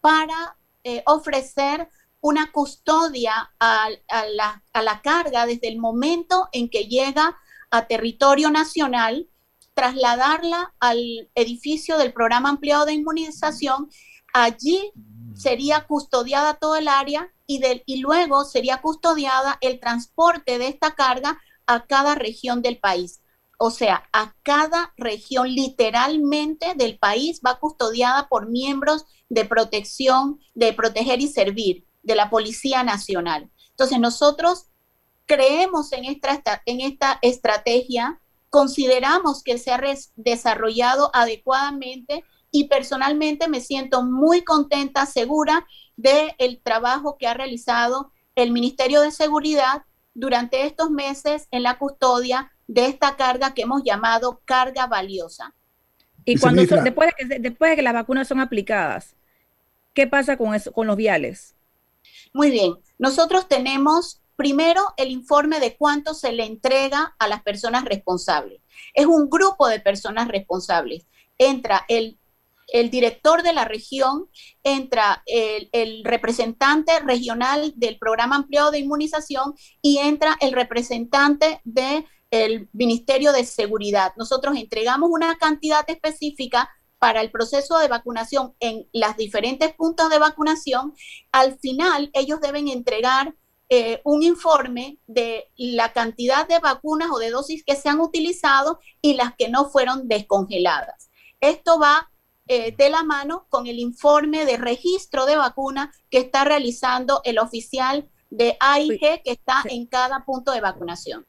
para 0.00 0.56
eh, 0.84 1.02
ofrecer 1.06 1.88
una 2.20 2.52
custodia 2.52 3.52
a, 3.58 3.88
la, 4.34 4.62
a 4.72 4.82
la 4.82 5.02
carga 5.02 5.44
desde 5.44 5.68
el 5.68 5.78
momento 5.78 6.48
en 6.52 6.70
que 6.70 6.84
llega 6.84 7.36
a 7.70 7.86
territorio 7.86 8.50
nacional, 8.50 9.28
trasladarla 9.74 10.72
al 10.78 10.98
edificio 11.34 11.98
del 11.98 12.12
programa 12.12 12.50
ampliado 12.50 12.84
de 12.84 12.92
inmunización. 12.92 13.90
Allí 14.32 14.92
sería 15.34 15.86
custodiada 15.86 16.54
todo 16.54 16.76
el 16.76 16.86
área 16.86 17.32
y, 17.46 17.60
y 17.86 18.00
luego 18.00 18.44
sería 18.44 18.80
custodiada 18.80 19.58
el 19.60 19.80
transporte 19.80 20.58
de 20.58 20.68
esta 20.68 20.94
carga 20.94 21.40
a 21.66 21.86
cada 21.86 22.14
región 22.14 22.62
del 22.62 22.78
país. 22.78 23.21
O 23.64 23.70
sea, 23.70 24.08
a 24.12 24.34
cada 24.42 24.92
región 24.96 25.46
literalmente 25.48 26.74
del 26.74 26.98
país 26.98 27.40
va 27.46 27.60
custodiada 27.60 28.26
por 28.28 28.48
miembros 28.48 29.04
de 29.28 29.44
protección, 29.44 30.40
de 30.52 30.72
proteger 30.72 31.20
y 31.20 31.28
servir, 31.28 31.86
de 32.02 32.16
la 32.16 32.28
Policía 32.28 32.82
Nacional. 32.82 33.52
Entonces, 33.70 34.00
nosotros 34.00 34.66
creemos 35.26 35.92
en 35.92 36.06
esta, 36.06 36.42
en 36.66 36.80
esta 36.80 37.20
estrategia, 37.22 38.20
consideramos 38.50 39.44
que 39.44 39.58
se 39.58 39.70
ha 39.70 39.80
desarrollado 40.16 41.12
adecuadamente 41.14 42.24
y 42.50 42.64
personalmente 42.64 43.46
me 43.46 43.60
siento 43.60 44.02
muy 44.02 44.42
contenta, 44.42 45.06
segura 45.06 45.68
del 45.94 46.34
el 46.38 46.60
trabajo 46.60 47.16
que 47.16 47.28
ha 47.28 47.34
realizado 47.34 48.10
el 48.34 48.50
Ministerio 48.50 49.02
de 49.02 49.12
Seguridad 49.12 49.84
durante 50.14 50.66
estos 50.66 50.90
meses 50.90 51.46
en 51.52 51.62
la 51.62 51.78
custodia 51.78 52.50
de 52.66 52.86
esta 52.86 53.16
carga 53.16 53.54
que 53.54 53.62
hemos 53.62 53.82
llamado 53.84 54.40
carga 54.44 54.86
valiosa. 54.86 55.54
Y 56.24 56.38
cuando 56.38 56.62
después, 56.62 57.10
de 57.10 57.14
que, 57.28 57.38
después 57.40 57.70
de 57.70 57.76
que 57.76 57.82
las 57.82 57.94
vacunas 57.94 58.28
son 58.28 58.40
aplicadas, 58.40 59.16
¿qué 59.92 60.06
pasa 60.06 60.36
con, 60.36 60.54
eso, 60.54 60.72
con 60.72 60.86
los 60.86 60.96
viales? 60.96 61.54
Muy 62.32 62.50
bien, 62.50 62.74
nosotros 62.98 63.48
tenemos 63.48 64.22
primero 64.36 64.82
el 64.96 65.10
informe 65.10 65.60
de 65.60 65.76
cuánto 65.76 66.14
se 66.14 66.32
le 66.32 66.44
entrega 66.44 67.14
a 67.18 67.28
las 67.28 67.42
personas 67.42 67.84
responsables. 67.84 68.60
Es 68.94 69.06
un 69.06 69.28
grupo 69.28 69.68
de 69.68 69.80
personas 69.80 70.28
responsables. 70.28 71.06
Entra 71.38 71.84
el 71.88 72.18
el 72.72 72.90
director 72.90 73.42
de 73.42 73.52
la 73.52 73.64
región, 73.64 74.28
entra 74.62 75.22
el, 75.26 76.02
representante 76.04 76.98
regional 77.00 77.72
del 77.76 77.98
programa 77.98 78.36
ampliado 78.36 78.70
de 78.70 78.78
inmunización 78.78 79.54
y 79.80 79.98
entra 79.98 80.36
el 80.40 80.52
representante 80.52 81.60
del 82.32 82.68
Ministerio 82.72 83.30
de 83.32 83.44
Seguridad. 83.44 84.14
Nosotros 84.16 84.56
entregamos 84.56 85.10
una 85.12 85.36
cantidad 85.36 85.88
específica 85.88 86.70
para 86.98 87.20
el 87.20 87.30
proceso 87.30 87.78
de 87.78 87.88
vacunación 87.88 88.54
en 88.58 88.88
las 88.92 89.16
diferentes 89.16 89.74
puntos 89.74 90.08
de 90.08 90.18
vacunación. 90.18 90.94
Al 91.30 91.58
final, 91.58 92.10
ellos 92.14 92.40
deben 92.40 92.68
entregar 92.68 93.34
eh, 93.68 94.00
un 94.04 94.22
informe 94.22 94.98
de 95.06 95.50
la 95.56 95.92
cantidad 95.92 96.48
de 96.48 96.58
vacunas 96.58 97.10
o 97.12 97.18
de 97.18 97.30
dosis 97.30 97.64
que 97.64 97.76
se 97.76 97.88
han 97.88 98.00
utilizado 98.00 98.80
y 99.02 99.14
las 99.14 99.34
que 99.36 99.48
no 99.48 99.68
fueron 99.68 100.08
descongeladas. 100.08 101.10
Esto 101.40 101.78
va 101.78 102.10
eh, 102.46 102.74
de 102.76 102.88
la 102.88 103.02
mano 103.02 103.46
con 103.50 103.66
el 103.66 103.78
informe 103.78 104.46
de 104.46 104.56
registro 104.56 105.26
de 105.26 105.36
vacuna 105.36 105.92
que 106.10 106.18
está 106.18 106.44
realizando 106.44 107.20
el 107.24 107.38
oficial 107.38 108.08
de 108.30 108.56
AIG 108.58 109.22
que 109.22 109.32
está 109.32 109.62
en 109.68 109.86
cada 109.86 110.24
punto 110.24 110.52
de 110.52 110.60
vacunación. 110.60 111.26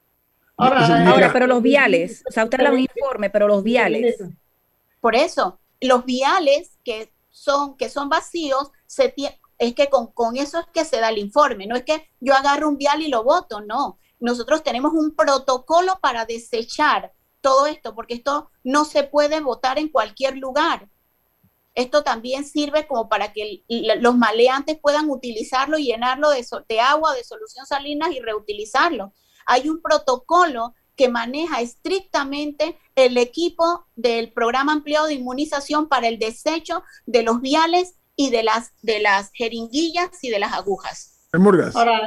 Ahora, 0.56 1.30
pero 1.32 1.46
los 1.46 1.62
viales, 1.62 2.22
o 2.28 2.32
sea, 2.32 2.44
usted 2.44 2.70
un 2.70 2.80
informe, 2.80 3.30
pero 3.30 3.48
los 3.48 3.62
viales. 3.62 4.16
Por 5.00 5.14
eso, 5.16 5.58
los 5.80 6.04
viales 6.04 6.78
que 6.84 7.12
son, 7.30 7.76
que 7.76 7.88
son 7.88 8.08
vacíos, 8.08 8.70
se 8.86 9.14
es 9.58 9.74
que 9.74 9.88
con, 9.88 10.08
con 10.08 10.36
eso 10.36 10.60
es 10.60 10.66
que 10.72 10.84
se 10.84 11.00
da 11.00 11.10
el 11.10 11.18
informe, 11.18 11.66
no 11.66 11.76
es 11.76 11.84
que 11.84 12.08
yo 12.20 12.34
agarro 12.34 12.68
un 12.68 12.76
vial 12.76 13.02
y 13.02 13.08
lo 13.08 13.22
voto, 13.22 13.60
no. 13.60 13.98
Nosotros 14.20 14.62
tenemos 14.62 14.92
un 14.92 15.14
protocolo 15.14 15.98
para 16.00 16.24
desechar 16.24 17.12
todo 17.40 17.66
esto, 17.66 17.94
porque 17.94 18.14
esto 18.14 18.50
no 18.62 18.84
se 18.84 19.04
puede 19.04 19.40
votar 19.40 19.78
en 19.78 19.88
cualquier 19.88 20.38
lugar. 20.38 20.88
Esto 21.74 22.02
también 22.02 22.44
sirve 22.44 22.86
como 22.86 23.08
para 23.08 23.32
que 23.32 23.64
los 23.68 24.16
maleantes 24.16 24.78
puedan 24.80 25.10
utilizarlo 25.10 25.76
y 25.76 25.86
llenarlo 25.86 26.30
de, 26.30 26.46
de 26.68 26.80
agua, 26.80 27.14
de 27.14 27.24
solución 27.24 27.66
salinas 27.66 28.12
y 28.12 28.20
reutilizarlo. 28.20 29.12
Hay 29.46 29.68
un 29.68 29.80
protocolo 29.80 30.74
que 30.96 31.08
maneja 31.08 31.60
estrictamente 31.60 32.76
el 32.94 33.16
equipo 33.18 33.86
del 33.96 34.32
programa 34.32 34.72
ampliado 34.72 35.06
de 35.06 35.14
inmunización 35.14 35.88
para 35.88 36.08
el 36.08 36.18
desecho 36.18 36.84
de 37.06 37.22
los 37.22 37.40
viales 37.40 37.96
y 38.16 38.30
de 38.30 38.44
las, 38.44 38.72
de 38.82 39.00
las 39.00 39.30
jeringuillas 39.32 40.22
y 40.22 40.30
de 40.30 40.38
las 40.38 40.52
agujas. 40.52 41.28
Ahora, 41.74 42.00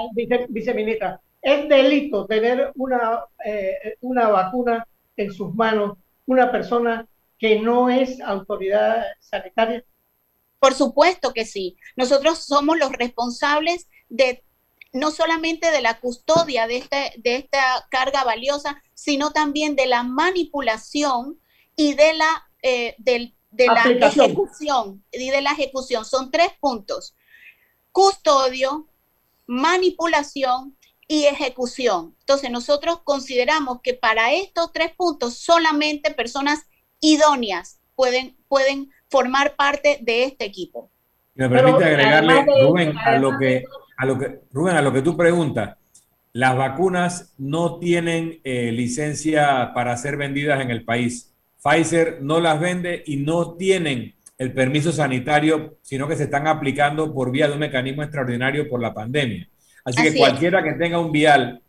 viceministra, 0.47 1.19
¿es 1.41 1.67
delito 1.67 2.25
tener 2.25 2.71
una, 2.75 3.25
eh, 3.45 3.97
una 3.99 4.29
vacuna 4.29 4.87
en 5.17 5.33
sus 5.33 5.53
manos 5.53 5.97
una 6.27 6.51
persona 6.51 7.07
que 7.39 7.59
no 7.59 7.89
es 7.89 8.21
autoridad 8.21 9.03
sanitaria? 9.19 9.83
Por 10.59 10.73
supuesto 10.73 11.33
que 11.33 11.45
sí. 11.45 11.77
Nosotros 11.95 12.39
somos 12.39 12.77
los 12.77 12.91
responsables 12.91 13.87
de 14.09 14.43
no 14.97 15.11
solamente 15.11 15.71
de 15.71 15.81
la 15.81 15.99
custodia 15.99 16.67
de, 16.67 16.77
este, 16.77 17.13
de 17.17 17.35
esta 17.35 17.87
carga 17.89 18.23
valiosa, 18.23 18.81
sino 18.93 19.31
también 19.31 19.75
de 19.75 19.87
la 19.87 20.03
manipulación 20.03 21.39
y 21.75 21.93
de 21.93 22.13
la, 22.13 22.49
eh, 22.61 22.95
de 22.97 23.33
la 23.67 24.07
ejecución. 24.07 25.03
Y 25.11 25.29
de 25.29 25.41
la 25.41 25.51
ejecución. 25.51 26.05
Son 26.05 26.31
tres 26.31 26.49
puntos. 26.59 27.15
Custodio, 27.91 28.87
manipulación 29.45 30.77
y 31.07 31.25
ejecución. 31.25 32.15
Entonces 32.19 32.51
nosotros 32.51 32.99
consideramos 33.03 33.81
que 33.81 33.93
para 33.93 34.33
estos 34.33 34.73
tres 34.73 34.91
puntos 34.95 35.37
solamente 35.37 36.11
personas 36.11 36.65
idóneas 36.99 37.79
pueden, 37.95 38.35
pueden 38.47 38.91
formar 39.09 39.55
parte 39.55 39.99
de 40.01 40.25
este 40.25 40.45
equipo. 40.45 40.91
Me 41.35 41.47
permite 41.49 41.85
agregarle, 41.85 42.45
Rubén, 42.63 42.97
a 42.97 43.17
lo 43.17 43.37
que, 43.37 43.63
a 43.97 44.05
lo 44.05 44.17
que, 44.17 44.39
Rubén, 44.51 44.77
a 44.77 44.81
lo 44.81 44.93
que 44.93 45.01
tú 45.01 45.17
preguntas. 45.17 45.75
Las 46.33 46.55
vacunas 46.55 47.33
no 47.37 47.79
tienen 47.79 48.39
eh, 48.43 48.71
licencia 48.71 49.71
para 49.73 49.97
ser 49.97 50.17
vendidas 50.17 50.61
en 50.61 50.69
el 50.69 50.85
país. 50.85 51.33
Pfizer 51.61 52.19
no 52.21 52.39
las 52.39 52.59
vende 52.59 53.03
y 53.05 53.17
no 53.17 53.55
tienen 53.55 54.13
el 54.37 54.53
permiso 54.53 54.91
sanitario, 54.91 55.77
sino 55.81 56.07
que 56.07 56.15
se 56.15 56.25
están 56.25 56.47
aplicando 56.47 57.11
por 57.11 57.31
vía 57.31 57.47
de 57.47 57.53
un 57.53 57.59
mecanismo 57.59 58.03
extraordinario 58.03 58.69
por 58.69 58.79
la 58.79 58.93
pandemia. 58.93 59.49
Así, 59.83 60.03
que 60.03 60.15
cualquiera 60.15 60.63
que 60.63 60.73
tenga 60.73 60.99
un 60.99 61.11
vial 61.11 61.61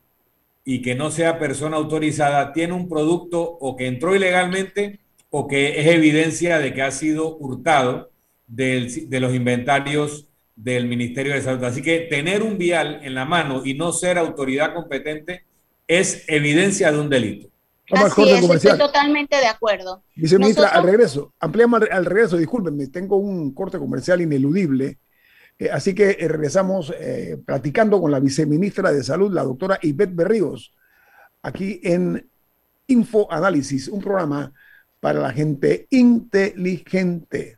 y 0.64 0.82
que 0.82 0.94
no 0.94 1.10
sea 1.10 1.38
persona 1.38 1.78
autorizada 1.78 2.52
tiene 2.52 2.74
un 2.74 2.90
producto 2.90 3.40
o 3.40 3.74
que 3.74 3.86
entró 3.86 4.14
ilegalmente 4.14 5.00
o 5.30 5.48
que 5.48 5.80
es 5.80 5.86
evidencia 5.86 6.58
de 6.58 6.74
que 6.74 6.82
ha 6.82 6.90
sido 6.90 7.38
hurtado 7.38 8.10
de 8.46 9.08
los 9.20 9.34
inventarios 9.34 10.27
del 10.58 10.88
Ministerio 10.88 11.34
de 11.34 11.40
Salud. 11.40 11.62
Así 11.64 11.82
que 11.82 12.00
tener 12.00 12.42
un 12.42 12.58
vial 12.58 13.00
en 13.04 13.14
la 13.14 13.24
mano 13.24 13.62
y 13.64 13.74
no 13.74 13.92
ser 13.92 14.18
autoridad 14.18 14.74
competente 14.74 15.44
es 15.86 16.24
evidencia 16.26 16.90
de 16.90 16.98
un 16.98 17.08
delito. 17.08 17.48
Así 17.90 18.28
es, 18.28 18.50
estoy 18.50 18.76
totalmente 18.76 19.36
de 19.36 19.46
acuerdo. 19.46 20.02
Viceministra, 20.14 20.68
al 20.68 20.84
regreso, 20.84 21.32
ampliamos 21.40 21.82
al 21.90 22.04
regreso, 22.04 22.36
discúlpenme, 22.36 22.88
tengo 22.88 23.16
un 23.16 23.54
corte 23.54 23.78
comercial 23.78 24.20
ineludible, 24.20 24.98
eh, 25.58 25.70
así 25.70 25.94
que 25.94 26.10
eh, 26.10 26.28
regresamos 26.28 26.92
eh, 26.98 27.38
platicando 27.46 27.98
con 27.98 28.10
la 28.10 28.20
viceministra 28.20 28.92
de 28.92 29.02
Salud, 29.02 29.32
la 29.32 29.42
doctora 29.42 29.78
Ivette 29.80 30.14
Berríos, 30.14 30.74
aquí 31.40 31.80
en 31.82 32.28
Info 32.88 33.32
Análisis, 33.32 33.88
un 33.88 34.02
programa 34.02 34.52
para 35.00 35.20
la 35.20 35.32
gente 35.32 35.86
inteligente. 35.90 37.57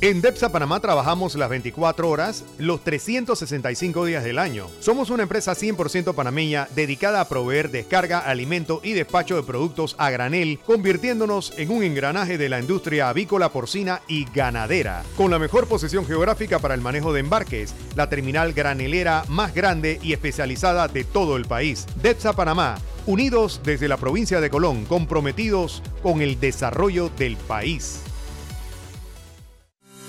En 0.00 0.20
DEPSA 0.20 0.50
Panamá 0.50 0.80
trabajamos 0.80 1.34
las 1.36 1.48
24 1.48 2.10
horas, 2.10 2.44
los 2.58 2.82
365 2.82 4.04
días 4.04 4.24
del 4.24 4.38
año. 4.38 4.66
Somos 4.80 5.08
una 5.08 5.22
empresa 5.22 5.52
100% 5.52 6.14
panameña 6.14 6.68
dedicada 6.74 7.20
a 7.20 7.28
proveer 7.28 7.70
descarga, 7.70 8.18
alimento 8.18 8.80
y 8.82 8.92
despacho 8.92 9.36
de 9.36 9.44
productos 9.44 9.94
a 9.96 10.10
granel, 10.10 10.58
convirtiéndonos 10.66 11.54
en 11.56 11.70
un 11.70 11.84
engranaje 11.84 12.36
de 12.36 12.48
la 12.48 12.60
industria 12.60 13.08
avícola, 13.08 13.50
porcina 13.50 14.02
y 14.08 14.26
ganadera. 14.26 15.04
Con 15.16 15.30
la 15.30 15.38
mejor 15.38 15.68
posición 15.68 16.04
geográfica 16.04 16.58
para 16.58 16.74
el 16.74 16.80
manejo 16.80 17.12
de 17.12 17.20
embarques, 17.20 17.72
la 17.94 18.08
terminal 18.08 18.52
granelera 18.52 19.24
más 19.28 19.54
grande 19.54 20.00
y 20.02 20.12
especializada 20.12 20.88
de 20.88 21.04
todo 21.04 21.36
el 21.36 21.46
país. 21.46 21.86
DEPSA 22.02 22.34
Panamá, 22.34 22.78
unidos 23.06 23.60
desde 23.64 23.88
la 23.88 23.96
provincia 23.96 24.40
de 24.40 24.50
Colón, 24.50 24.84
comprometidos 24.86 25.82
con 26.02 26.20
el 26.20 26.38
desarrollo 26.40 27.10
del 27.16 27.36
país. 27.36 28.00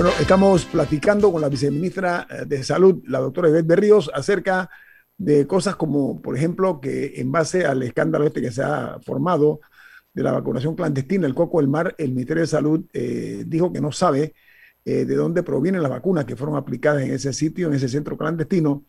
Bueno, 0.00 0.14
estamos 0.18 0.64
platicando 0.64 1.30
con 1.30 1.42
la 1.42 1.50
viceministra 1.50 2.26
eh, 2.30 2.46
de 2.46 2.62
Salud, 2.62 3.02
la 3.06 3.18
doctora 3.18 3.50
Ivette 3.50 3.66
Berríos, 3.66 4.10
acerca 4.14 4.70
de 5.18 5.46
cosas 5.46 5.76
como, 5.76 6.22
por 6.22 6.34
ejemplo, 6.34 6.80
que 6.80 7.20
en 7.20 7.30
base 7.30 7.66
al 7.66 7.82
escándalo 7.82 8.24
este 8.24 8.40
que 8.40 8.50
se 8.50 8.62
ha 8.62 8.98
formado 9.04 9.60
de 10.14 10.22
la 10.22 10.32
vacunación 10.32 10.74
clandestina, 10.74 11.26
el 11.26 11.34
Coco 11.34 11.60
del 11.60 11.68
Mar, 11.68 11.94
el 11.98 12.12
Ministerio 12.12 12.40
de 12.40 12.46
Salud 12.46 12.86
eh, 12.94 13.44
dijo 13.46 13.74
que 13.74 13.82
no 13.82 13.92
sabe 13.92 14.32
eh, 14.86 15.04
de 15.04 15.14
dónde 15.14 15.42
provienen 15.42 15.82
las 15.82 15.90
vacunas 15.90 16.24
que 16.24 16.34
fueron 16.34 16.56
aplicadas 16.56 17.02
en 17.02 17.12
ese 17.12 17.34
sitio, 17.34 17.68
en 17.68 17.74
ese 17.74 17.90
centro 17.90 18.16
clandestino. 18.16 18.86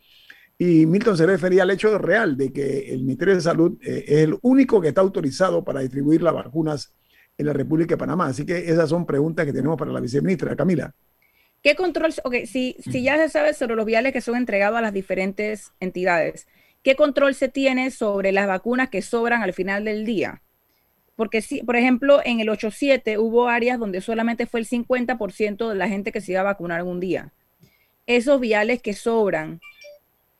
Y 0.56 0.86
Milton 0.86 1.18
se 1.18 1.26
refería 1.26 1.64
al 1.64 1.72
hecho 1.72 1.98
real 1.98 2.38
de 2.38 2.54
que 2.54 2.90
el 2.90 3.00
Ministerio 3.02 3.34
de 3.34 3.42
Salud 3.42 3.76
es 3.82 4.08
el 4.08 4.38
único 4.40 4.80
que 4.80 4.88
está 4.88 5.02
autorizado 5.02 5.62
para 5.62 5.80
distribuir 5.80 6.22
las 6.22 6.32
vacunas 6.32 6.94
en 7.38 7.46
la 7.46 7.52
República 7.52 7.94
de 7.94 7.98
Panamá. 7.98 8.26
Así 8.26 8.44
que 8.44 8.58
esas 8.58 8.88
son 8.88 9.06
preguntas 9.06 9.46
que 9.46 9.52
tenemos 9.52 9.78
para 9.78 9.92
la 9.92 10.00
viceministra. 10.00 10.56
Camila. 10.56 10.94
¿Qué 11.62 11.76
control, 11.76 12.12
ok, 12.24 12.34
si, 12.44 12.76
si 12.80 13.02
ya 13.02 13.16
se 13.16 13.28
sabe 13.28 13.54
sobre 13.54 13.76
los 13.76 13.86
viales 13.86 14.12
que 14.12 14.20
son 14.20 14.36
entregados 14.36 14.78
a 14.78 14.82
las 14.82 14.92
diferentes 14.92 15.72
entidades, 15.78 16.48
¿qué 16.82 16.96
control 16.96 17.34
se 17.34 17.48
tiene 17.48 17.92
sobre 17.92 18.32
las 18.32 18.48
vacunas 18.48 18.88
que 18.88 19.00
sobran 19.00 19.42
al 19.42 19.52
final 19.52 19.84
del 19.84 20.04
día? 20.04 20.42
Porque 21.14 21.40
si, 21.40 21.62
por 21.62 21.76
ejemplo, 21.76 22.20
en 22.24 22.40
el 22.40 22.48
8-7 22.48 23.16
hubo 23.18 23.48
áreas 23.48 23.78
donde 23.78 24.00
solamente 24.00 24.46
fue 24.46 24.58
el 24.58 24.66
50% 24.66 25.68
de 25.68 25.74
la 25.76 25.88
gente 25.88 26.10
que 26.10 26.20
se 26.20 26.32
iba 26.32 26.40
a 26.40 26.44
vacunar 26.44 26.80
en 26.80 26.88
un 26.88 26.98
día. 26.98 27.32
Esos 28.06 28.40
viales 28.40 28.82
que 28.82 28.92
sobran, 28.92 29.60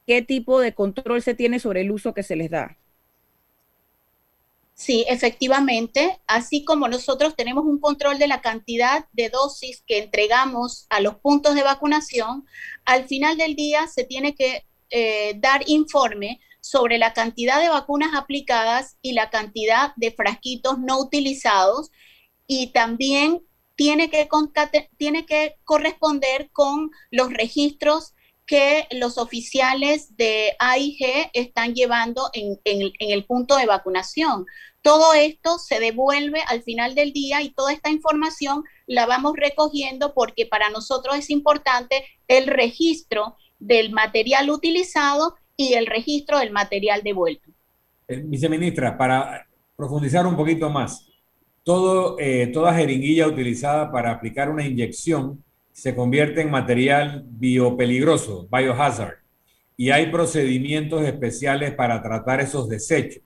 ¿qué 0.08 0.22
tipo 0.22 0.58
de 0.58 0.74
control 0.74 1.22
se 1.22 1.34
tiene 1.34 1.60
sobre 1.60 1.82
el 1.82 1.92
uso 1.92 2.14
que 2.14 2.24
se 2.24 2.34
les 2.34 2.50
da? 2.50 2.78
Sí, 4.74 5.04
efectivamente, 5.06 6.20
así 6.26 6.64
como 6.64 6.88
nosotros 6.88 7.36
tenemos 7.36 7.64
un 7.64 7.78
control 7.78 8.18
de 8.18 8.26
la 8.26 8.40
cantidad 8.40 9.06
de 9.12 9.28
dosis 9.28 9.82
que 9.86 9.98
entregamos 9.98 10.86
a 10.90 11.00
los 11.00 11.16
puntos 11.16 11.54
de 11.54 11.62
vacunación, 11.62 12.46
al 12.84 13.06
final 13.06 13.36
del 13.36 13.54
día 13.54 13.86
se 13.86 14.04
tiene 14.04 14.34
que 14.34 14.66
eh, 14.90 15.34
dar 15.36 15.62
informe 15.68 16.40
sobre 16.60 16.98
la 16.98 17.12
cantidad 17.12 17.60
de 17.60 17.68
vacunas 17.68 18.14
aplicadas 18.14 18.96
y 19.02 19.12
la 19.12 19.30
cantidad 19.30 19.92
de 19.96 20.12
frasquitos 20.12 20.78
no 20.78 20.98
utilizados 20.98 21.90
y 22.46 22.68
también 22.68 23.42
tiene 23.76 24.10
que, 24.10 24.28
tiene 24.96 25.26
que 25.26 25.56
corresponder 25.64 26.50
con 26.52 26.90
los 27.10 27.32
registros 27.32 28.14
que 28.46 28.86
los 28.90 29.18
oficiales 29.18 30.16
de 30.16 30.52
AIG 30.58 31.30
están 31.32 31.74
llevando 31.74 32.30
en, 32.32 32.58
el 32.64 33.24
punto 33.24 33.56
de 33.56 33.66
vacunación. 33.66 34.46
Todo 34.82 35.14
esto 35.14 35.58
se 35.58 35.78
devuelve 35.78 36.40
al 36.48 36.62
final 36.62 36.94
del 36.94 37.12
día 37.12 37.40
y 37.40 37.50
toda 37.50 37.72
esta 37.72 37.90
información 37.90 38.64
la 38.86 39.06
vamos 39.06 39.34
recogiendo 39.36 40.12
porque 40.12 40.44
para 40.46 40.70
nosotros 40.70 41.16
es 41.16 41.30
importante 41.30 42.04
el 42.26 42.48
registro 42.48 43.36
del 43.60 43.92
material 43.92 44.50
utilizado 44.50 45.36
y 45.56 45.74
el 45.74 45.86
registro 45.86 46.38
del 46.38 46.50
material 46.50 47.02
devuelto. 47.04 47.50
Eh, 48.08 48.20
viceministra, 48.24 48.98
para 48.98 49.46
profundizar 49.76 50.26
un 50.26 50.36
poquito 50.36 50.68
más, 50.68 51.06
eh, 52.18 52.50
toda 52.52 52.74
jeringuilla 52.74 53.28
utilizada 53.28 53.92
para 53.92 54.10
aplicar 54.10 54.50
una 54.50 54.66
inyección 54.66 55.44
se 55.72 55.94
convierte 55.94 56.42
en 56.42 56.50
material 56.50 57.24
biopeligroso, 57.26 58.46
biohazard, 58.50 59.16
y 59.76 59.90
hay 59.90 60.06
procedimientos 60.10 61.02
especiales 61.02 61.72
para 61.72 62.02
tratar 62.02 62.40
esos 62.40 62.68
desechos. 62.68 63.22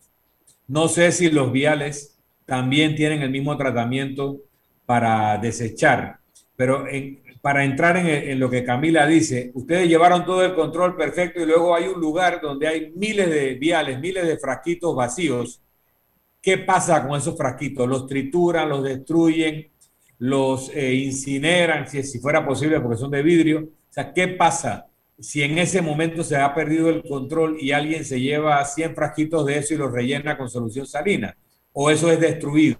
No 0.68 0.88
sé 0.88 1.12
si 1.12 1.30
los 1.30 1.53
viales 1.53 2.18
también 2.44 2.94
tienen 2.94 3.22
el 3.22 3.30
mismo 3.30 3.57
tratamiento 3.57 4.38
para 4.86 5.36
desechar, 5.38 6.18
pero 6.55 6.86
para 7.42 7.64
entrar 7.64 7.97
en, 7.97 8.07
en, 8.07 8.40
lo 8.40 8.49
que 8.49 8.64
Camila 8.64 9.07
dice, 9.07 9.51
ustedes 9.55 9.88
llevaron 9.88 10.24
todo 10.24 10.44
el 10.44 10.55
control 10.55 10.97
perfecto 10.97 11.40
y 11.40 11.47
luego 11.47 11.74
hay 11.74 11.88
un 11.88 12.01
lugar 12.01 12.40
donde 12.40 12.66
hay 12.68 12.92
miles 12.94 13.28
de 13.28 13.55
viales, 13.55 14.01
miles 14.01 14.26
de 14.26 14.38
frasquitos 14.38 14.94
vacíos. 14.94 15.61
¿Qué 16.40 16.59
pasa 16.59 17.07
con 17.07 17.18
esos 17.18 17.36
frasquitos? 17.36 17.88
¿Los 17.88 18.07
trituran, 18.07 18.68
los 18.68 18.82
destruyen? 18.82 19.68
Los 20.19 20.71
eh, 20.75 20.95
incineran, 20.95 21.89
si, 21.89 22.03
si 22.03 22.19
fuera 22.19 22.47
posible, 22.47 22.81
porque 22.81 22.99
son 22.99 23.11
de 23.11 23.23
vidrio. 23.23 23.61
O 23.61 23.93
sea, 23.93 24.12
¿qué 24.12 24.29
pasa 24.29 24.89
si 25.19 25.43
en 25.43 25.59
ese 25.59 25.83
momento 25.83 26.23
se 26.23 26.37
ha 26.37 26.55
perdido 26.55 26.89
el 26.89 27.03
control 27.03 27.59
y 27.61 27.73
alguien 27.73 28.05
se 28.05 28.21
lleva 28.21 28.64
100 28.64 28.95
frasquitos 28.95 29.47
de 29.47 29.59
eso 29.59 29.75
y 29.75 29.79
los 29.79 29.93
rellena 29.93 30.37
con 30.37 30.49
solución 30.49 30.87
salina? 30.87 31.37
¿O 31.73 31.91
eso 31.91 32.11
es 32.11 32.21
destruido? 32.21 32.77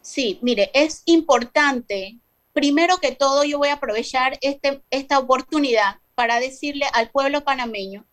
Sí, 0.00 0.38
mire, 0.42 0.70
es 0.72 1.02
importante. 1.06 2.20
Primero 2.52 2.98
que 2.98 3.12
todo, 3.12 3.42
yo 3.42 3.58
voy 3.58 3.68
a 3.68 3.74
aprovechar 3.74 4.38
este, 4.40 4.80
esta 4.90 5.18
oportunidad 5.18 5.96
para 6.14 6.38
decirle 6.38 6.86
al 6.94 7.10
pueblo 7.10 7.42
panameño 7.42 8.06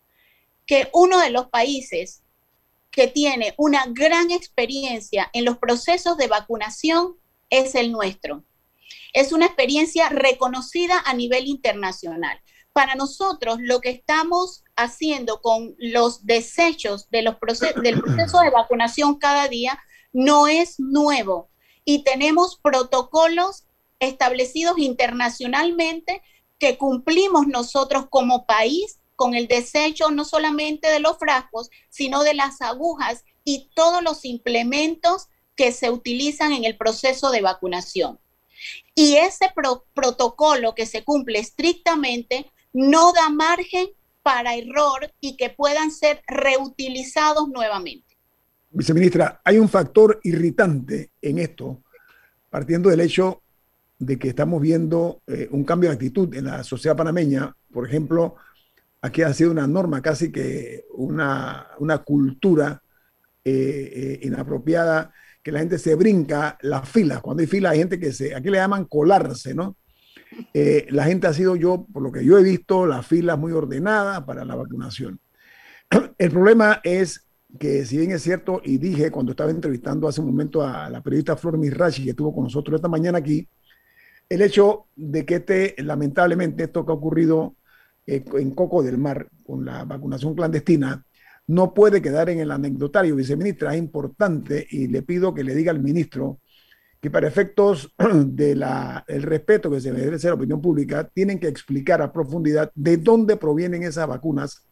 que 0.66 0.88
uno 0.92 1.20
de 1.20 1.30
los 1.30 1.46
países 1.46 2.23
que 2.94 3.08
tiene 3.08 3.54
una 3.56 3.86
gran 3.88 4.30
experiencia 4.30 5.28
en 5.32 5.44
los 5.44 5.58
procesos 5.58 6.16
de 6.16 6.28
vacunación 6.28 7.16
es 7.50 7.74
el 7.74 7.90
nuestro. 7.90 8.44
Es 9.12 9.32
una 9.32 9.46
experiencia 9.46 10.08
reconocida 10.08 11.02
a 11.04 11.14
nivel 11.14 11.46
internacional. 11.46 12.40
Para 12.72 12.94
nosotros, 12.94 13.58
lo 13.60 13.80
que 13.80 13.90
estamos 13.90 14.64
haciendo 14.76 15.40
con 15.40 15.74
los 15.78 16.24
desechos 16.26 17.08
de 17.10 17.22
los 17.22 17.36
del 17.82 18.00
proceso 18.00 18.40
de 18.40 18.50
vacunación 18.50 19.16
cada 19.16 19.48
día 19.48 19.78
no 20.12 20.46
es 20.46 20.78
nuevo 20.78 21.50
y 21.84 22.02
tenemos 22.02 22.56
protocolos 22.56 23.64
establecidos 24.00 24.78
internacionalmente 24.78 26.22
que 26.58 26.78
cumplimos 26.78 27.46
nosotros 27.46 28.06
como 28.08 28.46
país 28.46 28.98
con 29.16 29.34
el 29.34 29.46
desecho 29.46 30.10
no 30.10 30.24
solamente 30.24 30.88
de 30.88 31.00
los 31.00 31.18
frascos, 31.18 31.70
sino 31.88 32.22
de 32.22 32.34
las 32.34 32.60
agujas 32.60 33.24
y 33.44 33.70
todos 33.74 34.02
los 34.02 34.24
implementos 34.24 35.28
que 35.56 35.72
se 35.72 35.90
utilizan 35.90 36.52
en 36.52 36.64
el 36.64 36.76
proceso 36.76 37.30
de 37.30 37.42
vacunación. 37.42 38.18
Y 38.94 39.16
ese 39.16 39.46
protocolo 39.94 40.74
que 40.74 40.86
se 40.86 41.04
cumple 41.04 41.38
estrictamente 41.38 42.50
no 42.72 43.12
da 43.12 43.28
margen 43.28 43.88
para 44.22 44.56
error 44.56 45.12
y 45.20 45.36
que 45.36 45.50
puedan 45.50 45.90
ser 45.90 46.22
reutilizados 46.26 47.48
nuevamente. 47.48 48.16
Viceministra, 48.70 49.40
hay 49.44 49.58
un 49.58 49.68
factor 49.68 50.18
irritante 50.24 51.10
en 51.22 51.38
esto, 51.38 51.82
partiendo 52.50 52.88
del 52.88 53.00
hecho 53.00 53.42
de 53.98 54.18
que 54.18 54.28
estamos 54.28 54.60
viendo 54.60 55.22
eh, 55.26 55.48
un 55.52 55.64
cambio 55.64 55.90
de 55.90 55.94
actitud 55.94 56.34
en 56.34 56.46
la 56.46 56.64
sociedad 56.64 56.96
panameña. 56.96 57.54
Por 57.72 57.86
ejemplo, 57.86 58.36
aquí 59.04 59.20
ha 59.20 59.34
sido 59.34 59.50
una 59.50 59.66
norma, 59.66 60.00
casi 60.00 60.32
que 60.32 60.86
una, 60.94 61.68
una 61.78 61.98
cultura 61.98 62.82
eh, 63.44 63.92
eh, 63.94 64.20
inapropiada, 64.22 65.12
que 65.42 65.52
la 65.52 65.58
gente 65.58 65.78
se 65.78 65.94
brinca 65.94 66.56
las 66.62 66.88
filas. 66.88 67.20
Cuando 67.20 67.42
hay 67.42 67.46
filas 67.46 67.72
hay 67.72 67.80
gente 67.80 68.00
que 68.00 68.12
se, 68.12 68.34
aquí 68.34 68.48
le 68.48 68.56
llaman 68.56 68.86
colarse, 68.86 69.54
¿no? 69.54 69.76
la 70.88 71.04
gente 71.04 71.26
ha 71.26 71.34
sido 71.34 71.54
yo, 71.54 71.86
por 71.92 72.02
lo 72.02 72.10
que 72.10 72.24
yo 72.24 72.38
he 72.38 72.42
visto, 72.42 72.86
las 72.86 73.06
filas 73.06 73.38
muy 73.38 73.52
ordenadas 73.52 74.22
para 74.22 74.42
la 74.42 74.56
vacunación. 74.56 75.20
El 76.18 76.30
problema 76.30 76.80
es 76.82 77.28
que 77.58 77.84
si 77.84 77.98
bien 77.98 78.10
es 78.10 78.22
cierto, 78.22 78.62
y 78.64 78.78
dije 78.78 79.10
cuando 79.10 79.32
estaba 79.32 79.50
entrevistando 79.50 80.08
hace 80.08 80.22
un 80.22 80.28
momento 80.28 80.62
a 80.62 80.88
la 80.88 81.02
periodista 81.02 81.36
Flor 81.36 81.58
Mirachi, 81.58 82.04
que 82.04 82.10
estuvo 82.10 82.34
con 82.34 82.44
nosotros 82.44 82.76
esta 82.76 82.88
mañana 82.88 83.18
aquí, 83.18 83.46
el 84.30 84.40
hecho 84.40 84.86
de 84.96 85.26
que 85.26 85.34
este, 85.36 85.74
lamentablemente, 85.82 86.64
esto 86.64 86.86
que 86.86 86.92
ha 86.92 86.94
ocurrido 86.94 87.54
eh, 87.54 87.63
en 88.06 88.50
Coco 88.50 88.82
del 88.82 88.98
Mar 88.98 89.28
con 89.44 89.64
la 89.64 89.84
vacunación 89.84 90.34
clandestina, 90.34 91.04
no 91.46 91.74
puede 91.74 92.00
quedar 92.00 92.30
en 92.30 92.40
el 92.40 92.50
anecdotario, 92.50 93.16
viceministra. 93.16 93.74
Es 93.74 93.78
importante 93.78 94.66
y 94.70 94.88
le 94.88 95.02
pido 95.02 95.34
que 95.34 95.44
le 95.44 95.54
diga 95.54 95.72
al 95.72 95.82
ministro 95.82 96.40
que 97.00 97.10
para 97.10 97.28
efectos 97.28 97.94
del 97.98 98.64
respeto 99.22 99.70
que 99.70 99.80
se 99.80 99.92
merece 99.92 100.28
la 100.28 100.34
opinión 100.34 100.62
pública, 100.62 101.08
tienen 101.12 101.38
que 101.38 101.48
explicar 101.48 102.00
a 102.00 102.12
profundidad 102.12 102.72
de 102.74 102.96
dónde 102.96 103.36
provienen 103.36 103.82
esas 103.82 104.06
vacunas, 104.06 104.66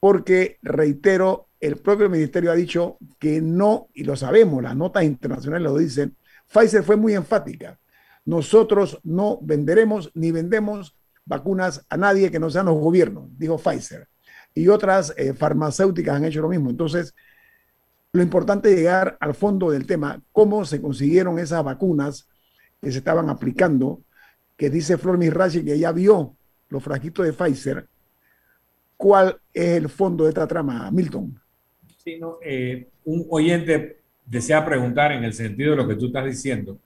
porque, 0.00 0.58
reitero, 0.62 1.48
el 1.60 1.76
propio 1.76 2.10
ministerio 2.10 2.50
ha 2.50 2.56
dicho 2.56 2.98
que 3.18 3.40
no, 3.40 3.88
y 3.94 4.02
lo 4.02 4.16
sabemos, 4.16 4.62
las 4.62 4.76
notas 4.76 5.04
internacionales 5.04 5.70
lo 5.70 5.78
dicen, 5.78 6.16
Pfizer 6.48 6.82
fue 6.82 6.96
muy 6.96 7.14
enfática 7.14 7.78
nosotros 8.26 9.00
no 9.04 9.38
venderemos 9.40 10.10
ni 10.14 10.32
vendemos 10.32 10.95
vacunas 11.26 11.84
a 11.90 11.96
nadie 11.96 12.30
que 12.30 12.38
no 12.38 12.48
sean 12.48 12.66
los 12.66 12.78
gobiernos, 12.78 13.28
dijo 13.36 13.58
Pfizer. 13.58 14.08
Y 14.54 14.68
otras 14.68 15.12
eh, 15.18 15.34
farmacéuticas 15.34 16.16
han 16.16 16.24
hecho 16.24 16.40
lo 16.40 16.48
mismo. 16.48 16.70
Entonces, 16.70 17.14
lo 18.12 18.22
importante 18.22 18.70
es 18.70 18.76
llegar 18.76 19.18
al 19.20 19.34
fondo 19.34 19.70
del 19.70 19.86
tema, 19.86 20.22
cómo 20.32 20.64
se 20.64 20.80
consiguieron 20.80 21.38
esas 21.38 21.62
vacunas 21.62 22.28
que 22.80 22.90
se 22.90 22.98
estaban 22.98 23.28
aplicando, 23.28 24.00
que 24.56 24.70
dice 24.70 24.96
Flor 24.96 25.18
Mirachi 25.18 25.62
que 25.62 25.74
ella 25.74 25.92
vio 25.92 26.36
los 26.70 26.82
frasquitos 26.82 27.26
de 27.26 27.32
Pfizer. 27.32 27.86
¿Cuál 28.96 29.38
es 29.52 29.76
el 29.76 29.90
fondo 29.90 30.24
de 30.24 30.30
esta 30.30 30.46
trama, 30.46 30.90
Milton? 30.90 31.38
Sí, 32.02 32.18
no, 32.18 32.38
eh, 32.42 32.88
un 33.04 33.26
oyente 33.28 34.00
desea 34.24 34.64
preguntar 34.64 35.12
en 35.12 35.24
el 35.24 35.34
sentido 35.34 35.72
de 35.72 35.76
lo 35.76 35.88
que 35.88 35.96
tú 35.96 36.06
estás 36.06 36.24
diciendo 36.24 36.78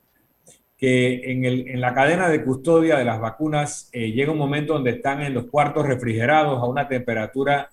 que 0.81 1.31
en, 1.31 1.45
el, 1.45 1.69
en, 1.69 1.81
la 1.83 1.93
cadena 1.93 2.31
de 2.31 2.43
custodia 2.43 2.97
de 2.97 3.05
las 3.05 3.21
vacunas 3.21 3.91
eh, 3.93 4.13
llega 4.13 4.33
un 4.33 4.39
momento 4.39 4.73
donde 4.73 4.93
están 4.93 5.21
en 5.21 5.35
los 5.35 5.45
cuartos 5.45 5.87
refrigerados 5.87 6.59
a 6.59 6.65
una 6.65 6.89
temperatura 6.89 7.69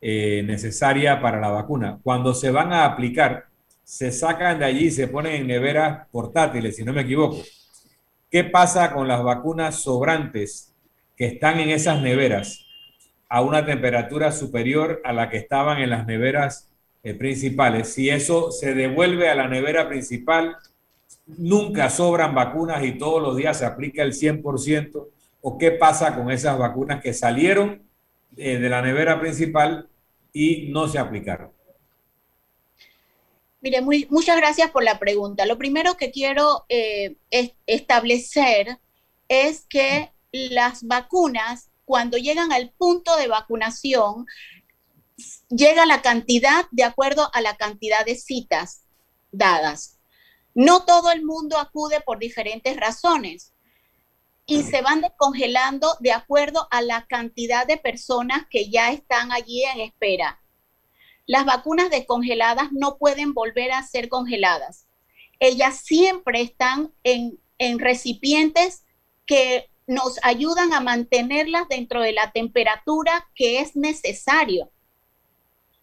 eh, 0.00 0.42
necesaria 0.42 1.20
para 1.20 1.38
la 1.38 1.50
vacuna. 1.50 1.98
Cuando 2.02 2.32
se 2.32 2.50
van 2.50 2.72
a 2.72 2.86
aplicar, 2.86 3.44
se 3.84 4.10
sacan 4.10 4.58
de 4.58 4.64
allí 4.64 4.86
y 4.86 4.90
se 4.90 5.06
ponen 5.06 5.34
en 5.34 5.46
neveras 5.46 6.08
portátiles, 6.10 6.76
si 6.76 6.82
no 6.82 6.94
me 6.94 7.02
equivoco. 7.02 7.42
¿Qué 8.30 8.42
pasa 8.44 8.90
con 8.94 9.06
las 9.06 9.22
vacunas 9.22 9.82
sobrantes 9.82 10.74
que 11.14 11.26
están 11.26 11.60
en 11.60 11.68
esas 11.68 12.00
neveras 12.00 12.64
a 13.28 13.42
una 13.42 13.66
temperatura 13.66 14.32
superior 14.32 15.02
a 15.04 15.12
la 15.12 15.28
que 15.28 15.36
estaban 15.36 15.78
en 15.78 15.90
las 15.90 16.06
neveras 16.06 16.70
eh, 17.02 17.12
principales? 17.12 17.92
Si 17.92 18.08
eso 18.08 18.50
se 18.50 18.74
devuelve 18.74 19.28
a 19.28 19.34
la 19.34 19.46
nevera 19.46 19.88
principal, 19.88 20.56
nunca 21.26 21.90
sobran 21.90 22.34
vacunas 22.34 22.84
y 22.84 22.98
todos 22.98 23.20
los 23.22 23.36
días 23.36 23.58
se 23.58 23.66
aplica 23.66 24.02
el 24.02 24.12
100%? 24.12 25.08
¿O 25.40 25.58
qué 25.58 25.72
pasa 25.72 26.14
con 26.14 26.30
esas 26.30 26.58
vacunas 26.58 27.02
que 27.02 27.12
salieron 27.12 27.82
eh, 28.36 28.58
de 28.58 28.68
la 28.68 28.82
nevera 28.82 29.20
principal 29.20 29.88
y 30.32 30.68
no 30.68 30.88
se 30.88 30.98
aplicaron? 30.98 31.50
Mire, 33.60 33.80
muy, 33.80 34.06
muchas 34.10 34.36
gracias 34.36 34.70
por 34.70 34.84
la 34.84 34.98
pregunta. 34.98 35.46
Lo 35.46 35.58
primero 35.58 35.96
que 35.96 36.10
quiero 36.10 36.64
eh, 36.68 37.16
establecer 37.66 38.78
es 39.28 39.66
que 39.68 40.12
las 40.30 40.84
vacunas, 40.86 41.70
cuando 41.84 42.16
llegan 42.16 42.52
al 42.52 42.70
punto 42.70 43.16
de 43.16 43.28
vacunación, 43.28 44.26
llega 45.48 45.86
la 45.86 46.02
cantidad 46.02 46.66
de 46.70 46.84
acuerdo 46.84 47.30
a 47.32 47.40
la 47.40 47.56
cantidad 47.56 48.04
de 48.04 48.16
citas 48.16 48.82
dadas. 49.32 49.95
No 50.56 50.86
todo 50.86 51.10
el 51.10 51.22
mundo 51.22 51.58
acude 51.58 52.00
por 52.00 52.18
diferentes 52.18 52.78
razones 52.78 53.52
y 54.46 54.62
se 54.62 54.80
van 54.80 55.02
descongelando 55.02 55.96
de 56.00 56.12
acuerdo 56.12 56.66
a 56.70 56.80
la 56.80 57.04
cantidad 57.06 57.66
de 57.66 57.76
personas 57.76 58.46
que 58.48 58.70
ya 58.70 58.90
están 58.90 59.32
allí 59.32 59.64
en 59.64 59.80
espera. 59.80 60.40
Las 61.26 61.44
vacunas 61.44 61.90
descongeladas 61.90 62.72
no 62.72 62.96
pueden 62.96 63.34
volver 63.34 63.70
a 63.70 63.82
ser 63.82 64.08
congeladas. 64.08 64.86
Ellas 65.40 65.82
siempre 65.84 66.40
están 66.40 66.90
en, 67.04 67.38
en 67.58 67.78
recipientes 67.78 68.86
que 69.26 69.68
nos 69.86 70.18
ayudan 70.22 70.72
a 70.72 70.80
mantenerlas 70.80 71.68
dentro 71.68 72.00
de 72.00 72.12
la 72.12 72.32
temperatura 72.32 73.28
que 73.34 73.60
es 73.60 73.76
necesario. 73.76 74.70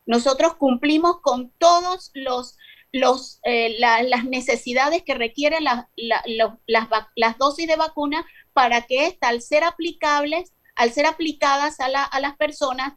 Nosotros 0.08 0.56
cumplimos 0.56 1.22
con 1.22 1.52
todos 1.60 2.10
los 2.16 2.58
los, 2.94 3.40
eh, 3.44 3.76
las 3.80 4.24
necesidades 4.24 5.04
que 5.04 5.16
requieren 5.16 5.64
las, 5.64 5.88
las, 5.98 7.38
dosis 7.40 7.68
de 7.68 7.76
vacuna 7.76 8.26
para 8.54 8.84
que 8.84 9.08
esta, 9.08 9.30
al 9.30 9.42
ser 9.42 9.64
aplicables, 9.64 10.54
al 10.76 10.94
ser 10.94 11.08
aplicadas 11.08 11.80
a, 11.80 11.86
a 11.86 12.20
las 12.20 12.38
personas, 12.38 12.94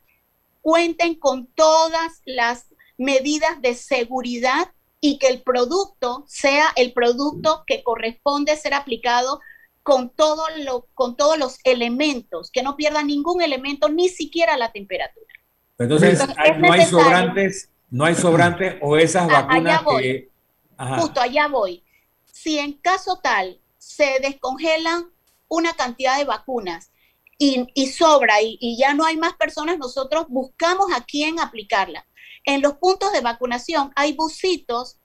cuenten 0.61 1.15
con 1.15 1.47
todas 1.47 2.21
las 2.27 2.67
medidas 2.99 3.61
de 3.63 3.75
seguridad 3.75 4.71
y 5.01 5.19
que 5.19 5.29
el 5.29 5.43
producto 5.43 6.25
sea 6.29 6.67
el 6.77 6.93
producto 6.93 7.65
que 7.67 7.83
corresponde 7.83 8.57
ser 8.57 8.75
aplicado 8.75 9.41
con, 9.83 10.11
todo 10.11 10.43
lo, 10.59 10.89
con 10.93 11.17
todos 11.17 11.39
los 11.39 11.59
elementos, 11.65 12.51
que 12.51 12.63
no 12.63 12.77
pierda 12.77 13.03
ningún 13.03 13.41
elemento, 13.41 13.89
ni 13.89 14.09
siquiera 14.09 14.59
la 14.59 14.73
temperatura. 14.73 15.33
Entonces, 15.79 16.21
no 16.59 16.73
hay 16.73 16.85
sobrantes 16.87 17.71
no 17.97 18.05
hay 18.05 18.15
sobrante 18.15 18.79
o 18.83 18.99
esas 18.99 19.27
vacunas 19.27 19.83
que... 19.99 20.31
Justo 20.99 21.19
allá 21.19 21.49
voy. 21.49 21.83
Si 22.27 22.59
en 22.59 22.75
caso 22.75 23.21
tal 23.23 23.59
se 23.79 24.21
descongelan 24.21 25.11
una 25.49 25.73
cantidad 25.73 26.19
de 26.19 26.27
vacunas 26.27 26.93
y, 27.39 27.87
sobra 27.87 28.43
y, 28.43 28.59
y, 28.61 28.77
ya 28.77 28.93
no 28.93 29.07
hay 29.07 29.17
más 29.17 29.33
personas, 29.35 29.79
nosotros 29.79 30.27
buscamos 30.29 30.93
a 30.95 31.05
quién 31.05 31.41
aplicarla. 31.41 32.07
En 32.45 32.61
los 32.61 32.75
puntos 32.75 33.13
de 33.13 33.23
vacunación 33.23 33.93
hay 33.97 34.13
busitos 34.13 34.99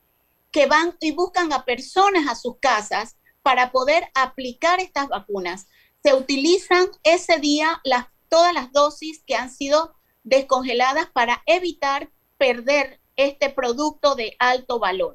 que 0.51 0.65
van 0.65 0.97
y 0.99 1.11
buscan 1.11 1.53
a 1.53 1.63
personas 1.63 2.27
a 2.27 2.35
sus 2.35 2.57
casas 2.59 3.15
para 3.41 3.71
poder 3.71 4.09
aplicar 4.15 4.81
estas 4.81 5.07
vacunas. 5.07 5.67
Se 6.03 6.13
utilizan 6.13 6.87
ese 7.03 7.39
día 7.39 7.79
las, 7.85 8.07
todas 8.27 8.53
las 8.53 8.73
dosis 8.73 9.23
que 9.25 9.35
han 9.35 9.49
sido 9.49 9.95
descongeladas 10.23 11.09
para 11.13 11.41
evitar 11.45 12.09
perder 12.41 12.99
este 13.15 13.51
producto 13.51 14.15
de 14.15 14.35
alto 14.39 14.79
valor. 14.79 15.13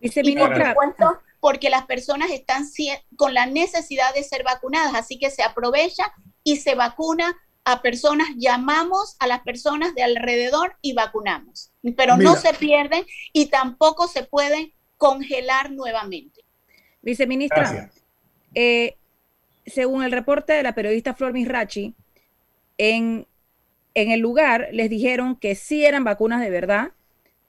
y 0.00 0.36
por 0.36 0.54
supuesto, 0.54 1.18
porque 1.40 1.70
las 1.70 1.86
personas 1.86 2.30
están 2.30 2.64
con 3.16 3.32
la 3.32 3.46
necesidad 3.46 4.12
de 4.14 4.22
ser 4.22 4.44
vacunadas, 4.44 4.94
así 4.94 5.18
que 5.18 5.30
se 5.30 5.42
aprovecha 5.42 6.12
y 6.44 6.58
se 6.58 6.74
vacuna 6.74 7.34
a 7.64 7.80
personas, 7.80 8.28
llamamos 8.36 9.16
a 9.18 9.26
las 9.26 9.40
personas 9.40 9.94
de 9.94 10.02
alrededor 10.02 10.76
y 10.82 10.92
vacunamos, 10.92 11.72
pero 11.96 12.18
no 12.18 12.36
se 12.36 12.52
pierden 12.52 13.06
y 13.32 13.46
tampoco 13.46 14.06
se 14.06 14.24
pueden 14.24 14.74
congelar 14.98 15.70
nuevamente. 15.70 16.44
Viceministra, 17.00 17.90
eh, 18.54 18.96
según 19.64 20.04
el 20.04 20.12
reporte 20.12 20.52
de 20.52 20.62
la 20.62 20.74
periodista 20.74 21.14
Flor 21.14 21.32
Misrachi, 21.32 21.94
en 22.76 23.26
en 23.94 24.10
el 24.10 24.20
lugar 24.20 24.68
les 24.72 24.90
dijeron 24.90 25.36
que 25.36 25.54
sí 25.54 25.84
eran 25.84 26.04
vacunas 26.04 26.40
de 26.40 26.50
verdad 26.50 26.92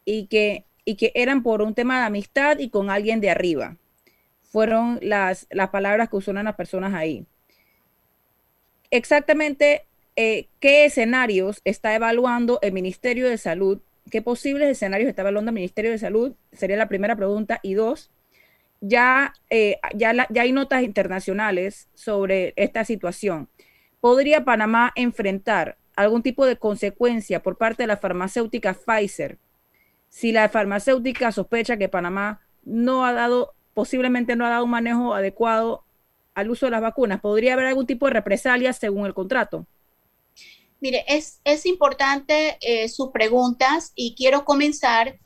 y 0.05 0.27
que, 0.27 0.65
y 0.85 0.95
que 0.95 1.11
eran 1.15 1.43
por 1.43 1.61
un 1.61 1.73
tema 1.73 1.99
de 1.99 2.05
amistad 2.05 2.59
y 2.59 2.69
con 2.69 2.89
alguien 2.89 3.21
de 3.21 3.29
arriba. 3.29 3.77
Fueron 4.41 4.99
las, 5.01 5.47
las 5.49 5.69
palabras 5.69 6.09
que 6.09 6.17
usaron 6.17 6.45
las 6.45 6.55
personas 6.55 6.93
ahí. 6.93 7.25
Exactamente 8.91 9.85
eh, 10.15 10.47
qué 10.59 10.85
escenarios 10.85 11.61
está 11.65 11.95
evaluando 11.95 12.59
el 12.61 12.73
Ministerio 12.73 13.27
de 13.27 13.37
Salud, 13.37 13.81
qué 14.11 14.21
posibles 14.21 14.69
escenarios 14.69 15.09
está 15.09 15.23
evaluando 15.23 15.49
el 15.49 15.55
Ministerio 15.55 15.91
de 15.91 15.97
Salud, 15.97 16.35
sería 16.51 16.77
la 16.77 16.87
primera 16.87 17.15
pregunta. 17.15 17.59
Y 17.63 17.73
dos, 17.73 18.11
ya, 18.81 19.33
eh, 19.49 19.79
ya, 19.95 20.27
ya 20.29 20.41
hay 20.41 20.51
notas 20.51 20.83
internacionales 20.83 21.89
sobre 21.95 22.53
esta 22.57 22.85
situación. 22.85 23.49
¿Podría 24.01 24.43
Panamá 24.43 24.91
enfrentar 24.95 25.77
algún 25.95 26.23
tipo 26.23 26.45
de 26.45 26.57
consecuencia 26.57 27.41
por 27.41 27.57
parte 27.57 27.83
de 27.83 27.87
la 27.87 27.97
farmacéutica 27.97 28.73
Pfizer 28.73 29.37
si 30.13 30.31
la 30.31 30.47
farmacéutica 30.47 31.31
sospecha 31.31 31.75
que 31.75 31.89
Panamá 31.89 32.39
no 32.63 33.03
ha 33.03 33.13
dado, 33.13 33.55
posiblemente 33.73 34.35
no 34.35 34.45
ha 34.45 34.49
dado 34.49 34.65
un 34.65 34.69
manejo 34.69 35.15
adecuado 35.15 35.83
al 36.35 36.51
uso 36.51 36.67
de 36.67 36.71
las 36.71 36.83
vacunas? 36.83 37.19
¿Podría 37.19 37.53
haber 37.53 37.65
algún 37.65 37.87
tipo 37.87 38.05
de 38.05 38.13
represalia 38.13 38.73
según 38.73 39.07
el 39.07 39.15
contrato? 39.15 39.65
Mire, 40.79 41.03
es, 41.07 41.39
es 41.43 41.65
importante 41.65 42.57
eh, 42.61 42.89
sus 42.89 43.09
preguntas 43.09 43.91
y 43.95 44.13
quiero 44.13 44.45
comenzar 44.45 45.17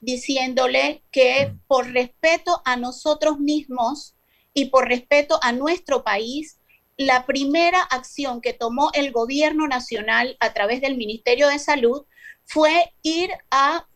diciéndole 0.00 1.02
que 1.10 1.52
por 1.66 1.90
respeto 1.90 2.62
a 2.64 2.76
nosotros 2.76 3.40
mismos 3.40 4.14
y 4.54 4.66
por 4.66 4.86
respeto 4.86 5.40
a 5.42 5.50
nuestro 5.50 6.04
país, 6.04 6.55
la 6.96 7.26
primera 7.26 7.80
acción 7.82 8.40
que 8.40 8.52
tomó 8.52 8.90
el 8.94 9.12
gobierno 9.12 9.66
nacional 9.68 10.36
a 10.40 10.52
través 10.52 10.80
del 10.80 10.96
Ministerio 10.96 11.48
de 11.48 11.58
Salud 11.58 12.06
fue 12.44 12.94
ir 13.02 13.30
a, 13.50 13.86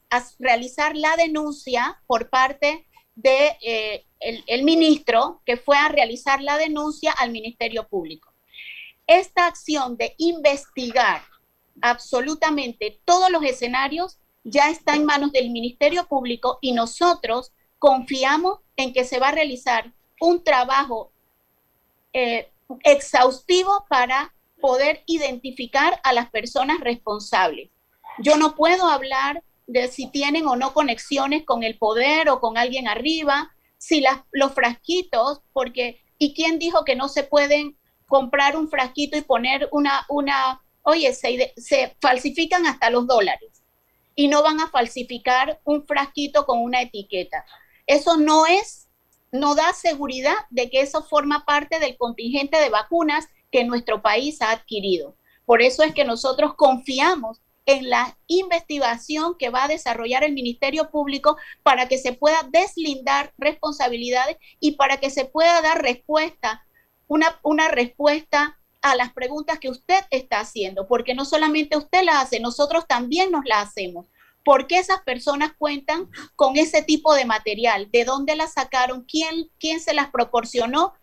realizar 0.41 0.97
la 0.97 1.15
denuncia 1.15 2.03
por 2.09 2.31
parte 2.31 2.89
de 3.15 3.57
eh, 3.63 4.05
ministro 4.65 5.41
que 5.47 5.57
fue 5.57 5.77
a 5.77 5.89
realizar 5.89 6.43
la 6.43 6.59
denuncia 6.59 7.13
al 7.13 7.31
Ministerio 7.31 7.87
Público. 7.87 8.35
Esta 9.07 9.47
acción 9.47 9.97
de 9.97 10.17
investigar 10.19 11.23
absolutamente 11.81 13.01
todos 13.05 13.31
los 13.31 13.45
escenarios 13.45 14.19
ya 14.43 14.69
está 14.69 14.97
en 14.97 15.05
manos 15.05 15.31
del 15.31 15.51
Ministerio 15.51 16.09
Público 16.09 16.59
y 16.61 16.73
nosotros 16.73 17.53
confiamos 17.79 18.59
en 18.77 18.93
que 18.93 19.05
se 19.05 19.21
va 19.21 19.29
a 19.29 19.33
realizar 19.33 19.93
un 20.21 20.43
trabajo 20.43 21.13
eh, 22.13 22.51
exhaustivo 22.85 23.85
para 23.89 24.35
poder 24.61 25.03
identificar 25.07 26.01
a 26.05 26.13
las 26.13 26.31
personas 26.31 26.81
responsables. 26.81 27.71
Yo 28.19 28.37
no 28.37 28.55
puedo 28.55 28.87
hablar 28.87 29.43
de 29.67 29.89
si 29.89 30.09
tienen 30.09 30.47
o 30.47 30.57
no 30.57 30.73
conexiones 30.75 31.45
con 31.45 31.63
el 31.63 31.79
poder 31.79 32.29
o 32.29 32.41
con 32.41 32.59
alguien 32.59 32.89
arriba, 32.89 33.51
si 33.79 34.01
las, 34.01 34.21
los 34.33 34.53
frasquitos, 34.53 35.41
porque, 35.53 36.03
¿y 36.19 36.35
quién 36.35 36.59
dijo 36.59 36.85
que 36.85 36.97
no 36.97 37.09
se 37.09 37.23
pueden 37.23 37.79
comprar 38.07 38.57
un 38.57 38.69
frasquito 38.69 39.17
y 39.17 39.23
poner 39.23 39.69
una, 39.71 40.05
una, 40.09 40.61
oye, 40.83 41.15
se, 41.15 41.55
se 41.57 41.97
falsifican 42.01 42.67
hasta 42.67 42.91
los 42.91 43.07
dólares 43.07 43.63
y 44.15 44.29
no 44.29 44.43
van 44.43 44.61
a 44.61 44.69
falsificar 44.69 45.61
un 45.65 45.87
frasquito 45.87 46.45
con 46.45 46.59
una 46.59 46.83
etiqueta. 46.83 47.45
Eso 47.87 48.17
no 48.17 48.47
es 48.47 48.80
no 49.33 49.55
da 49.55 49.73
seguridad 49.73 50.35
de 50.51 50.71
que 50.71 50.81
eso 50.81 51.03
forma 51.03 51.45
parte 51.45 51.79
del 51.79 51.97
contingente 51.97 52.59
de 52.59 52.71
vacunas 52.71 53.27
que 53.51 53.65
nuestro 53.65 54.03
país 54.03 54.43
ha 54.43 54.53
adquirido. 54.53 55.17
Por 55.45 55.63
eso 55.63 55.83
es 55.83 55.95
que 55.95 56.05
nosotros 56.05 56.55
confiamos 56.55 57.41
en 57.67 57.91
la 57.91 58.17
investigación 58.27 59.37
que 59.39 59.51
va 59.51 59.65
a 59.65 59.69
desarrollar 59.69 60.25
el 60.25 60.33
Ministerio 60.33 60.91
Público 60.91 61.37
para 61.63 61.89
que 61.89 61.99
se 61.99 62.13
pueda 62.13 62.39
deslindar 62.51 63.33
responsabilidades 63.39 64.37
y 64.59 64.73
para 64.73 64.99
que 64.99 65.11
se 65.11 65.25
pueda 65.25 65.61
dar 65.61 65.83
respuesta, 65.83 66.67
una, 67.07 67.39
una 67.43 67.69
respuesta 67.69 68.59
a 68.83 68.97
las 68.97 69.13
preguntas 69.13 69.59
que 69.59 69.69
usted 69.69 70.01
está 70.11 70.41
haciendo, 70.41 70.89
porque 70.89 71.15
no 71.15 71.25
solamente 71.25 71.77
usted 71.77 72.03
las 72.03 72.25
hace, 72.25 72.41
nosotros 72.41 72.87
también 72.89 73.31
nos 73.31 73.45
las 73.45 73.69
hacemos. 73.69 74.07
¿Por 74.45 74.67
qué 74.67 74.79
esas 74.79 75.03
personas 75.03 75.53
cuentan 75.59 76.11
con 76.37 76.57
ese 76.57 76.83
tipo 76.83 77.15
de 77.15 77.25
material? 77.25 77.91
¿De 77.91 78.05
dónde 78.05 78.37
las 78.37 78.55
sacaron? 78.55 79.05
¿Quién, 79.05 79.51
quién 79.59 79.81
se 79.81 79.95
las 79.95 80.11
proporcionó? 80.11 80.95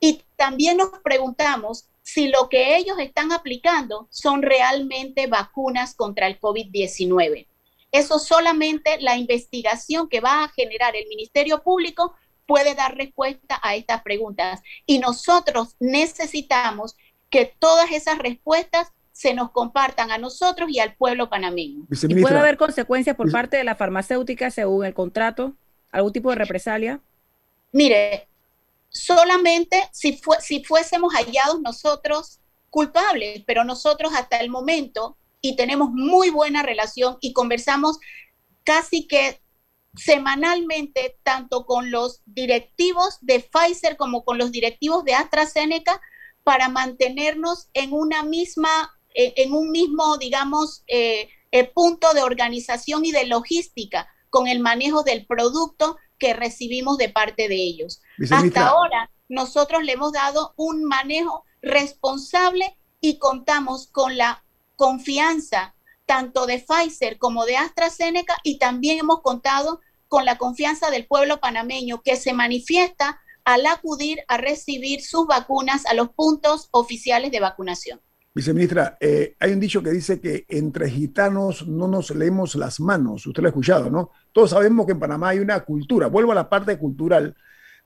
Y 0.00 0.22
también 0.36 0.78
nos 0.78 0.90
preguntamos 1.04 1.88
si 2.02 2.28
lo 2.28 2.48
que 2.48 2.76
ellos 2.76 2.98
están 2.98 3.32
aplicando 3.32 4.08
son 4.10 4.42
realmente 4.42 5.26
vacunas 5.26 5.94
contra 5.94 6.26
el 6.26 6.40
COVID-19. 6.40 7.46
Eso 7.92 8.18
solamente 8.18 9.00
la 9.00 9.16
investigación 9.16 10.08
que 10.08 10.20
va 10.20 10.44
a 10.44 10.48
generar 10.48 10.96
el 10.96 11.06
Ministerio 11.08 11.62
Público 11.62 12.14
puede 12.46 12.74
dar 12.74 12.96
respuesta 12.96 13.60
a 13.62 13.76
estas 13.76 14.02
preguntas. 14.02 14.60
Y 14.86 14.98
nosotros 14.98 15.76
necesitamos 15.78 16.96
que 17.30 17.46
todas 17.58 17.90
esas 17.92 18.18
respuestas 18.18 18.92
se 19.12 19.34
nos 19.34 19.50
compartan 19.50 20.10
a 20.10 20.18
nosotros 20.18 20.70
y 20.70 20.80
al 20.80 20.94
pueblo 20.94 21.28
panameño. 21.28 21.86
¿Y 21.90 22.20
puede 22.20 22.38
haber 22.38 22.56
consecuencias 22.56 23.14
por 23.14 23.30
parte 23.30 23.56
de 23.56 23.64
la 23.64 23.76
farmacéutica 23.76 24.50
según 24.50 24.84
el 24.84 24.94
contrato? 24.94 25.54
¿Algún 25.90 26.12
tipo 26.12 26.30
de 26.30 26.36
represalia? 26.36 27.00
Mire, 27.72 28.28
solamente 28.88 29.88
si, 29.92 30.20
si 30.40 30.64
fuésemos 30.64 31.12
hallados 31.14 31.60
nosotros 31.60 32.40
culpables, 32.70 33.42
pero 33.46 33.64
nosotros 33.64 34.12
hasta 34.14 34.38
el 34.38 34.48
momento, 34.48 35.16
y 35.42 35.56
tenemos 35.56 35.90
muy 35.90 36.30
buena 36.30 36.62
relación 36.62 37.18
y 37.20 37.32
conversamos 37.32 37.98
casi 38.64 39.06
que 39.06 39.40
semanalmente, 39.94 41.18
tanto 41.22 41.66
con 41.66 41.90
los 41.90 42.22
directivos 42.24 43.18
de 43.20 43.40
Pfizer 43.40 43.96
como 43.96 44.24
con 44.24 44.38
los 44.38 44.52
directivos 44.52 45.04
de 45.04 45.14
AstraZeneca, 45.14 46.00
para 46.44 46.68
mantenernos 46.68 47.68
en 47.74 47.92
una 47.92 48.22
misma 48.22 48.98
en 49.14 49.52
un 49.52 49.70
mismo, 49.70 50.16
digamos, 50.18 50.82
eh, 50.86 51.28
eh, 51.50 51.64
punto 51.64 52.12
de 52.14 52.22
organización 52.22 53.04
y 53.04 53.12
de 53.12 53.26
logística 53.26 54.08
con 54.30 54.48
el 54.48 54.60
manejo 54.60 55.02
del 55.02 55.26
producto 55.26 55.98
que 56.18 56.32
recibimos 56.32 56.96
de 56.96 57.10
parte 57.10 57.48
de 57.48 57.56
ellos. 57.56 58.00
Hasta 58.30 58.68
ahora, 58.68 59.10
nosotros 59.28 59.82
le 59.82 59.92
hemos 59.92 60.12
dado 60.12 60.54
un 60.56 60.84
manejo 60.84 61.44
responsable 61.60 62.76
y 63.00 63.18
contamos 63.18 63.88
con 63.88 64.16
la 64.16 64.44
confianza 64.76 65.74
tanto 66.06 66.46
de 66.46 66.58
Pfizer 66.58 67.18
como 67.18 67.44
de 67.44 67.56
AstraZeneca 67.56 68.36
y 68.42 68.58
también 68.58 68.98
hemos 68.98 69.20
contado 69.20 69.80
con 70.08 70.24
la 70.24 70.38
confianza 70.38 70.90
del 70.90 71.06
pueblo 71.06 71.40
panameño 71.40 72.02
que 72.02 72.16
se 72.16 72.32
manifiesta 72.32 73.20
al 73.44 73.66
acudir 73.66 74.20
a 74.28 74.36
recibir 74.36 75.02
sus 75.02 75.26
vacunas 75.26 75.86
a 75.86 75.94
los 75.94 76.10
puntos 76.10 76.68
oficiales 76.70 77.30
de 77.32 77.40
vacunación. 77.40 78.00
Viceministra, 78.34 78.96
eh, 78.98 79.36
hay 79.38 79.52
un 79.52 79.60
dicho 79.60 79.82
que 79.82 79.90
dice 79.90 80.18
que 80.18 80.46
entre 80.48 80.88
gitanos 80.88 81.68
no 81.68 81.86
nos 81.86 82.14
leemos 82.14 82.54
las 82.54 82.80
manos. 82.80 83.26
Usted 83.26 83.42
lo 83.42 83.48
ha 83.48 83.50
escuchado, 83.50 83.90
¿no? 83.90 84.10
Todos 84.32 84.50
sabemos 84.50 84.86
que 84.86 84.92
en 84.92 84.98
Panamá 84.98 85.30
hay 85.30 85.40
una 85.40 85.60
cultura. 85.60 86.06
Vuelvo 86.06 86.32
a 86.32 86.36
la 86.36 86.48
parte 86.48 86.78
cultural 86.78 87.36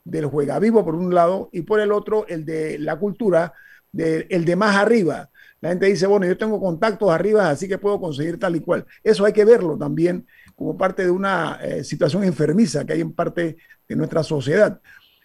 del 0.04 0.26
juega 0.26 0.60
vivo 0.60 0.84
por 0.84 0.94
un 0.94 1.12
lado 1.12 1.50
y 1.52 1.62
por 1.62 1.80
el 1.80 1.90
otro 1.90 2.28
el 2.28 2.44
de 2.44 2.78
la 2.78 2.96
cultura, 2.96 3.54
de, 3.90 4.28
el 4.30 4.44
de 4.44 4.54
más 4.54 4.76
arriba. 4.76 5.30
La 5.60 5.70
gente 5.70 5.86
dice, 5.86 6.06
bueno, 6.06 6.26
yo 6.26 6.38
tengo 6.38 6.60
contactos 6.60 7.10
arriba, 7.10 7.50
así 7.50 7.66
que 7.66 7.78
puedo 7.78 8.00
conseguir 8.00 8.38
tal 8.38 8.54
y 8.54 8.60
cual. 8.60 8.86
Eso 9.02 9.24
hay 9.24 9.32
que 9.32 9.44
verlo 9.44 9.76
también 9.76 10.28
como 10.54 10.78
parte 10.78 11.02
de 11.02 11.10
una 11.10 11.58
eh, 11.60 11.82
situación 11.82 12.22
enfermiza 12.22 12.84
que 12.84 12.92
hay 12.92 13.00
en 13.00 13.14
parte 13.14 13.56
de 13.88 13.96
nuestra 13.96 14.22
sociedad. 14.22 14.80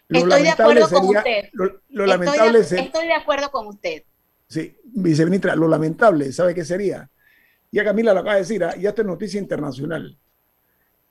estoy 0.08 0.42
de 0.42 0.50
acuerdo 0.50 0.88
con 0.88 1.16
usted. 1.16 1.44
Lo, 1.52 2.06
lamentable 2.06 2.58
estoy 2.58 3.06
de 3.06 3.14
acuerdo 3.14 3.52
con 3.52 3.68
usted 3.68 4.02
Sí, 4.52 4.76
viceministra, 4.84 5.56
lo 5.56 5.66
lamentable, 5.66 6.30
¿sabe 6.30 6.54
qué 6.54 6.62
sería? 6.62 7.10
Ya 7.70 7.84
Camila 7.84 8.12
lo 8.12 8.20
acaba 8.20 8.34
de 8.34 8.42
decir, 8.42 8.62
¿ah? 8.62 8.76
ya 8.76 8.90
esto 8.90 9.00
es 9.00 9.08
noticia 9.08 9.40
internacional. 9.40 10.18